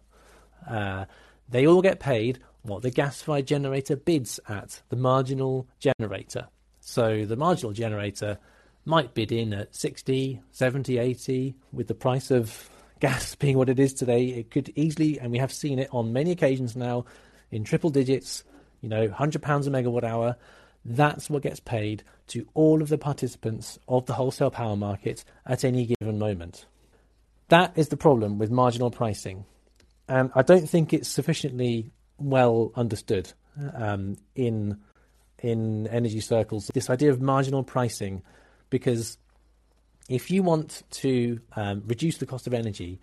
uh, 0.69 1.05
they 1.49 1.65
all 1.65 1.81
get 1.81 1.99
paid 1.99 2.39
what 2.67 2.83
the 2.83 2.91
gas-fired 2.91 3.47
generator 3.47 3.95
bids 3.95 4.39
at, 4.47 4.81
the 4.89 4.95
marginal 4.95 5.67
generator. 5.79 6.47
So 6.79 7.25
the 7.25 7.35
marginal 7.35 7.71
generator 7.71 8.37
might 8.85 9.13
bid 9.13 9.31
in 9.31 9.53
at 9.53 9.75
60, 9.75 10.41
70, 10.51 10.97
80, 10.97 11.55
with 11.73 11.87
the 11.87 11.95
price 11.95 12.31
of 12.31 12.69
gas 12.99 13.35
being 13.35 13.57
what 13.57 13.69
it 13.69 13.79
is 13.79 13.93
today. 13.93 14.27
It 14.27 14.51
could 14.51 14.71
easily, 14.75 15.19
and 15.19 15.31
we 15.31 15.37
have 15.37 15.51
seen 15.51 15.79
it 15.79 15.89
on 15.91 16.13
many 16.13 16.31
occasions 16.31 16.75
now, 16.75 17.05
in 17.51 17.63
triple 17.63 17.89
digits, 17.89 18.43
you 18.81 18.89
know, 18.89 19.07
£100 19.07 19.35
a 19.35 19.69
megawatt 19.69 20.03
hour. 20.03 20.35
That's 20.83 21.29
what 21.29 21.43
gets 21.43 21.59
paid 21.59 22.03
to 22.27 22.47
all 22.53 22.81
of 22.81 22.89
the 22.89 22.97
participants 22.97 23.79
of 23.87 24.05
the 24.05 24.13
wholesale 24.13 24.51
power 24.51 24.75
market 24.75 25.23
at 25.45 25.63
any 25.63 25.85
given 25.99 26.19
moment. 26.19 26.65
That 27.49 27.73
is 27.77 27.89
the 27.89 27.97
problem 27.97 28.37
with 28.37 28.51
marginal 28.51 28.91
pricing. 28.91 29.45
And 30.09 30.31
I 30.35 30.41
don't 30.41 30.69
think 30.69 30.93
it's 30.93 31.09
sufficiently 31.09 31.91
well 32.19 32.71
understood 32.75 33.33
um, 33.73 34.17
in 34.35 34.79
in 35.39 35.87
energy 35.87 36.19
circles. 36.19 36.71
This 36.73 36.89
idea 36.89 37.11
of 37.11 37.21
marginal 37.21 37.63
pricing, 37.63 38.23
because 38.69 39.17
if 40.09 40.31
you 40.31 40.41
want 40.41 40.83
to 40.89 41.39
um, 41.55 41.83
reduce 41.85 42.17
the 42.17 42.25
cost 42.25 42.47
of 42.47 42.53
energy, 42.53 42.99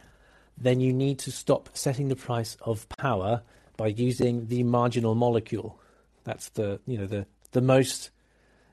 then 0.59 0.81
you 0.81 0.93
need 0.93 1.19
to 1.21 1.31
stop 1.31 1.69
setting 1.75 2.09
the 2.09 2.17
price 2.17 2.57
of 2.62 2.89
power 2.89 3.43
by 3.77 3.89
using 3.89 4.47
the 4.49 4.62
marginal 4.62 5.15
molecule. 5.15 5.79
That's 6.25 6.49
the 6.51 6.81
you 6.87 6.99
know 6.99 7.07
the 7.07 7.27
the 7.53 7.61
most 7.61 8.11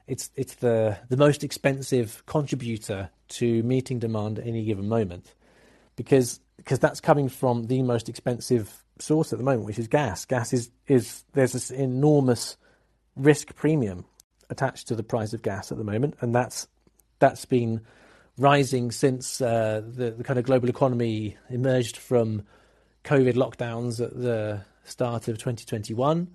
it's 0.08 0.32
it's 0.36 0.56
the 0.56 0.98
the 1.10 1.18
most 1.18 1.44
expensive 1.44 2.24
contributor 2.26 3.10
to 3.30 3.64
meeting 3.64 4.00
demand 4.00 4.40
at 4.40 4.48
any 4.48 4.64
given 4.64 4.88
moment, 4.88 5.34
because 5.96 6.40
because 6.64 6.78
that's 6.78 7.02
coming 7.02 7.28
from 7.28 7.66
the 7.66 7.82
most 7.82 8.08
expensive 8.08 8.84
source 9.00 9.34
at 9.34 9.40
the 9.40 9.44
moment, 9.44 9.66
which 9.66 9.80
is 9.80 9.88
gas. 9.88 10.26
Gas 10.26 10.54
is, 10.54 10.70
is 10.88 11.24
there's 11.34 11.54
this 11.54 11.72
enormous 11.72 12.56
risk 13.16 13.56
premium 13.56 14.06
attached 14.52 14.88
to 14.90 14.96
the 14.96 15.02
price 15.02 15.34
of 15.34 15.42
gas 15.42 15.72
at 15.72 15.80
the 15.80 15.84
moment, 15.84 16.16
and 16.22 16.36
that's 16.36 16.68
that's 17.20 17.46
been 17.46 17.82
rising 18.38 18.92
since 18.92 19.42
uh, 19.42 19.82
the, 19.86 20.12
the 20.12 20.24
kind 20.24 20.38
of 20.38 20.46
global 20.46 20.70
economy 20.70 21.36
emerged 21.50 21.98
from 21.98 22.44
COVID 23.06 23.34
lockdowns 23.34 24.04
at 24.04 24.16
the 24.16 24.62
start 24.84 25.28
of 25.28 25.38
2021. 25.38 26.30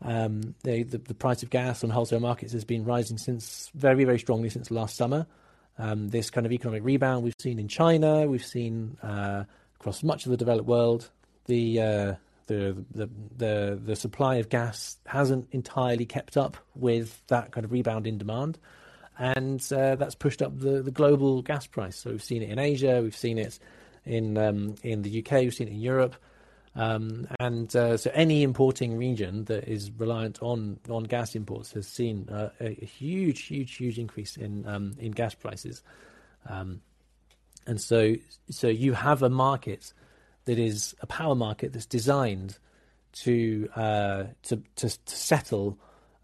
Um, 0.00 0.54
the, 0.62 0.82
the, 0.82 0.98
the, 0.98 1.14
price 1.14 1.42
of 1.42 1.50
gas 1.50 1.82
on 1.82 1.90
wholesale 1.90 2.20
markets 2.20 2.52
has 2.52 2.64
been 2.64 2.84
rising 2.84 3.18
since 3.18 3.68
very, 3.74 4.04
very 4.04 4.18
strongly 4.18 4.48
since 4.48 4.70
last 4.70 4.96
summer. 4.96 5.26
Um, 5.78 6.08
this 6.08 6.30
kind 6.30 6.44
of 6.44 6.52
economic 6.52 6.82
rebound 6.82 7.22
we've 7.22 7.34
seen 7.38 7.58
in 7.58 7.68
China, 7.68 8.26
we've 8.26 8.44
seen 8.44 8.96
uh, 9.02 9.44
across 9.76 10.02
much 10.02 10.26
of 10.26 10.30
the 10.30 10.36
developed 10.36 10.66
world, 10.66 11.08
the, 11.46 11.80
uh, 11.80 12.14
the, 12.48 12.84
the 12.94 13.08
the 13.36 13.80
the 13.84 13.94
supply 13.94 14.36
of 14.36 14.48
gas 14.48 14.96
hasn't 15.06 15.46
entirely 15.52 16.04
kept 16.04 16.36
up 16.36 16.56
with 16.74 17.20
that 17.28 17.52
kind 17.52 17.64
of 17.64 17.70
rebound 17.70 18.06
in 18.06 18.18
demand, 18.18 18.58
and 19.18 19.60
uh, 19.72 19.94
that's 19.94 20.14
pushed 20.14 20.42
up 20.42 20.58
the, 20.58 20.82
the 20.82 20.90
global 20.90 21.42
gas 21.42 21.66
price. 21.66 21.96
So 21.96 22.10
we've 22.10 22.22
seen 22.22 22.42
it 22.42 22.50
in 22.50 22.58
Asia, 22.58 23.00
we've 23.02 23.16
seen 23.16 23.38
it 23.38 23.58
in 24.04 24.36
um, 24.36 24.74
in 24.82 25.02
the 25.02 25.18
UK, 25.20 25.32
we've 25.42 25.54
seen 25.54 25.68
it 25.68 25.72
in 25.72 25.80
Europe, 25.80 26.16
um, 26.74 27.26
and 27.40 27.74
uh, 27.74 27.96
so 27.96 28.10
any 28.14 28.42
importing 28.42 28.96
region 28.96 29.44
that 29.44 29.68
is 29.68 29.90
reliant 29.90 30.42
on 30.42 30.78
on 30.88 31.04
gas 31.04 31.34
imports 31.34 31.72
has 31.72 31.86
seen 31.86 32.28
uh, 32.28 32.50
a, 32.60 32.72
huge, 32.72 33.42
huge, 33.42 33.76
huge 33.76 33.98
increase 33.98 34.36
in 34.36 34.66
um, 34.66 34.94
in 34.98 35.12
gas 35.12 35.34
prices, 35.34 35.82
um, 36.48 36.80
and 37.66 37.80
so 37.80 38.14
so 38.50 38.68
you 38.68 38.92
have 38.92 39.22
a 39.22 39.30
market 39.30 39.92
that 40.44 40.58
is 40.58 40.94
a 41.00 41.06
power 41.06 41.34
market 41.34 41.72
that's 41.72 41.86
designed 41.86 42.58
to 43.12 43.68
uh, 43.76 44.24
to, 44.42 44.62
to, 44.76 44.88
to 45.04 45.16
settle 45.16 45.78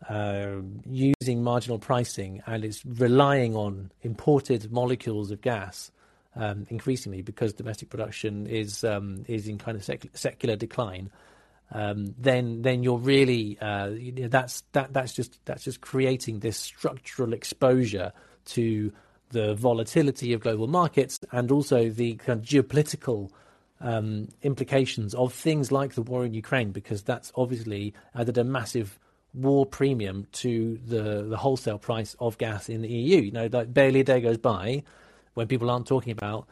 uh, 0.08 0.56
using 0.86 1.42
marginal 1.42 1.78
pricing 1.78 2.42
and 2.46 2.64
it's 2.64 2.84
relying 2.84 3.56
on 3.56 3.90
imported 4.02 4.70
molecules 4.70 5.30
of 5.30 5.40
gas 5.40 5.90
um, 6.36 6.66
increasingly 6.68 7.22
because 7.22 7.52
domestic 7.52 7.90
production 7.90 8.46
is 8.46 8.84
um, 8.84 9.24
is 9.28 9.48
in 9.48 9.58
kind 9.58 9.76
of 9.76 9.84
sec- 9.84 10.10
secular 10.14 10.56
decline. 10.56 11.10
Um, 11.72 12.14
then 12.18 12.62
then 12.62 12.82
you're 12.82 12.98
really 12.98 13.58
uh, 13.58 13.88
you 13.88 14.12
know, 14.12 14.28
that's 14.28 14.62
that 14.72 14.92
that's 14.92 15.12
just 15.12 15.38
that's 15.44 15.64
just 15.64 15.80
creating 15.80 16.40
this 16.40 16.56
structural 16.56 17.32
exposure 17.32 18.12
to 18.46 18.92
the 19.30 19.54
volatility 19.54 20.32
of 20.32 20.40
global 20.40 20.66
markets 20.66 21.18
and 21.32 21.50
also 21.50 21.88
the 21.88 22.14
kind 22.16 22.38
of 22.40 22.46
geopolitical 22.46 23.30
um, 23.80 24.28
implications 24.42 25.14
of 25.14 25.32
things 25.32 25.72
like 25.72 25.94
the 25.94 26.02
war 26.02 26.24
in 26.24 26.34
Ukraine, 26.34 26.70
because 26.70 27.02
that's 27.02 27.32
obviously 27.34 27.92
added 28.14 28.38
a 28.38 28.44
massive 28.44 28.98
war 29.32 29.66
premium 29.66 30.26
to 30.32 30.78
the 30.86 31.22
the 31.22 31.36
wholesale 31.36 31.78
price 31.78 32.14
of 32.20 32.38
gas 32.38 32.68
in 32.68 32.82
the 32.82 32.88
EU. 32.88 33.22
You 33.22 33.32
know, 33.32 33.48
like 33.52 33.72
barely 33.72 34.00
a 34.00 34.04
day 34.04 34.20
goes 34.20 34.38
by 34.38 34.84
when 35.34 35.46
people 35.46 35.70
aren't 35.70 35.86
talking 35.86 36.12
about 36.12 36.46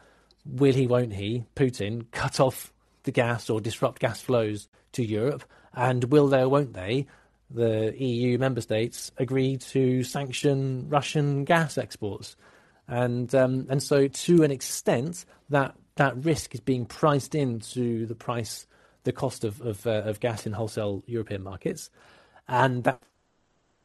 will 0.45 0.73
he, 0.73 0.87
won't 0.87 1.13
he, 1.13 1.45
Putin, 1.55 2.05
cut 2.11 2.39
off 2.39 2.73
the 3.03 3.11
gas 3.11 3.49
or 3.49 3.61
disrupt 3.61 3.99
gas 3.99 4.21
flows 4.21 4.67
to 4.93 5.03
Europe, 5.03 5.43
and 5.73 6.05
will 6.05 6.27
they 6.27 6.41
or 6.41 6.49
won't 6.49 6.73
they, 6.73 7.07
the 7.49 7.93
EU 7.97 8.37
member 8.37 8.61
states, 8.61 9.11
agree 9.17 9.57
to 9.57 10.03
sanction 10.03 10.87
Russian 10.89 11.43
gas 11.45 11.77
exports? 11.77 12.35
And 12.87 13.33
um, 13.33 13.67
and 13.69 13.81
so, 13.81 14.07
to 14.07 14.43
an 14.43 14.51
extent, 14.51 15.25
that 15.49 15.75
that 15.95 16.17
risk 16.23 16.53
is 16.53 16.59
being 16.59 16.85
priced 16.85 17.33
into 17.33 18.05
the 18.05 18.15
price, 18.15 18.67
the 19.05 19.13
cost 19.13 19.45
of 19.45 19.61
of, 19.61 19.87
uh, 19.87 20.01
of 20.05 20.19
gas 20.19 20.45
in 20.45 20.51
wholesale 20.51 21.03
European 21.05 21.43
markets, 21.43 21.89
and 22.47 22.83
that 22.83 23.01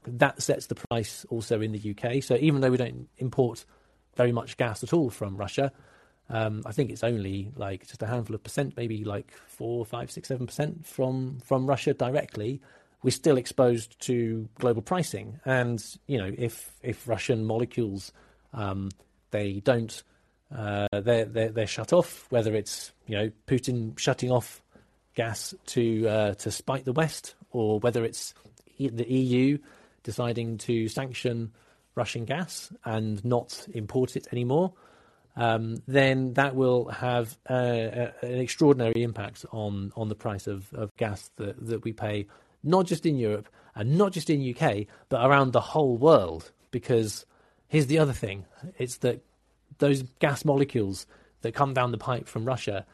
that 0.05 0.42
sets 0.42 0.66
the 0.66 0.74
price 0.74 1.24
also 1.28 1.61
in 1.61 1.72
the 1.72 1.94
UK. 1.94 2.22
So 2.22 2.36
even 2.40 2.61
though 2.61 2.70
we 2.70 2.76
don't 2.76 3.09
import 3.18 3.64
very 4.18 4.32
much 4.32 4.58
gas 4.58 4.82
at 4.82 4.92
all 4.92 5.08
from 5.08 5.36
Russia, 5.36 5.72
um, 6.28 6.62
I 6.66 6.72
think 6.72 6.90
it's 6.90 7.04
only 7.04 7.50
like 7.56 7.86
just 7.86 8.02
a 8.02 8.06
handful 8.06 8.34
of 8.34 8.42
percent, 8.42 8.74
maybe 8.76 9.04
like 9.04 9.32
four, 9.46 9.86
five, 9.86 10.10
six, 10.10 10.28
seven 10.28 10.46
percent 10.46 10.84
from 10.84 11.38
from 11.42 11.66
Russia 11.66 11.94
directly. 11.94 12.60
We're 13.02 13.10
still 13.12 13.38
exposed 13.38 13.98
to 14.00 14.48
global 14.58 14.82
pricing, 14.82 15.40
and 15.46 15.82
you 16.06 16.18
know 16.18 16.30
if 16.36 16.72
if 16.82 17.08
Russian 17.08 17.46
molecules 17.46 18.12
um, 18.52 18.90
they 19.30 19.60
don't 19.60 20.02
uh, 20.54 20.88
they're, 20.92 21.24
they're 21.24 21.50
they're 21.50 21.66
shut 21.66 21.92
off, 21.94 22.26
whether 22.28 22.54
it's 22.54 22.92
you 23.06 23.16
know 23.16 23.30
Putin 23.46 23.98
shutting 23.98 24.30
off 24.30 24.60
gas 25.14 25.54
to 25.66 26.06
uh, 26.08 26.34
to 26.34 26.50
spite 26.50 26.84
the 26.84 26.92
West, 26.92 27.36
or 27.52 27.80
whether 27.80 28.04
it's 28.04 28.34
the 28.78 29.10
EU 29.10 29.58
deciding 30.02 30.58
to 30.58 30.88
sanction 30.88 31.52
Russian 31.99 32.24
gas 32.24 32.72
and 32.84 33.22
not 33.24 33.66
import 33.74 34.16
it 34.16 34.26
anymore 34.32 34.72
um, 35.38 35.76
then 35.86 36.34
that 36.34 36.57
will 36.57 36.88
have 36.88 37.38
uh, 37.49 37.55
a, 37.55 38.12
an 38.22 38.40
extraordinary 38.40 39.05
impact 39.05 39.46
on, 39.53 39.92
on 39.96 40.09
the 40.09 40.16
price 40.16 40.49
of, 40.49 40.72
of 40.74 40.94
gas 40.96 41.30
that, 41.36 41.64
that 41.68 41.84
we 41.84 41.92
pay, 41.92 42.26
not 42.64 42.86
just 42.86 43.07
in 43.07 43.16
Europe 43.16 43.49
and 43.76 43.96
not 43.96 44.11
just 44.11 44.30
in 44.30 44.42
UK, 44.42 44.86
but 45.09 45.24
around 45.24 45.53
the 45.53 45.61
whole 45.61 45.96
world. 45.96 46.51
Because 46.72 47.24
here's 47.68 47.86
the 47.86 48.01
other 48.01 48.12
thing: 48.12 48.46
it's 48.78 48.96
that 48.99 49.24
those 49.78 50.03
gas 50.18 50.44
molecules 50.44 51.07
that 51.42 51.55
come 51.55 51.72
down 51.72 51.92
the 51.92 51.99
pipe 51.99 52.26
from 52.26 52.44
Russia, 52.44 52.84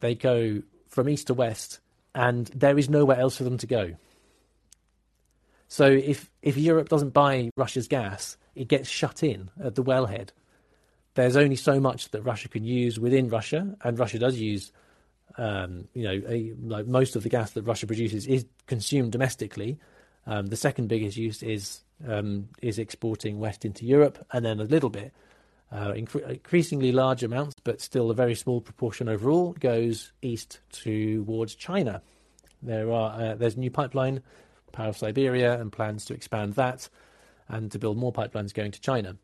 they 0.00 0.14
go 0.14 0.62
from 0.88 1.08
east 1.08 1.28
to 1.28 1.34
west, 1.34 1.80
and 2.14 2.48
there 2.48 2.78
is 2.78 2.90
nowhere 2.90 3.18
else 3.18 3.38
for 3.38 3.44
them 3.44 3.56
to 3.56 3.66
go. 3.66 3.94
So 5.68 5.86
if 5.86 6.30
if 6.42 6.56
Europe 6.56 6.88
doesn't 6.88 7.10
buy 7.10 7.50
Russia's 7.56 7.88
gas, 7.88 8.36
it 8.54 8.68
gets 8.68 8.88
shut 8.88 9.22
in 9.22 9.50
at 9.62 9.74
the 9.74 9.82
wellhead 9.82 10.30
there's 11.16 11.36
only 11.36 11.56
so 11.56 11.80
much 11.80 12.10
that 12.10 12.22
Russia 12.22 12.48
can 12.48 12.64
use 12.64 13.00
within 13.00 13.28
Russia, 13.28 13.74
and 13.82 13.98
Russia 13.98 14.18
does 14.18 14.36
use, 14.36 14.70
um, 15.38 15.88
you 15.94 16.04
know, 16.04 16.22
a, 16.28 16.52
like 16.62 16.86
most 16.86 17.16
of 17.16 17.22
the 17.22 17.28
gas 17.28 17.52
that 17.52 17.62
Russia 17.62 17.86
produces 17.86 18.26
is 18.26 18.44
consumed 18.66 19.12
domestically. 19.12 19.78
Um, 20.26 20.46
the 20.46 20.56
second 20.56 20.88
biggest 20.88 21.16
use 21.16 21.42
is 21.42 21.80
um, 22.06 22.48
is 22.60 22.78
exporting 22.78 23.38
west 23.38 23.64
into 23.64 23.86
Europe, 23.86 24.24
and 24.30 24.44
then 24.44 24.60
a 24.60 24.64
little 24.64 24.90
bit, 24.90 25.12
uh, 25.72 25.92
incre- 25.92 26.28
increasingly 26.28 26.92
large 26.92 27.22
amounts, 27.22 27.54
but 27.64 27.80
still 27.80 28.10
a 28.10 28.14
very 28.14 28.34
small 28.34 28.60
proportion 28.60 29.08
overall, 29.08 29.52
goes 29.58 30.12
east 30.20 30.60
towards 30.70 31.54
China. 31.54 32.02
There 32.62 32.92
are 32.92 33.18
uh, 33.18 33.34
there's 33.36 33.56
a 33.56 33.60
new 33.60 33.70
pipeline, 33.70 34.22
Power 34.72 34.88
of 34.88 34.96
Siberia, 34.96 35.60
and 35.60 35.72
plans 35.72 36.04
to 36.06 36.14
expand 36.14 36.54
that, 36.54 36.88
and 37.48 37.70
to 37.72 37.78
build 37.78 37.96
more 37.96 38.12
pipelines 38.12 38.52
going 38.52 38.72
to 38.72 38.80
China. 38.80 39.16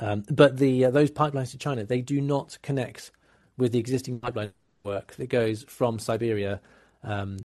Um, 0.00 0.24
but 0.30 0.56
the 0.56 0.86
uh, 0.86 0.90
those 0.90 1.10
pipelines 1.10 1.50
to 1.52 1.58
China 1.58 1.84
they 1.84 2.00
do 2.00 2.20
not 2.20 2.58
connect 2.62 3.12
with 3.56 3.72
the 3.72 3.78
existing 3.78 4.18
pipeline 4.18 4.52
network 4.84 5.14
that 5.16 5.28
goes 5.28 5.64
from 5.64 5.98
Siberia 5.98 6.60
um, 7.02 7.38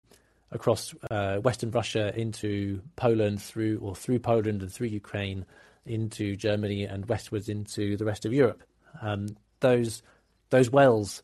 across 0.52 0.96
uh, 1.12 1.38
Western 1.38 1.72
Russia 1.72 2.14
into 2.18 2.82
Poland 2.96 3.42
through 3.42 3.80
or 3.82 3.96
through 3.96 4.20
Poland 4.20 4.62
and 4.62 4.72
through 4.72 4.88
Ukraine 4.88 5.46
into 5.86 6.36
Germany 6.36 6.86
and 6.86 7.08
westwards 7.08 7.50
into 7.50 7.98
the 7.98 8.06
rest 8.06 8.26
of 8.26 8.34
Europe. 8.34 8.64
Um, 9.02 9.28
those 9.60 10.02
those 10.50 10.70
wells 10.70 11.24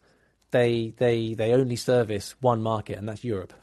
they 0.51 0.93
they 0.97 1.33
they 1.33 1.53
only 1.53 1.75
service 1.75 2.35
one 2.39 2.61
market 2.61 2.97
and 2.97 3.07
that's 3.07 3.23
Europe. 3.23 3.53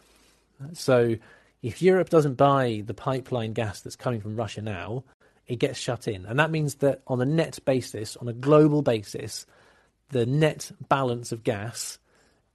So 0.73 1.17
if 1.63 1.81
Europe 1.81 2.11
doesn't 2.11 2.35
buy 2.35 2.83
the 2.85 2.95
pipeline 2.95 3.53
gas 3.53 3.81
that's 3.81 3.97
coming 3.97 4.21
from 4.21 4.37
Russia 4.37 4.61
now, 4.61 5.05
it 5.47 5.57
gets 5.57 5.79
shut 5.79 6.09
in. 6.09 6.27
And 6.27 6.39
that 6.39 6.51
means 6.51 6.77
that 6.77 7.03
on 7.07 7.21
a 7.21 7.25
net 7.25 7.59
basis, 7.65 8.17
on 8.17 8.29
a 8.29 8.33
global 8.33 8.83
basis, 8.83 9.47
the 10.09 10.27
net 10.27 10.71
balance 10.89 11.33
of 11.33 11.45
gas 11.45 11.99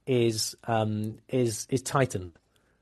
is 0.06 0.56
um, 0.64 1.18
is 1.28 1.66
is 1.70 1.82
tightened. 1.82 2.32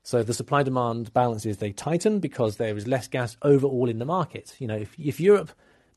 So 0.03 0.23
the 0.23 0.33
supply 0.33 0.63
demand 0.63 1.13
balances 1.13 1.57
they 1.57 1.73
tighten 1.73 2.19
because 2.19 2.55
there 2.55 2.77
is 2.77 2.87
less 2.87 3.07
gas 3.07 3.35
overall 3.41 3.89
in 3.89 3.99
the 3.99 4.05
market. 4.05 4.55
You 4.59 4.67
know, 4.67 4.77
if 4.77 4.97
if 4.97 5.19
Europe 5.19 5.51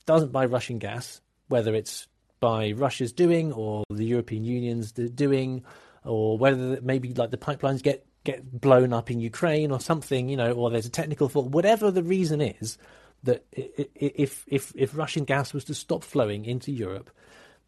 doesn't 0.06 0.32
buy 0.32 0.46
Russian 0.46 0.78
gas, 0.78 1.20
whether 1.48 1.74
it's 1.74 2.08
by 2.40 2.72
Russia's 2.72 3.12
doing 3.12 3.52
or 3.52 3.84
the 3.90 4.04
European 4.04 4.44
Union's 4.44 4.92
doing, 4.92 5.62
or 6.04 6.38
whether 6.38 6.80
maybe 6.80 7.12
like 7.14 7.30
the 7.30 7.36
pipelines 7.36 7.82
get 7.82 8.06
get 8.24 8.60
blown 8.60 8.92
up 8.92 9.10
in 9.10 9.20
Ukraine 9.20 9.70
or 9.70 9.80
something, 9.80 10.28
you 10.28 10.36
know, 10.36 10.52
or 10.52 10.70
there's 10.70 10.86
a 10.86 10.90
technical 10.90 11.28
fault, 11.28 11.48
whatever 11.48 11.90
the 11.90 12.02
reason 12.02 12.40
is, 12.40 12.78
that 13.22 13.44
if 13.52 14.44
if 14.46 14.72
if 14.74 14.96
Russian 14.96 15.24
gas 15.24 15.52
was 15.52 15.64
to 15.64 15.74
stop 15.74 16.02
flowing 16.04 16.44
into 16.44 16.72
Europe, 16.72 17.10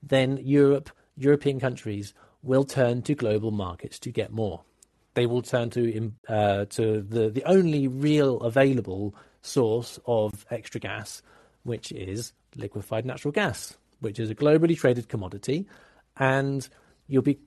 then 0.03 0.39
Europe 0.39 0.91
European 1.17 1.61
countries 1.61 2.15
will 2.43 2.65
turn 2.65 3.03
to 3.03 3.15
global 3.15 3.51
markets 3.51 3.99
to 4.01 4.11
get 4.11 4.33
more. 4.33 4.63
They 5.15 5.27
will 5.27 5.43
turn 5.43 5.71
to 5.71 6.13
uh, 6.29 6.65
to 6.67 7.03
the 7.03 7.31
the 7.31 7.45
only 7.45 7.87
real 7.87 8.41
available 8.41 9.15
source 9.43 9.99
of 10.07 10.47
extra 10.51 10.81
gas, 10.81 11.23
which 11.65 11.93
is 11.93 12.33
liquefied 12.57 13.05
natural 13.05 13.33
gas, 13.33 13.77
which 14.01 14.19
is 14.19 14.31
a 14.31 14.35
globally 14.35 14.77
traded 14.77 15.09
commodity, 15.09 15.67
and 16.17 16.69
you'll 17.09 17.23
be 17.23 17.39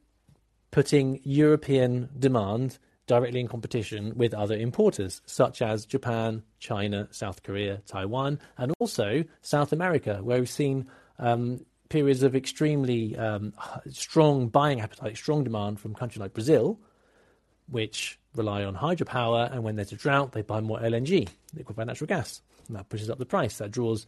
putting 0.71 1.21
European 1.23 2.09
demand 2.19 2.77
directly 3.07 3.39
in 3.39 3.47
competition 3.47 4.13
with 4.15 4.33
other 4.33 4.55
importers 4.55 5.21
such 5.25 5.61
as 5.61 5.85
Japan, 5.85 6.43
China, 6.59 7.07
South 7.11 7.43
Korea, 7.43 7.81
Taiwan, 7.85 8.39
and 8.57 8.73
also 8.79 9.23
South 9.41 9.71
America, 9.71 10.19
where 10.21 10.39
we've 10.39 10.49
seen 10.49 10.87
um, 11.19 11.65
periods 11.89 12.23
of 12.23 12.35
extremely 12.35 13.15
um, 13.15 13.53
strong 13.89 14.47
buying 14.47 14.81
appetite, 14.81 15.17
strong 15.17 15.43
demand 15.43 15.79
from 15.79 15.93
countries 15.93 16.19
like 16.19 16.33
Brazil, 16.33 16.79
which 17.69 18.19
rely 18.35 18.63
on 18.63 18.75
hydropower, 18.75 19.51
and 19.51 19.63
when 19.63 19.75
there's 19.75 19.91
a 19.91 19.95
drought, 19.95 20.31
they 20.31 20.41
buy 20.41 20.61
more 20.61 20.79
LNG, 20.79 21.27
liquefied 21.55 21.87
natural 21.87 22.07
gas. 22.07 22.41
And 22.67 22.75
that 22.75 22.89
pushes 22.89 23.09
up 23.09 23.17
the 23.17 23.25
price. 23.25 23.59
That 23.59 23.71
draws 23.71 24.07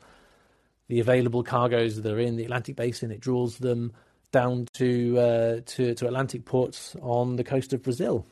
the 0.87 0.99
available 0.99 1.43
cargoes 1.43 2.01
that 2.01 2.11
are 2.11 2.19
in 2.19 2.35
the 2.35 2.43
Atlantic 2.43 2.75
basin. 2.75 3.11
It 3.11 3.19
draws 3.19 3.57
them 3.57 3.93
down 4.31 4.67
to 4.73 5.17
uh, 5.17 5.61
to, 5.65 5.93
to 5.95 6.07
Atlantic 6.07 6.45
ports 6.45 6.95
on 7.01 7.35
the 7.35 7.43
coast 7.43 7.73
of 7.73 7.83
Brazil, 7.83 8.25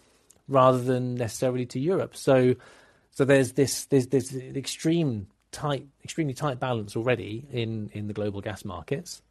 rather 0.47 0.79
than 0.79 1.15
necessarily 1.15 1.65
to 1.67 1.79
Europe. 1.79 2.15
So, 2.15 2.55
so 3.11 3.25
there's 3.25 3.53
this 3.53 3.85
there's 3.85 4.07
this 4.07 4.35
extreme 4.35 5.27
tight, 5.51 5.85
extremely 6.03 6.33
tight 6.33 6.59
balance 6.59 6.95
already 6.95 7.45
in 7.51 7.89
in 7.93 8.07
the 8.07 8.13
global 8.13 8.41
gas 8.41 8.65
markets, 8.65 9.21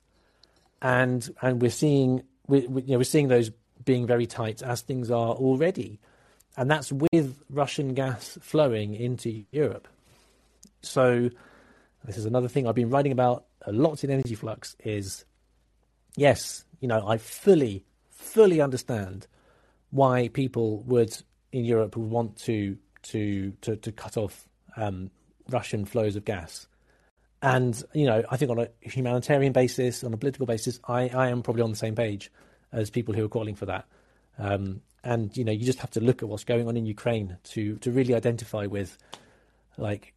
and 0.83 1.29
and 1.43 1.61
we're 1.61 1.71
seeing 1.71 2.23
we, 2.47 2.67
we, 2.67 2.83
you 2.83 2.93
know, 2.93 2.99
we're 2.99 3.05
seeing 3.05 3.29
those 3.29 3.51
being 3.85 4.07
very 4.07 4.27
tight 4.27 4.63
as 4.63 4.81
things 4.81 5.11
are 5.11 5.35
already, 5.35 6.01
and 6.57 6.71
that's 6.71 6.93
with 6.93 7.43
Russian 7.51 7.95
gas 7.95 8.39
flowing 8.41 8.95
into 8.95 9.45
Europe. 9.51 9.89
So, 10.83 11.31
this 12.05 12.17
is 12.17 12.27
another 12.27 12.49
thing 12.49 12.67
I've 12.67 12.75
been 12.75 12.91
writing 12.91 13.13
about 13.13 13.45
a 13.63 13.73
lot 13.73 14.05
in 14.05 14.11
Energy 14.11 14.35
Flux. 14.35 14.77
Is 14.85 15.25
yes, 16.17 16.65
you 16.81 16.89
know, 16.89 17.07
I 17.07 17.19
fully 17.19 17.85
fully 18.11 18.61
understand 18.61 19.27
why 19.95 20.27
people 20.27 20.83
would 20.83 21.17
in 21.53 21.65
Europe 21.65 21.97
would 21.97 22.11
want 22.11 22.37
to 22.37 22.77
to 23.03 23.53
to, 23.61 23.77
to 23.77 23.93
cut 23.93 24.17
off 24.17 24.49
um, 24.77 25.11
Russian 25.49 25.85
flows 25.85 26.17
of 26.17 26.25
gas. 26.25 26.67
And 27.41 27.81
you 27.93 28.07
know, 28.07 28.25
I 28.29 28.37
think 28.37 28.51
on 28.51 28.59
a 28.59 28.69
humanitarian 28.81 29.53
basis, 29.53 30.03
on 30.03 30.13
a 30.13 30.17
political 30.17 30.47
basis, 30.47 30.81
I, 30.89 31.09
I 31.09 31.29
am 31.29 31.43
probably 31.43 31.63
on 31.63 31.71
the 31.71 31.77
same 31.77 31.95
page 31.95 32.33
as 32.73 32.91
people 32.91 33.15
who 33.15 33.25
are 33.25 33.29
calling 33.29 33.55
for 33.55 33.67
that. 33.67 33.87
Um, 34.37 34.81
and 35.05 35.37
you 35.37 35.45
know, 35.45 35.53
you 35.53 35.65
just 35.65 35.79
have 35.79 35.93
to 35.93 36.01
look 36.01 36.25
at 36.25 36.29
what's 36.29 36.45
going 36.45 36.67
on 36.67 36.77
in 36.77 36.87
Ukraine 36.87 37.37
to 37.53 37.77
to 37.77 37.93
really 37.93 38.15
identify 38.15 38.67
with, 38.67 38.99
like, 39.79 40.13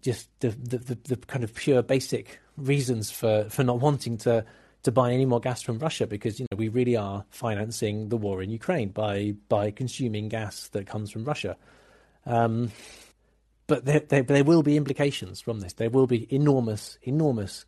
just 0.00 0.30
the 0.40 0.48
the, 0.50 0.78
the, 0.78 0.98
the 1.04 1.16
kind 1.16 1.44
of 1.44 1.54
pure 1.54 1.82
basic 1.82 2.40
reasons 2.56 3.10
for, 3.10 3.44
for 3.50 3.62
not 3.62 3.80
wanting 3.80 4.16
to 4.18 4.44
to 4.82 4.92
buy 4.92 5.12
any 5.12 5.26
more 5.26 5.40
gas 5.40 5.62
from 5.62 5.78
Russia 5.78 6.06
because 6.06 6.38
you 6.38 6.46
know 6.50 6.56
we 6.56 6.68
really 6.68 6.96
are 6.96 7.24
financing 7.30 8.08
the 8.08 8.16
war 8.16 8.42
in 8.42 8.50
Ukraine 8.50 8.90
by 8.90 9.34
by 9.48 9.70
consuming 9.70 10.28
gas 10.28 10.68
that 10.68 10.86
comes 10.86 11.10
from 11.10 11.24
Russia. 11.24 11.56
Um, 12.26 12.70
but 13.66 13.84
there, 13.84 14.00
there, 14.00 14.22
there, 14.22 14.44
will 14.44 14.62
be 14.62 14.76
implications 14.76 15.40
from 15.42 15.60
this. 15.60 15.74
There 15.74 15.90
will 15.90 16.06
be 16.06 16.26
enormous, 16.34 16.98
enormous 17.02 17.66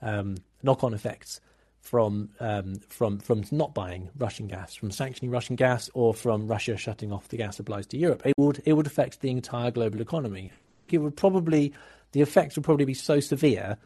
um, 0.00 0.36
knock-on 0.62 0.94
effects 0.94 1.40
from 1.80 2.30
um, 2.40 2.76
from 2.88 3.18
from 3.18 3.44
not 3.50 3.74
buying 3.74 4.08
Russian 4.16 4.46
gas, 4.46 4.74
from 4.74 4.90
sanctioning 4.90 5.30
Russian 5.30 5.56
gas, 5.56 5.90
or 5.94 6.14
from 6.14 6.46
Russia 6.46 6.76
shutting 6.76 7.12
off 7.12 7.28
the 7.28 7.36
gas 7.36 7.56
supplies 7.56 7.86
to 7.88 7.98
Europe. 7.98 8.22
It 8.24 8.34
would 8.38 8.62
it 8.64 8.72
would 8.72 8.86
affect 8.86 9.20
the 9.20 9.30
entire 9.30 9.70
global 9.70 10.00
economy. 10.00 10.52
It 10.88 10.98
would 10.98 11.16
probably 11.16 11.74
the 12.12 12.22
effects 12.22 12.56
would 12.56 12.64
probably 12.64 12.84
be 12.84 12.94
so 12.94 13.20
severe 13.20 13.76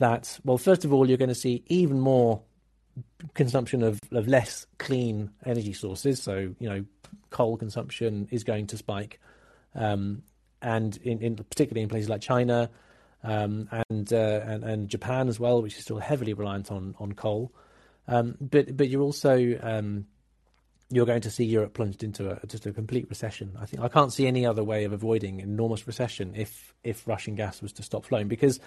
that 0.00 0.38
well, 0.44 0.58
first 0.58 0.84
of 0.84 0.92
all, 0.92 1.08
you're 1.08 1.18
going 1.18 1.28
to 1.28 1.34
see 1.34 1.62
even 1.68 2.00
more 2.00 2.42
consumption 3.34 3.82
of, 3.82 4.00
of 4.10 4.26
less 4.26 4.66
clean 4.78 5.30
energy 5.46 5.72
sources. 5.72 6.20
So 6.22 6.54
you 6.58 6.68
know, 6.68 6.84
coal 7.30 7.56
consumption 7.56 8.28
is 8.30 8.44
going 8.44 8.66
to 8.68 8.76
spike, 8.76 9.20
um, 9.74 10.22
and 10.60 10.96
in, 10.98 11.20
in 11.20 11.36
particularly 11.36 11.82
in 11.82 11.88
places 11.88 12.08
like 12.08 12.20
China 12.20 12.68
um, 13.22 13.68
and, 13.88 14.12
uh, 14.12 14.40
and, 14.44 14.64
and 14.64 14.88
Japan 14.88 15.28
as 15.28 15.38
well, 15.38 15.62
which 15.62 15.76
is 15.76 15.82
still 15.82 15.98
heavily 15.98 16.34
reliant 16.34 16.70
on 16.70 16.94
on 16.98 17.12
coal. 17.12 17.52
Um, 18.08 18.36
but 18.40 18.76
but 18.76 18.88
you're 18.88 19.02
also 19.02 19.58
um, 19.62 20.06
you're 20.90 21.06
going 21.06 21.20
to 21.22 21.30
see 21.30 21.44
Europe 21.44 21.74
plunged 21.74 22.02
into 22.02 22.30
a, 22.30 22.46
just 22.46 22.66
a 22.66 22.72
complete 22.72 23.08
recession. 23.08 23.56
I 23.60 23.66
think 23.66 23.82
I 23.82 23.88
can't 23.88 24.12
see 24.12 24.26
any 24.26 24.44
other 24.44 24.64
way 24.64 24.84
of 24.84 24.92
avoiding 24.92 25.40
enormous 25.40 25.86
recession 25.86 26.34
if 26.36 26.74
if 26.82 27.06
Russian 27.06 27.34
gas 27.36 27.62
was 27.62 27.72
to 27.74 27.82
stop 27.82 28.04
flowing. 28.04 28.28
Because 28.28 28.58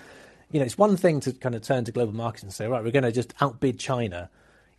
you 0.54 0.60
know 0.60 0.66
it's 0.66 0.78
one 0.78 0.96
thing 0.96 1.20
to 1.22 1.34
kind 1.34 1.56
of 1.56 1.64
turn 1.64 1.84
to 1.86 1.92
global 1.92 2.14
markets 2.14 2.44
and 2.44 2.54
say, 2.54 2.68
right, 2.68 2.84
we're 2.84 2.92
going 2.92 3.04
to 3.04 3.12
just 3.12 3.34
outbid 3.42 3.80
China. 3.80 4.30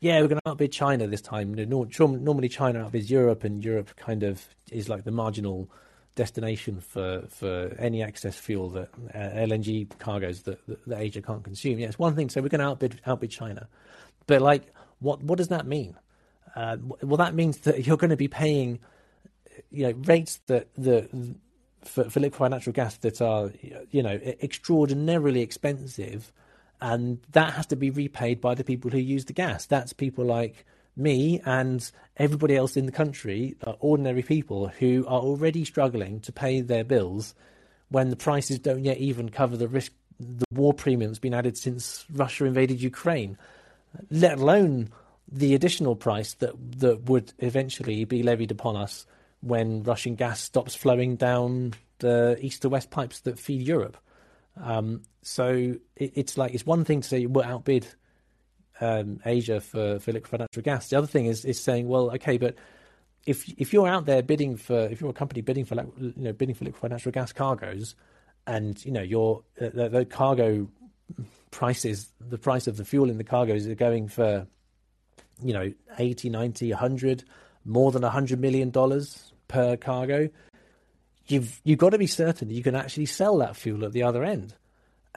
Yeah, 0.01 0.21
we're 0.21 0.29
going 0.29 0.41
to 0.41 0.49
outbid 0.49 0.71
China 0.71 1.07
this 1.07 1.21
time. 1.21 1.53
Normally, 1.53 2.49
China 2.49 2.89
outbids 2.89 3.11
Europe, 3.11 3.43
and 3.43 3.63
Europe 3.63 3.91
kind 3.97 4.23
of 4.23 4.47
is 4.71 4.89
like 4.89 5.05
the 5.05 5.11
marginal 5.11 5.69
destination 6.15 6.81
for, 6.81 7.25
for 7.29 7.75
any 7.79 8.03
excess 8.03 8.37
fuel 8.37 8.71
that 8.71 8.89
uh, 9.15 9.19
LNG 9.19 9.89
cargoes 9.99 10.43
that, 10.43 10.65
that, 10.69 10.85
that, 10.87 11.01
Asia 11.01 11.21
can't 11.21 11.43
consume. 11.43 11.81
Yeah, 11.81 11.89
it's 11.89 11.99
one 11.99 12.15
thing 12.15 12.29
to 12.29 12.33
say 12.33 12.41
we're 12.41 12.49
going 12.49 12.61
to 12.61 12.67
outbid 12.67 13.01
outbid 13.05 13.33
China, 13.33 13.67
but 14.29 14.41
like, 14.41 14.73
what 15.01 15.23
what 15.25 15.39
does 15.39 15.49
that 15.49 15.67
mean? 15.67 15.97
Uh, 16.55 16.77
well, 17.03 17.17
that 17.17 17.35
means 17.35 17.59
that 17.59 17.85
you're 17.87 17.97
going 17.97 18.11
to 18.11 18.17
be 18.17 18.29
paying, 18.29 18.79
you 19.73 19.89
know, 19.89 19.93
rates 20.05 20.41
that 20.47 20.69
the 20.77 21.09
for, 21.87 22.11
for 22.11 22.21
liquefied 22.21 22.51
natural 22.51 22.73
gas 22.73 22.97
that 22.99 23.21
are, 23.21 23.53
you 23.91 24.03
know, 24.03 24.19
extraordinarily 24.43 25.41
expensive, 25.41 26.33
and 26.81 27.21
that 27.33 27.55
has 27.55 27.67
to 27.67 27.77
be 27.77 27.91
repaid 27.91 28.41
by 28.41 28.55
the 28.55 28.65
people 28.65 28.91
who 28.91 28.99
use 28.99 29.25
the 29.25 29.33
gas. 29.33 29.67
That's 29.67 29.93
people 29.93 30.25
like 30.25 30.65
me 30.97 31.41
and 31.45 31.91
everybody 32.17 32.57
else 32.57 32.77
in 32.77 32.87
the 32.87 32.93
country 32.93 33.57
ordinary 33.81 34.23
people 34.23 34.69
who 34.69 35.05
are 35.09 35.21
already 35.21 35.65
struggling 35.65 36.21
to 36.21 36.31
pay 36.31 36.61
their 36.61 36.85
bills 36.85 37.35
when 37.89 38.11
the 38.11 38.17
prices 38.17 38.59
don't 38.59 38.85
yet 38.85 38.99
even 38.99 39.29
cover 39.29 39.57
the 39.57 39.69
risk 39.69 39.93
the 40.21 40.45
war 40.53 40.73
premium 40.73 41.11
that's 41.11 41.19
been 41.19 41.35
added 41.35 41.57
since 41.57 42.05
Russia 42.13 42.45
invaded 42.45 42.81
Ukraine, 42.81 43.37
let 44.11 44.39
alone 44.39 44.91
the 45.31 45.55
additional 45.55 45.97
price 45.97 46.35
that 46.35 46.53
that 46.79 47.05
would 47.05 47.33
eventually 47.39 48.05
be 48.05 48.23
levied 48.23 48.51
upon 48.51 48.77
us 48.77 49.07
when 49.45 49.83
Russian 49.83 50.15
gas 50.15 50.41
stops 50.41 50.75
flowing 50.75 51.17
down 51.17 51.75
the 51.99 52.39
east 52.41 52.63
to 52.63 52.69
west 52.71 52.91
pipes 52.91 53.21
that 53.21 53.39
feed 53.39 53.61
Europe. 53.61 53.99
Um, 54.61 55.03
so 55.23 55.77
it, 55.97 56.13
it's 56.15 56.39
like 56.39 56.55
it's 56.55 56.65
one 56.65 56.85
thing 56.85 57.03
to 57.03 57.09
say 57.09 57.27
we'll 57.27 57.45
outbid 57.45 57.87
um, 58.81 59.21
Asia 59.25 59.61
for, 59.61 59.99
for 59.99 60.13
liquefied 60.13 60.41
natural 60.41 60.63
gas. 60.63 60.89
The 60.89 60.97
other 60.97 61.07
thing 61.07 61.27
is 61.27 61.45
is 61.45 61.61
saying, 61.61 61.89
well, 61.89 62.11
okay, 62.13 62.39
but 62.39 62.57
if 63.27 63.49
if 63.59 63.73
you're 63.73 63.89
out 63.89 64.07
there 64.07 64.23
bidding 64.23 64.57
for 64.57 64.79
if 64.87 65.01
you're 65.01 65.11
a 65.11 65.15
company 65.15 65.43
bidding 65.43 65.65
for 65.67 65.75
you 65.99 66.13
know 66.17 66.33
bidding 66.33 66.55
for 66.55 66.65
liquefied 66.65 66.91
natural 66.91 67.13
gas 67.13 67.33
cargoes, 67.33 67.95
and 68.47 68.83
you 68.85 68.93
know 68.93 69.03
your 69.03 69.43
uh, 69.61 69.69
the, 69.75 69.89
the, 69.91 70.05
cargo 70.07 70.69
prices, 71.51 72.09
the 72.19 72.39
price 72.39 72.67
of 72.67 72.79
the 72.79 72.85
fuel 72.85 73.11
in 73.11 73.19
the 73.19 73.25
cargoes 73.25 73.67
are 73.67 73.75
going 73.75 74.09
for 74.09 74.47
you 75.43 75.53
know 75.53 75.73
80, 75.99 76.31
90, 76.31 76.71
100, 76.71 77.25
more 77.65 77.93
than 77.93 78.03
100 78.03 78.41
million 78.41 78.71
dollars 78.71 79.34
per 79.49 79.77
cargo. 79.77 80.29
You've 81.27 81.61
you've 81.65 81.79
got 81.79 81.91
to 81.91 81.99
be 81.99 82.07
certain 82.07 82.49
that 82.49 82.55
you 82.55 82.63
can 82.63 82.75
actually 82.75 83.07
sell 83.07 83.39
that 83.39 83.57
fuel 83.57 83.85
at 83.85 83.93
the 83.93 84.03
other 84.03 84.25
end, 84.25 84.55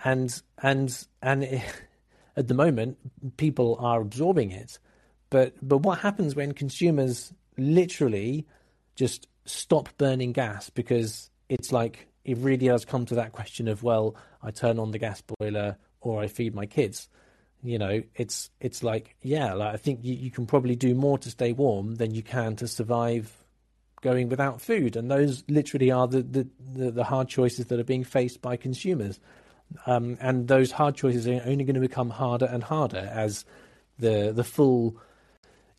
and 0.04 0.42
and 0.62 1.06
and. 1.22 1.44
It, 1.44 1.64
at 2.38 2.48
the 2.48 2.54
moment, 2.54 2.98
people 3.36 3.78
are 3.82 4.00
absorbing 4.00 4.52
it. 4.52 4.80
But 5.30 5.56
but 5.62 5.80
what 5.80 6.00
happens 6.00 6.36
when 6.36 6.54
consumers 6.54 7.34
literally 7.58 8.46
just 8.96 9.28
stop 9.46 9.90
burning 9.98 10.32
gas 10.32 10.70
because 10.70 11.30
it's 11.50 11.72
like 11.72 12.08
it 12.24 12.38
really 12.38 12.68
does 12.68 12.86
come 12.86 13.06
to 13.08 13.16
that 13.16 13.32
question 13.32 13.68
of 13.68 13.84
well, 13.84 14.16
I 14.42 14.52
turn 14.52 14.80
on 14.80 14.92
the 14.92 15.00
gas 15.00 15.22
boiler 15.22 15.78
or 16.00 16.22
I 16.22 16.28
feed 16.28 16.54
my 16.54 16.68
kids. 16.68 17.10
You 17.64 17.80
know, 17.80 18.04
it's 18.16 18.52
it's 18.62 18.84
like 18.84 19.16
yeah, 19.24 19.54
like 19.54 19.74
I 19.74 19.78
think 19.78 20.02
you, 20.04 20.14
you 20.14 20.32
can 20.32 20.46
probably 20.46 20.76
do 20.76 20.94
more 20.94 21.18
to 21.18 21.32
stay 21.32 21.54
warm 21.54 21.96
than 21.96 22.14
you 22.14 22.22
can 22.22 22.56
to 22.58 22.68
survive 22.68 23.34
going 24.02 24.30
without 24.30 24.62
food, 24.62 24.96
and 24.96 25.10
those 25.10 25.44
literally 25.48 25.92
are 25.92 26.08
the 26.08 26.22
the, 26.22 26.48
the, 26.74 26.92
the 26.92 27.04
hard 27.04 27.28
choices 27.28 27.68
that 27.68 27.80
are 27.80 27.84
being 27.84 28.04
faced 28.04 28.42
by 28.42 28.58
consumers. 28.58 29.20
Um, 29.86 30.18
and 30.22 30.48
those 30.48 30.72
hard 30.72 30.96
choices 30.96 31.28
are 31.28 31.42
only 31.46 31.66
going 31.66 31.76
to 31.76 31.82
become 31.82 32.10
harder 32.10 32.46
and 32.46 32.64
harder 32.64 33.10
as 33.12 33.46
the 34.00 34.32
the 34.34 34.44
full 34.44 34.98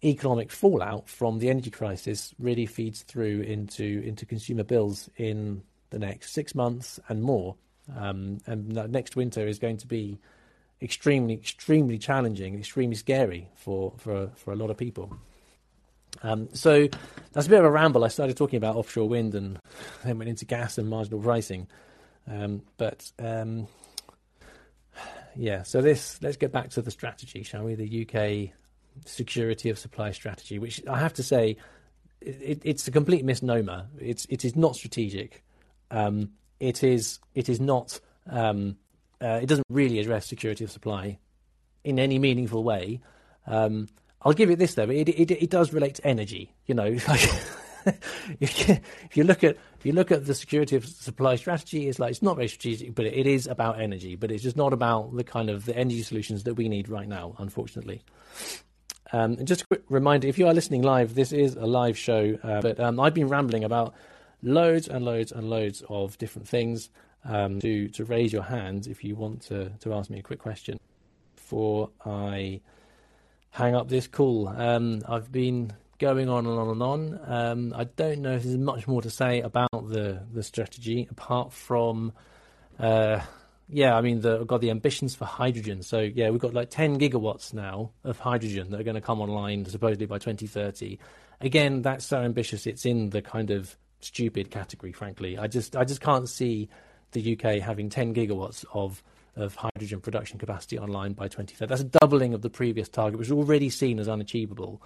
economic 0.04 0.52
fallout 0.52 1.08
from 1.08 1.38
the 1.38 1.50
energy 1.50 1.70
crisis 1.70 2.34
really 2.38 2.66
feeds 2.66 3.02
through 3.02 3.40
into 3.40 4.02
into 4.04 4.26
consumer 4.26 4.64
bills 4.64 5.08
in 5.16 5.62
the 5.90 5.98
next 5.98 6.32
six 6.32 6.54
months 6.54 7.00
and 7.08 7.22
more. 7.22 7.56
Um, 7.96 8.38
and 8.46 8.68
next 8.92 9.16
winter 9.16 9.46
is 9.46 9.58
going 9.58 9.78
to 9.78 9.86
be 9.86 10.18
extremely, 10.82 11.34
extremely 11.34 11.98
challenging, 11.98 12.58
extremely 12.58 12.96
scary 12.96 13.48
for 13.56 13.94
for 13.96 14.30
for 14.36 14.52
a 14.52 14.56
lot 14.56 14.70
of 14.70 14.76
people. 14.76 15.16
Um, 16.22 16.48
so 16.52 16.88
that's 17.32 17.46
a 17.46 17.50
bit 17.50 17.60
of 17.60 17.64
a 17.64 17.70
ramble. 17.70 18.04
I 18.04 18.08
started 18.08 18.36
talking 18.36 18.56
about 18.56 18.76
offshore 18.76 19.08
wind 19.08 19.34
and 19.34 19.58
then 20.04 20.18
went 20.18 20.28
into 20.28 20.44
gas 20.44 20.78
and 20.78 20.88
marginal 20.88 21.20
pricing. 21.20 21.68
Um, 22.30 22.62
but 22.76 23.10
um, 23.18 23.68
yeah, 25.36 25.62
so 25.62 25.80
this 25.80 26.20
let's 26.22 26.36
get 26.36 26.52
back 26.52 26.70
to 26.70 26.82
the 26.82 26.90
strategy, 26.90 27.42
shall 27.42 27.64
we? 27.64 27.74
The 27.74 28.06
UK 28.06 28.54
security 29.06 29.70
of 29.70 29.78
supply 29.78 30.10
strategy, 30.10 30.58
which 30.58 30.84
I 30.86 30.98
have 30.98 31.14
to 31.14 31.22
say, 31.22 31.56
it, 32.20 32.60
it's 32.64 32.88
a 32.88 32.90
complete 32.90 33.24
misnomer. 33.24 33.86
It's 33.98 34.26
it 34.28 34.44
is 34.44 34.56
not 34.56 34.76
strategic. 34.76 35.44
Um, 35.90 36.32
it 36.60 36.82
is 36.82 37.20
it 37.34 37.48
is 37.48 37.60
not. 37.60 38.00
Um, 38.28 38.76
uh, 39.20 39.40
it 39.42 39.46
doesn't 39.46 39.66
really 39.70 39.98
address 39.98 40.26
security 40.26 40.64
of 40.64 40.70
supply 40.70 41.18
in 41.82 41.98
any 41.98 42.18
meaningful 42.18 42.62
way. 42.62 43.00
Um, 43.46 43.88
I'll 44.22 44.32
give 44.32 44.50
it 44.50 44.58
this 44.58 44.74
though. 44.74 44.90
It, 44.90 45.08
it, 45.08 45.30
it 45.30 45.50
does 45.50 45.72
relate 45.72 45.96
to 45.96 46.06
energy. 46.06 46.54
You 46.66 46.74
know, 46.74 46.96
if 48.40 49.16
you 49.16 49.24
look 49.24 49.44
at 49.44 49.56
if 49.78 49.86
you 49.86 49.92
look 49.92 50.10
at 50.10 50.26
the 50.26 50.34
security 50.34 50.76
of 50.76 50.84
supply 50.84 51.36
strategy, 51.36 51.88
it's 51.88 51.98
like 51.98 52.10
it's 52.10 52.22
not 52.22 52.36
very 52.36 52.48
strategic, 52.48 52.94
but 52.94 53.06
it 53.06 53.26
is 53.26 53.46
about 53.46 53.80
energy. 53.80 54.16
But 54.16 54.30
it's 54.30 54.42
just 54.42 54.56
not 54.56 54.72
about 54.72 55.14
the 55.16 55.24
kind 55.24 55.50
of 55.50 55.64
the 55.64 55.76
energy 55.76 56.02
solutions 56.02 56.44
that 56.44 56.54
we 56.54 56.68
need 56.68 56.88
right 56.88 57.08
now, 57.08 57.34
unfortunately. 57.38 58.02
Um, 59.12 59.34
and 59.34 59.46
just 59.46 59.62
a 59.62 59.66
quick 59.66 59.84
reminder: 59.88 60.26
if 60.26 60.38
you 60.38 60.48
are 60.48 60.54
listening 60.54 60.82
live, 60.82 61.14
this 61.14 61.32
is 61.32 61.54
a 61.54 61.66
live 61.66 61.96
show, 61.96 62.36
uh, 62.42 62.60
but 62.60 62.80
um, 62.80 62.98
I've 62.98 63.14
been 63.14 63.28
rambling 63.28 63.64
about 63.64 63.94
loads 64.42 64.88
and 64.88 65.04
loads 65.04 65.32
and 65.32 65.48
loads 65.48 65.82
of 65.88 66.18
different 66.18 66.48
things. 66.48 66.90
Um, 67.24 67.58
to 67.60 67.88
to 67.88 68.04
raise 68.04 68.32
your 68.32 68.44
hand 68.44 68.86
if 68.86 69.02
you 69.02 69.16
want 69.16 69.42
to 69.42 69.70
to 69.80 69.92
ask 69.92 70.08
me 70.08 70.20
a 70.20 70.22
quick 70.22 70.38
question 70.38 70.78
before 71.34 71.90
I 72.06 72.60
hang 73.50 73.74
up 73.74 73.88
this 73.88 74.06
call. 74.06 74.48
Um, 74.48 75.02
I've 75.08 75.30
been 75.32 75.72
going 75.98 76.28
on 76.28 76.46
and 76.46 76.58
on 76.58 76.68
and 76.68 76.82
on. 76.82 77.20
Um, 77.26 77.74
I 77.76 77.84
don't 77.84 78.20
know 78.20 78.34
if 78.34 78.44
there's 78.44 78.56
much 78.56 78.86
more 78.86 79.02
to 79.02 79.10
say 79.10 79.40
about 79.40 79.70
the 79.72 80.22
the 80.32 80.42
strategy 80.42 81.08
apart 81.10 81.52
from, 81.52 82.12
uh, 82.78 83.20
yeah, 83.68 83.96
I 83.96 84.00
mean, 84.00 84.20
the, 84.20 84.38
we've 84.38 84.46
got 84.46 84.60
the 84.60 84.70
ambitions 84.70 85.14
for 85.14 85.24
hydrogen. 85.24 85.82
So 85.82 86.00
yeah, 86.00 86.30
we've 86.30 86.40
got 86.40 86.54
like 86.54 86.70
10 86.70 86.98
gigawatts 86.98 87.52
now 87.52 87.90
of 88.04 88.18
hydrogen 88.18 88.70
that 88.70 88.80
are 88.80 88.84
going 88.84 88.94
to 88.94 89.00
come 89.00 89.20
online 89.20 89.64
supposedly 89.64 90.06
by 90.06 90.18
2030. 90.18 90.98
Again, 91.40 91.82
that's 91.82 92.04
so 92.04 92.20
ambitious. 92.20 92.66
It's 92.66 92.86
in 92.86 93.10
the 93.10 93.22
kind 93.22 93.50
of 93.50 93.76
stupid 94.00 94.50
category. 94.50 94.92
Frankly, 94.92 95.36
I 95.38 95.48
just 95.48 95.76
I 95.76 95.84
just 95.84 96.00
can't 96.00 96.28
see 96.28 96.68
the 97.12 97.36
UK 97.36 97.60
having 97.60 97.88
10 97.88 98.14
gigawatts 98.14 98.64
of 98.72 99.02
of 99.38 99.54
hydrogen 99.54 100.00
production 100.00 100.38
capacity 100.38 100.78
online 100.78 101.12
by 101.12 101.28
2030. 101.28 101.68
That's 101.68 101.80
a 101.80 101.98
doubling 102.00 102.34
of 102.34 102.42
the 102.42 102.50
previous 102.50 102.88
target, 102.88 103.18
which 103.18 103.28
was 103.28 103.38
already 103.38 103.70
seen 103.70 103.98
as 103.98 104.08
unachievable. 104.08 104.82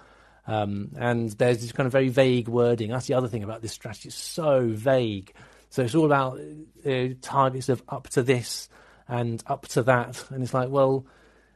Um, 0.47 0.93
and 0.97 1.31
there's 1.31 1.61
this 1.61 1.73
kind 1.73 1.87
of 1.87 1.93
very 1.93 2.09
vague 2.09 2.49
wording. 2.49 2.91
That's 2.91 3.07
the 3.07 3.15
other 3.15 3.29
thing 3.29 3.43
about 3.43 3.63
this 3.63 3.73
strategy. 3.73 4.09
It's 4.09 4.17
so 4.17 4.69
vague. 4.69 5.33
So 5.71 5.83
it's 5.83 5.95
all 5.95 6.05
about 6.05 6.39
uh, 6.87 7.09
targets 7.21 7.69
of 7.69 7.83
up 7.89 8.09
to 8.11 8.23
this 8.23 8.69
and 9.09 9.43
up 9.47 9.67
to 9.69 9.83
that. 9.85 10.25
And 10.31 10.43
it's 10.43 10.55
like, 10.55 10.69
well, 10.69 11.07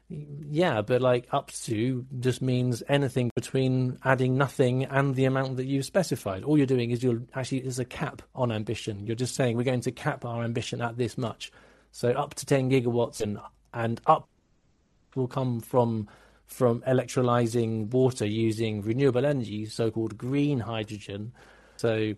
yeah, 0.08 0.82
but 0.82 1.02
like 1.02 1.26
up 1.32 1.50
to 1.64 2.06
just 2.20 2.40
means 2.40 2.82
anything 2.88 3.30
between 3.34 3.98
adding 4.04 4.38
nothing 4.38 4.84
and 4.84 5.14
the 5.14 5.24
amount 5.24 5.56
that 5.56 5.66
you've 5.66 5.84
specified. 5.84 6.44
All 6.44 6.56
you're 6.56 6.66
doing 6.66 6.92
is 6.92 7.02
you're 7.02 7.22
actually 7.34 7.60
there's 7.60 7.80
a 7.80 7.84
cap 7.84 8.22
on 8.34 8.52
ambition. 8.52 9.04
You're 9.06 9.16
just 9.16 9.34
saying 9.34 9.56
we're 9.56 9.64
going 9.64 9.80
to 9.80 9.90
cap 9.90 10.24
our 10.24 10.44
ambition 10.44 10.80
at 10.80 10.96
this 10.96 11.18
much. 11.18 11.50
So 11.96 12.10
up 12.10 12.34
to 12.34 12.44
10 12.44 12.68
gigawatts 12.70 13.22
and 13.22 13.38
and 13.72 14.02
up 14.06 14.28
will 15.14 15.26
come 15.26 15.60
from 15.60 16.08
from 16.44 16.82
electrolyzing 16.82 17.88
water 17.88 18.26
using 18.26 18.82
renewable 18.82 19.24
energy, 19.24 19.64
so-called 19.64 20.18
green 20.18 20.60
hydrogen. 20.60 21.32
So 21.78 22.12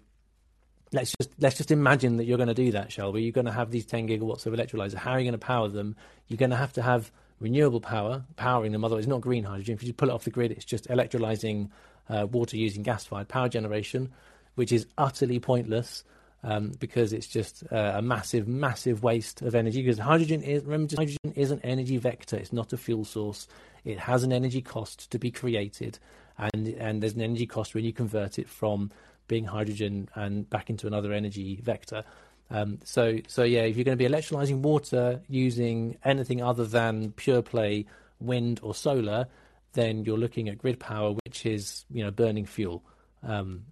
let's 0.93 1.15
just 1.17 1.31
let's 1.39 1.57
just 1.59 1.71
imagine 1.71 2.17
that 2.17 2.25
you're 2.25 2.39
going 2.39 2.49
to 2.49 2.55
do 2.55 2.73
that, 2.73 2.91
shall 2.91 3.13
we? 3.13 3.23
You're 3.23 3.31
going 3.31 3.47
to 3.47 3.53
have 3.53 3.71
these 3.71 3.87
10 3.87 4.09
gigawatts 4.09 4.47
of 4.47 4.53
electrolyzer. 4.53 4.97
How 4.97 5.13
are 5.13 5.21
you 5.21 5.25
going 5.25 5.39
to 5.39 5.47
power 5.47 5.69
them? 5.69 5.95
You're 6.27 6.39
going 6.39 6.51
to 6.51 6.57
have 6.57 6.73
to 6.73 6.83
have 6.83 7.13
renewable 7.39 7.81
power 7.81 8.25
powering 8.35 8.73
them. 8.73 8.85
Otherwise, 8.85 9.05
it's 9.05 9.09
not 9.09 9.21
green 9.21 9.45
hydrogen. 9.45 9.77
If 9.77 9.83
you 9.85 9.91
just 9.91 9.97
pull 9.97 10.09
it 10.09 10.13
off 10.13 10.25
the 10.25 10.31
grid, 10.31 10.51
it's 10.51 10.65
just 10.65 10.89
electrolyzing 10.89 11.69
uh, 12.09 12.27
water 12.29 12.57
using 12.57 12.83
gas-fired 12.83 13.29
power 13.29 13.49
generation, 13.49 14.11
which 14.57 14.73
is 14.73 14.89
utterly 14.99 15.39
pointless 15.39 16.03
um, 16.43 16.73
because 16.79 17.13
it's 17.13 17.27
just 17.27 17.65
uh, 17.73 17.93
a 17.97 18.03
massive, 18.03 18.47
massive 18.47 19.03
waste 19.03 19.43
of 19.43 19.55
energy. 19.55 19.83
Because 19.83 19.99
hydrogen 19.99 20.43
is 20.43 20.65
remember, 20.65 20.95
hydrogen 20.97 21.33
is 21.35 21.51
an 21.51 21.61
energy 21.63 21.97
vector. 21.97 22.37
It's 22.37 22.53
not 22.53 22.73
a 22.73 22.77
fuel 22.77 23.05
source. 23.05 23.49
It 23.85 23.99
has 23.99 24.23
an 24.23 24.33
energy 24.33 24.63
cost 24.63 25.11
to 25.11 25.19
be 25.19 25.31
created, 25.31 25.99
and 26.37 26.69
and 26.69 27.03
there's 27.03 27.15
an 27.15 27.23
energy 27.23 27.47
cost 27.47 27.75
when 27.75 27.85
you 27.85 27.93
convert 27.93 28.39
it 28.39 28.49
from 28.49 28.91
being 29.27 29.45
hydrogen 29.45 30.09
and 30.15 30.49
back 30.49 30.71
into 30.71 30.87
another 30.87 31.13
energy 31.13 31.61
vector. 31.63 32.03
Um, 32.51 32.79
so, 32.83 33.19
so 33.29 33.43
yeah, 33.43 33.63
if 33.63 33.77
you're 33.77 33.85
going 33.85 33.99
to 33.99 34.03
be 34.03 34.09
electrolyzing 34.09 34.61
water 34.61 35.21
using 35.29 35.99
anything 36.03 36.43
other 36.43 36.65
than 36.65 37.13
pure 37.13 37.43
play 37.43 37.85
wind 38.21 38.61
or 38.63 38.75
solar, 38.75 39.27
then 39.75 40.05
you're 40.05 40.19
looking 40.19 40.49
at 40.49 40.59
grid 40.59 40.81
power, 40.81 41.13
which 41.25 41.45
is 41.45 41.85
you 41.91 42.03
know 42.03 42.11
burning 42.11 42.47
fuel 42.47 42.83
um, 43.23 43.65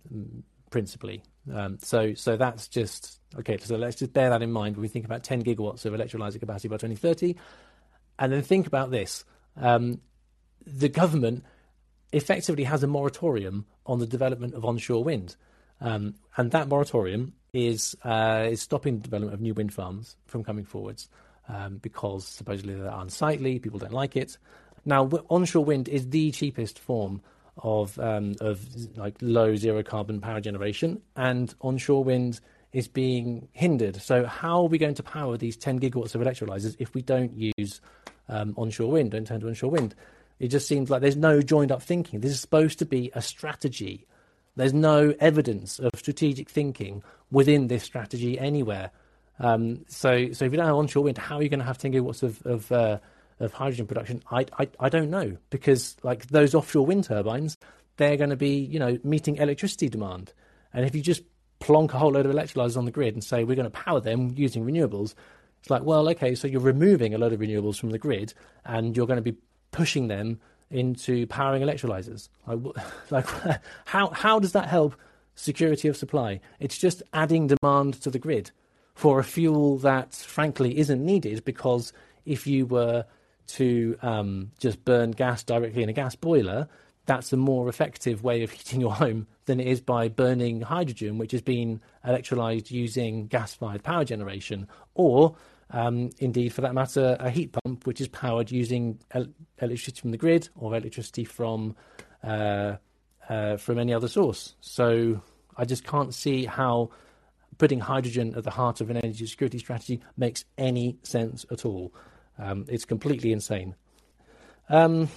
principally. 0.70 1.22
Um, 1.52 1.78
so, 1.80 2.14
so 2.14 2.36
that's 2.36 2.68
just 2.68 3.20
okay. 3.38 3.56
So 3.58 3.76
let's 3.76 3.96
just 3.96 4.12
bear 4.12 4.30
that 4.30 4.42
in 4.42 4.50
mind 4.50 4.76
when 4.76 4.82
we 4.82 4.88
think 4.88 5.04
about 5.04 5.22
10 5.22 5.42
gigawatts 5.44 5.84
of 5.84 5.92
electrolyzer 5.92 6.40
capacity 6.40 6.68
by 6.68 6.76
2030, 6.76 7.36
and 8.18 8.32
then 8.32 8.42
think 8.42 8.66
about 8.66 8.90
this: 8.90 9.24
um, 9.56 10.00
the 10.66 10.88
government 10.88 11.44
effectively 12.12 12.64
has 12.64 12.82
a 12.82 12.86
moratorium 12.86 13.66
on 13.84 13.98
the 13.98 14.06
development 14.06 14.54
of 14.54 14.64
onshore 14.64 15.04
wind, 15.04 15.36
um, 15.80 16.14
and 16.36 16.50
that 16.50 16.68
moratorium 16.68 17.32
is 17.52 17.96
uh, 18.04 18.48
is 18.50 18.60
stopping 18.60 18.96
the 18.96 19.02
development 19.02 19.34
of 19.34 19.40
new 19.40 19.54
wind 19.54 19.72
farms 19.72 20.16
from 20.26 20.42
coming 20.42 20.64
forwards 20.64 21.08
um, 21.48 21.78
because 21.78 22.26
supposedly 22.26 22.74
they're 22.74 22.90
unsightly, 22.90 23.58
people 23.58 23.78
don't 23.78 23.92
like 23.92 24.16
it. 24.16 24.38
Now, 24.84 25.08
onshore 25.30 25.64
wind 25.64 25.88
is 25.88 26.10
the 26.10 26.30
cheapest 26.30 26.78
form 26.78 27.20
of 27.62 27.98
um, 27.98 28.34
of 28.40 28.60
like 28.96 29.16
low 29.20 29.56
zero 29.56 29.82
carbon 29.82 30.20
power 30.20 30.40
generation, 30.40 31.00
and 31.16 31.54
onshore 31.60 32.04
wind 32.04 32.40
is 32.72 32.88
being 32.88 33.48
hindered. 33.52 33.96
So, 34.02 34.26
how 34.26 34.62
are 34.62 34.68
we 34.68 34.78
going 34.78 34.94
to 34.94 35.02
power 35.02 35.36
these 35.36 35.56
10 35.56 35.80
gigawatts 35.80 36.14
of 36.14 36.20
electrolyzers 36.20 36.76
if 36.78 36.94
we 36.94 37.02
don't 37.02 37.32
use 37.56 37.80
um, 38.28 38.54
onshore 38.56 38.90
wind? 38.90 39.12
Don't 39.12 39.26
turn 39.26 39.40
to 39.40 39.48
onshore 39.48 39.70
wind. 39.70 39.94
It 40.38 40.48
just 40.48 40.68
seems 40.68 40.90
like 40.90 41.00
there's 41.00 41.16
no 41.16 41.40
joined 41.40 41.72
up 41.72 41.82
thinking. 41.82 42.20
This 42.20 42.32
is 42.32 42.40
supposed 42.40 42.78
to 42.80 42.84
be 42.84 43.10
a 43.14 43.22
strategy 43.22 44.06
there's 44.56 44.74
no 44.74 45.14
evidence 45.20 45.78
of 45.78 45.90
strategic 45.94 46.48
thinking 46.48 47.02
within 47.30 47.68
this 47.68 47.82
strategy 47.82 48.38
anywhere. 48.38 48.90
Um, 49.38 49.84
so, 49.86 50.32
so 50.32 50.46
if 50.46 50.50
you 50.52 50.56
don't 50.56 50.66
have 50.66 50.76
onshore 50.76 51.04
wind, 51.04 51.18
how 51.18 51.36
are 51.36 51.42
you 51.42 51.50
going 51.50 51.60
to 51.60 51.66
have 51.66 51.78
10 51.78 51.92
gigawatts 51.92 52.22
of 52.22 52.44
of, 52.46 52.72
uh, 52.72 52.98
of 53.40 53.52
hydrogen 53.52 53.86
production? 53.86 54.22
I, 54.30 54.46
I, 54.58 54.68
I 54.80 54.88
don't 54.88 55.10
know 55.10 55.36
because 55.50 55.96
like 56.02 56.26
those 56.28 56.54
offshore 56.54 56.86
wind 56.86 57.04
turbines, 57.04 57.56
they're 57.96 58.16
going 58.16 58.30
to 58.30 58.36
be 58.36 58.58
you 58.58 58.78
know 58.78 58.98
meeting 59.04 59.36
electricity 59.36 59.88
demand, 59.88 60.32
and 60.72 60.84
if 60.84 60.94
you 60.94 61.02
just 61.02 61.22
plonk 61.58 61.94
a 61.94 61.98
whole 61.98 62.12
load 62.12 62.26
of 62.26 62.32
electrolyzers 62.32 62.76
on 62.76 62.84
the 62.84 62.90
grid 62.90 63.14
and 63.14 63.24
say 63.24 63.42
we're 63.44 63.56
going 63.56 63.70
to 63.70 63.70
power 63.70 64.00
them 64.00 64.34
using 64.36 64.64
renewables, 64.64 65.14
it's 65.60 65.70
like 65.70 65.82
well 65.82 66.08
okay, 66.10 66.34
so 66.34 66.46
you're 66.48 66.60
removing 66.60 67.14
a 67.14 67.18
load 67.18 67.32
of 67.32 67.40
renewables 67.40 67.78
from 67.78 67.90
the 67.90 67.98
grid 67.98 68.34
and 68.64 68.96
you're 68.96 69.06
going 69.06 69.22
to 69.22 69.32
be 69.32 69.36
pushing 69.70 70.08
them 70.08 70.38
into 70.70 71.26
powering 71.26 71.62
electrolyzers. 71.62 72.28
Like, 72.46 72.76
like 73.10 73.60
how 73.84 74.10
how 74.10 74.38
does 74.38 74.52
that 74.52 74.68
help 74.68 74.96
security 75.34 75.88
of 75.88 75.96
supply? 75.96 76.40
It's 76.60 76.78
just 76.78 77.02
adding 77.12 77.48
demand 77.48 78.00
to 78.02 78.10
the 78.10 78.18
grid 78.18 78.50
for 78.94 79.20
a 79.20 79.24
fuel 79.24 79.76
that 79.78 80.14
frankly 80.14 80.78
isn't 80.78 81.04
needed 81.04 81.44
because 81.44 81.92
if 82.24 82.46
you 82.46 82.66
were 82.66 83.04
to 83.48 83.96
um, 84.02 84.50
just 84.58 84.84
burn 84.84 85.12
gas 85.12 85.42
directly 85.42 85.82
in 85.82 85.88
a 85.88 85.92
gas 85.92 86.14
boiler, 86.14 86.68
that's 87.06 87.32
a 87.32 87.36
more 87.36 87.68
effective 87.68 88.22
way 88.22 88.42
of 88.42 88.50
heating 88.52 88.80
your 88.80 88.94
home 88.94 89.26
than 89.46 89.60
it 89.60 89.66
is 89.66 89.80
by 89.80 90.08
burning 90.08 90.60
hydrogen, 90.60 91.18
which 91.18 91.32
has 91.32 91.42
been 91.42 91.80
electrolyzed 92.04 92.70
using 92.70 93.26
gas-fired 93.26 93.82
power 93.82 94.04
generation, 94.04 94.68
or 94.94 95.36
um, 95.70 96.10
indeed, 96.18 96.52
for 96.52 96.60
that 96.60 96.74
matter, 96.74 97.16
a 97.18 97.30
heat 97.30 97.52
pump 97.52 97.86
which 97.86 98.00
is 98.00 98.08
powered 98.08 98.50
using 98.50 98.98
el- 99.12 99.26
electricity 99.60 100.00
from 100.00 100.10
the 100.12 100.16
grid 100.16 100.48
or 100.56 100.76
electricity 100.76 101.24
from 101.24 101.74
uh, 102.22 102.76
uh, 103.28 103.56
from 103.56 103.78
any 103.78 103.92
other 103.92 104.08
source. 104.08 104.54
So 104.60 105.20
I 105.56 105.64
just 105.64 105.84
can't 105.84 106.14
see 106.14 106.44
how 106.44 106.90
putting 107.58 107.80
hydrogen 107.80 108.34
at 108.36 108.44
the 108.44 108.50
heart 108.50 108.80
of 108.80 108.90
an 108.90 108.96
energy 108.96 109.26
security 109.26 109.58
strategy 109.58 110.00
makes 110.16 110.44
any 110.58 110.98
sense 111.02 111.44
at 111.50 111.64
all. 111.64 111.92
Um, 112.38 112.66
it's 112.68 112.84
completely 112.84 113.32
insane. 113.32 113.74
Um, 114.68 115.08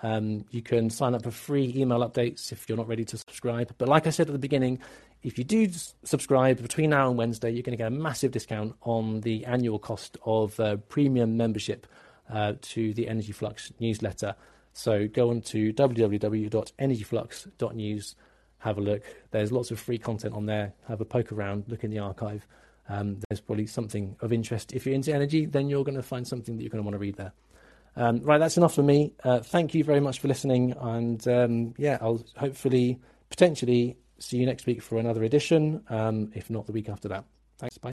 You 0.50 0.62
can 0.62 0.90
sign 0.90 1.14
up 1.14 1.22
for 1.22 1.30
free 1.30 1.72
email 1.76 2.00
updates 2.00 2.52
if 2.52 2.68
you're 2.68 2.78
not 2.78 2.88
ready 2.88 3.06
to 3.06 3.16
subscribe. 3.16 3.72
But 3.78 3.88
like 3.88 4.06
I 4.06 4.10
said 4.10 4.28
at 4.28 4.32
the 4.32 4.38
beginning, 4.38 4.80
if 5.24 5.36
you 5.38 5.44
do 5.44 5.68
subscribe 6.04 6.60
between 6.60 6.90
now 6.90 7.08
and 7.08 7.16
Wednesday, 7.16 7.50
you're 7.50 7.62
going 7.62 7.72
to 7.72 7.78
get 7.78 7.88
a 7.88 7.90
massive 7.90 8.30
discount 8.30 8.76
on 8.82 9.22
the 9.22 9.46
annual 9.46 9.78
cost 9.78 10.18
of 10.24 10.60
uh, 10.60 10.76
premium 10.76 11.38
membership 11.38 11.86
uh, 12.30 12.52
to 12.60 12.92
the 12.92 13.08
Energy 13.08 13.32
Flux 13.32 13.72
newsletter. 13.80 14.36
So 14.74 15.08
go 15.08 15.30
on 15.30 15.40
to 15.42 15.72
www.energyflux.news, 15.72 18.16
have 18.58 18.76
a 18.76 18.82
look. 18.82 19.02
There's 19.30 19.50
lots 19.50 19.70
of 19.70 19.80
free 19.80 19.96
content 19.98 20.34
on 20.34 20.44
there. 20.44 20.74
Have 20.88 21.00
a 21.00 21.06
poke 21.06 21.32
around, 21.32 21.64
look 21.68 21.84
in 21.84 21.90
the 21.90 22.00
archive. 22.00 22.46
Um, 22.90 23.20
there's 23.28 23.40
probably 23.40 23.66
something 23.66 24.16
of 24.20 24.30
interest. 24.30 24.74
If 24.74 24.84
you're 24.84 24.94
into 24.94 25.14
energy, 25.14 25.46
then 25.46 25.70
you're 25.70 25.84
going 25.84 25.96
to 25.96 26.02
find 26.02 26.28
something 26.28 26.56
that 26.56 26.62
you're 26.62 26.70
going 26.70 26.82
to 26.82 26.86
want 26.86 26.96
to 26.96 26.98
read 26.98 27.16
there. 27.16 27.32
Um, 27.96 28.20
right, 28.20 28.36
that's 28.38 28.58
enough 28.58 28.74
for 28.74 28.82
me. 28.82 29.14
Uh, 29.22 29.38
thank 29.40 29.74
you 29.74 29.84
very 29.84 30.00
much 30.00 30.18
for 30.18 30.28
listening, 30.28 30.74
and 30.78 31.26
um, 31.28 31.72
yeah, 31.78 31.96
I'll 32.00 32.24
hopefully, 32.36 32.98
potentially, 33.30 33.96
see 34.24 34.38
you 34.38 34.46
next 34.46 34.66
week 34.66 34.82
for 34.82 34.98
another 34.98 35.24
edition. 35.24 35.82
Um, 35.88 36.30
if 36.34 36.50
not, 36.50 36.66
the 36.66 36.72
week 36.72 36.88
after 36.88 37.08
that. 37.08 37.24
Thanks. 37.58 37.78
Bye. 37.78 37.82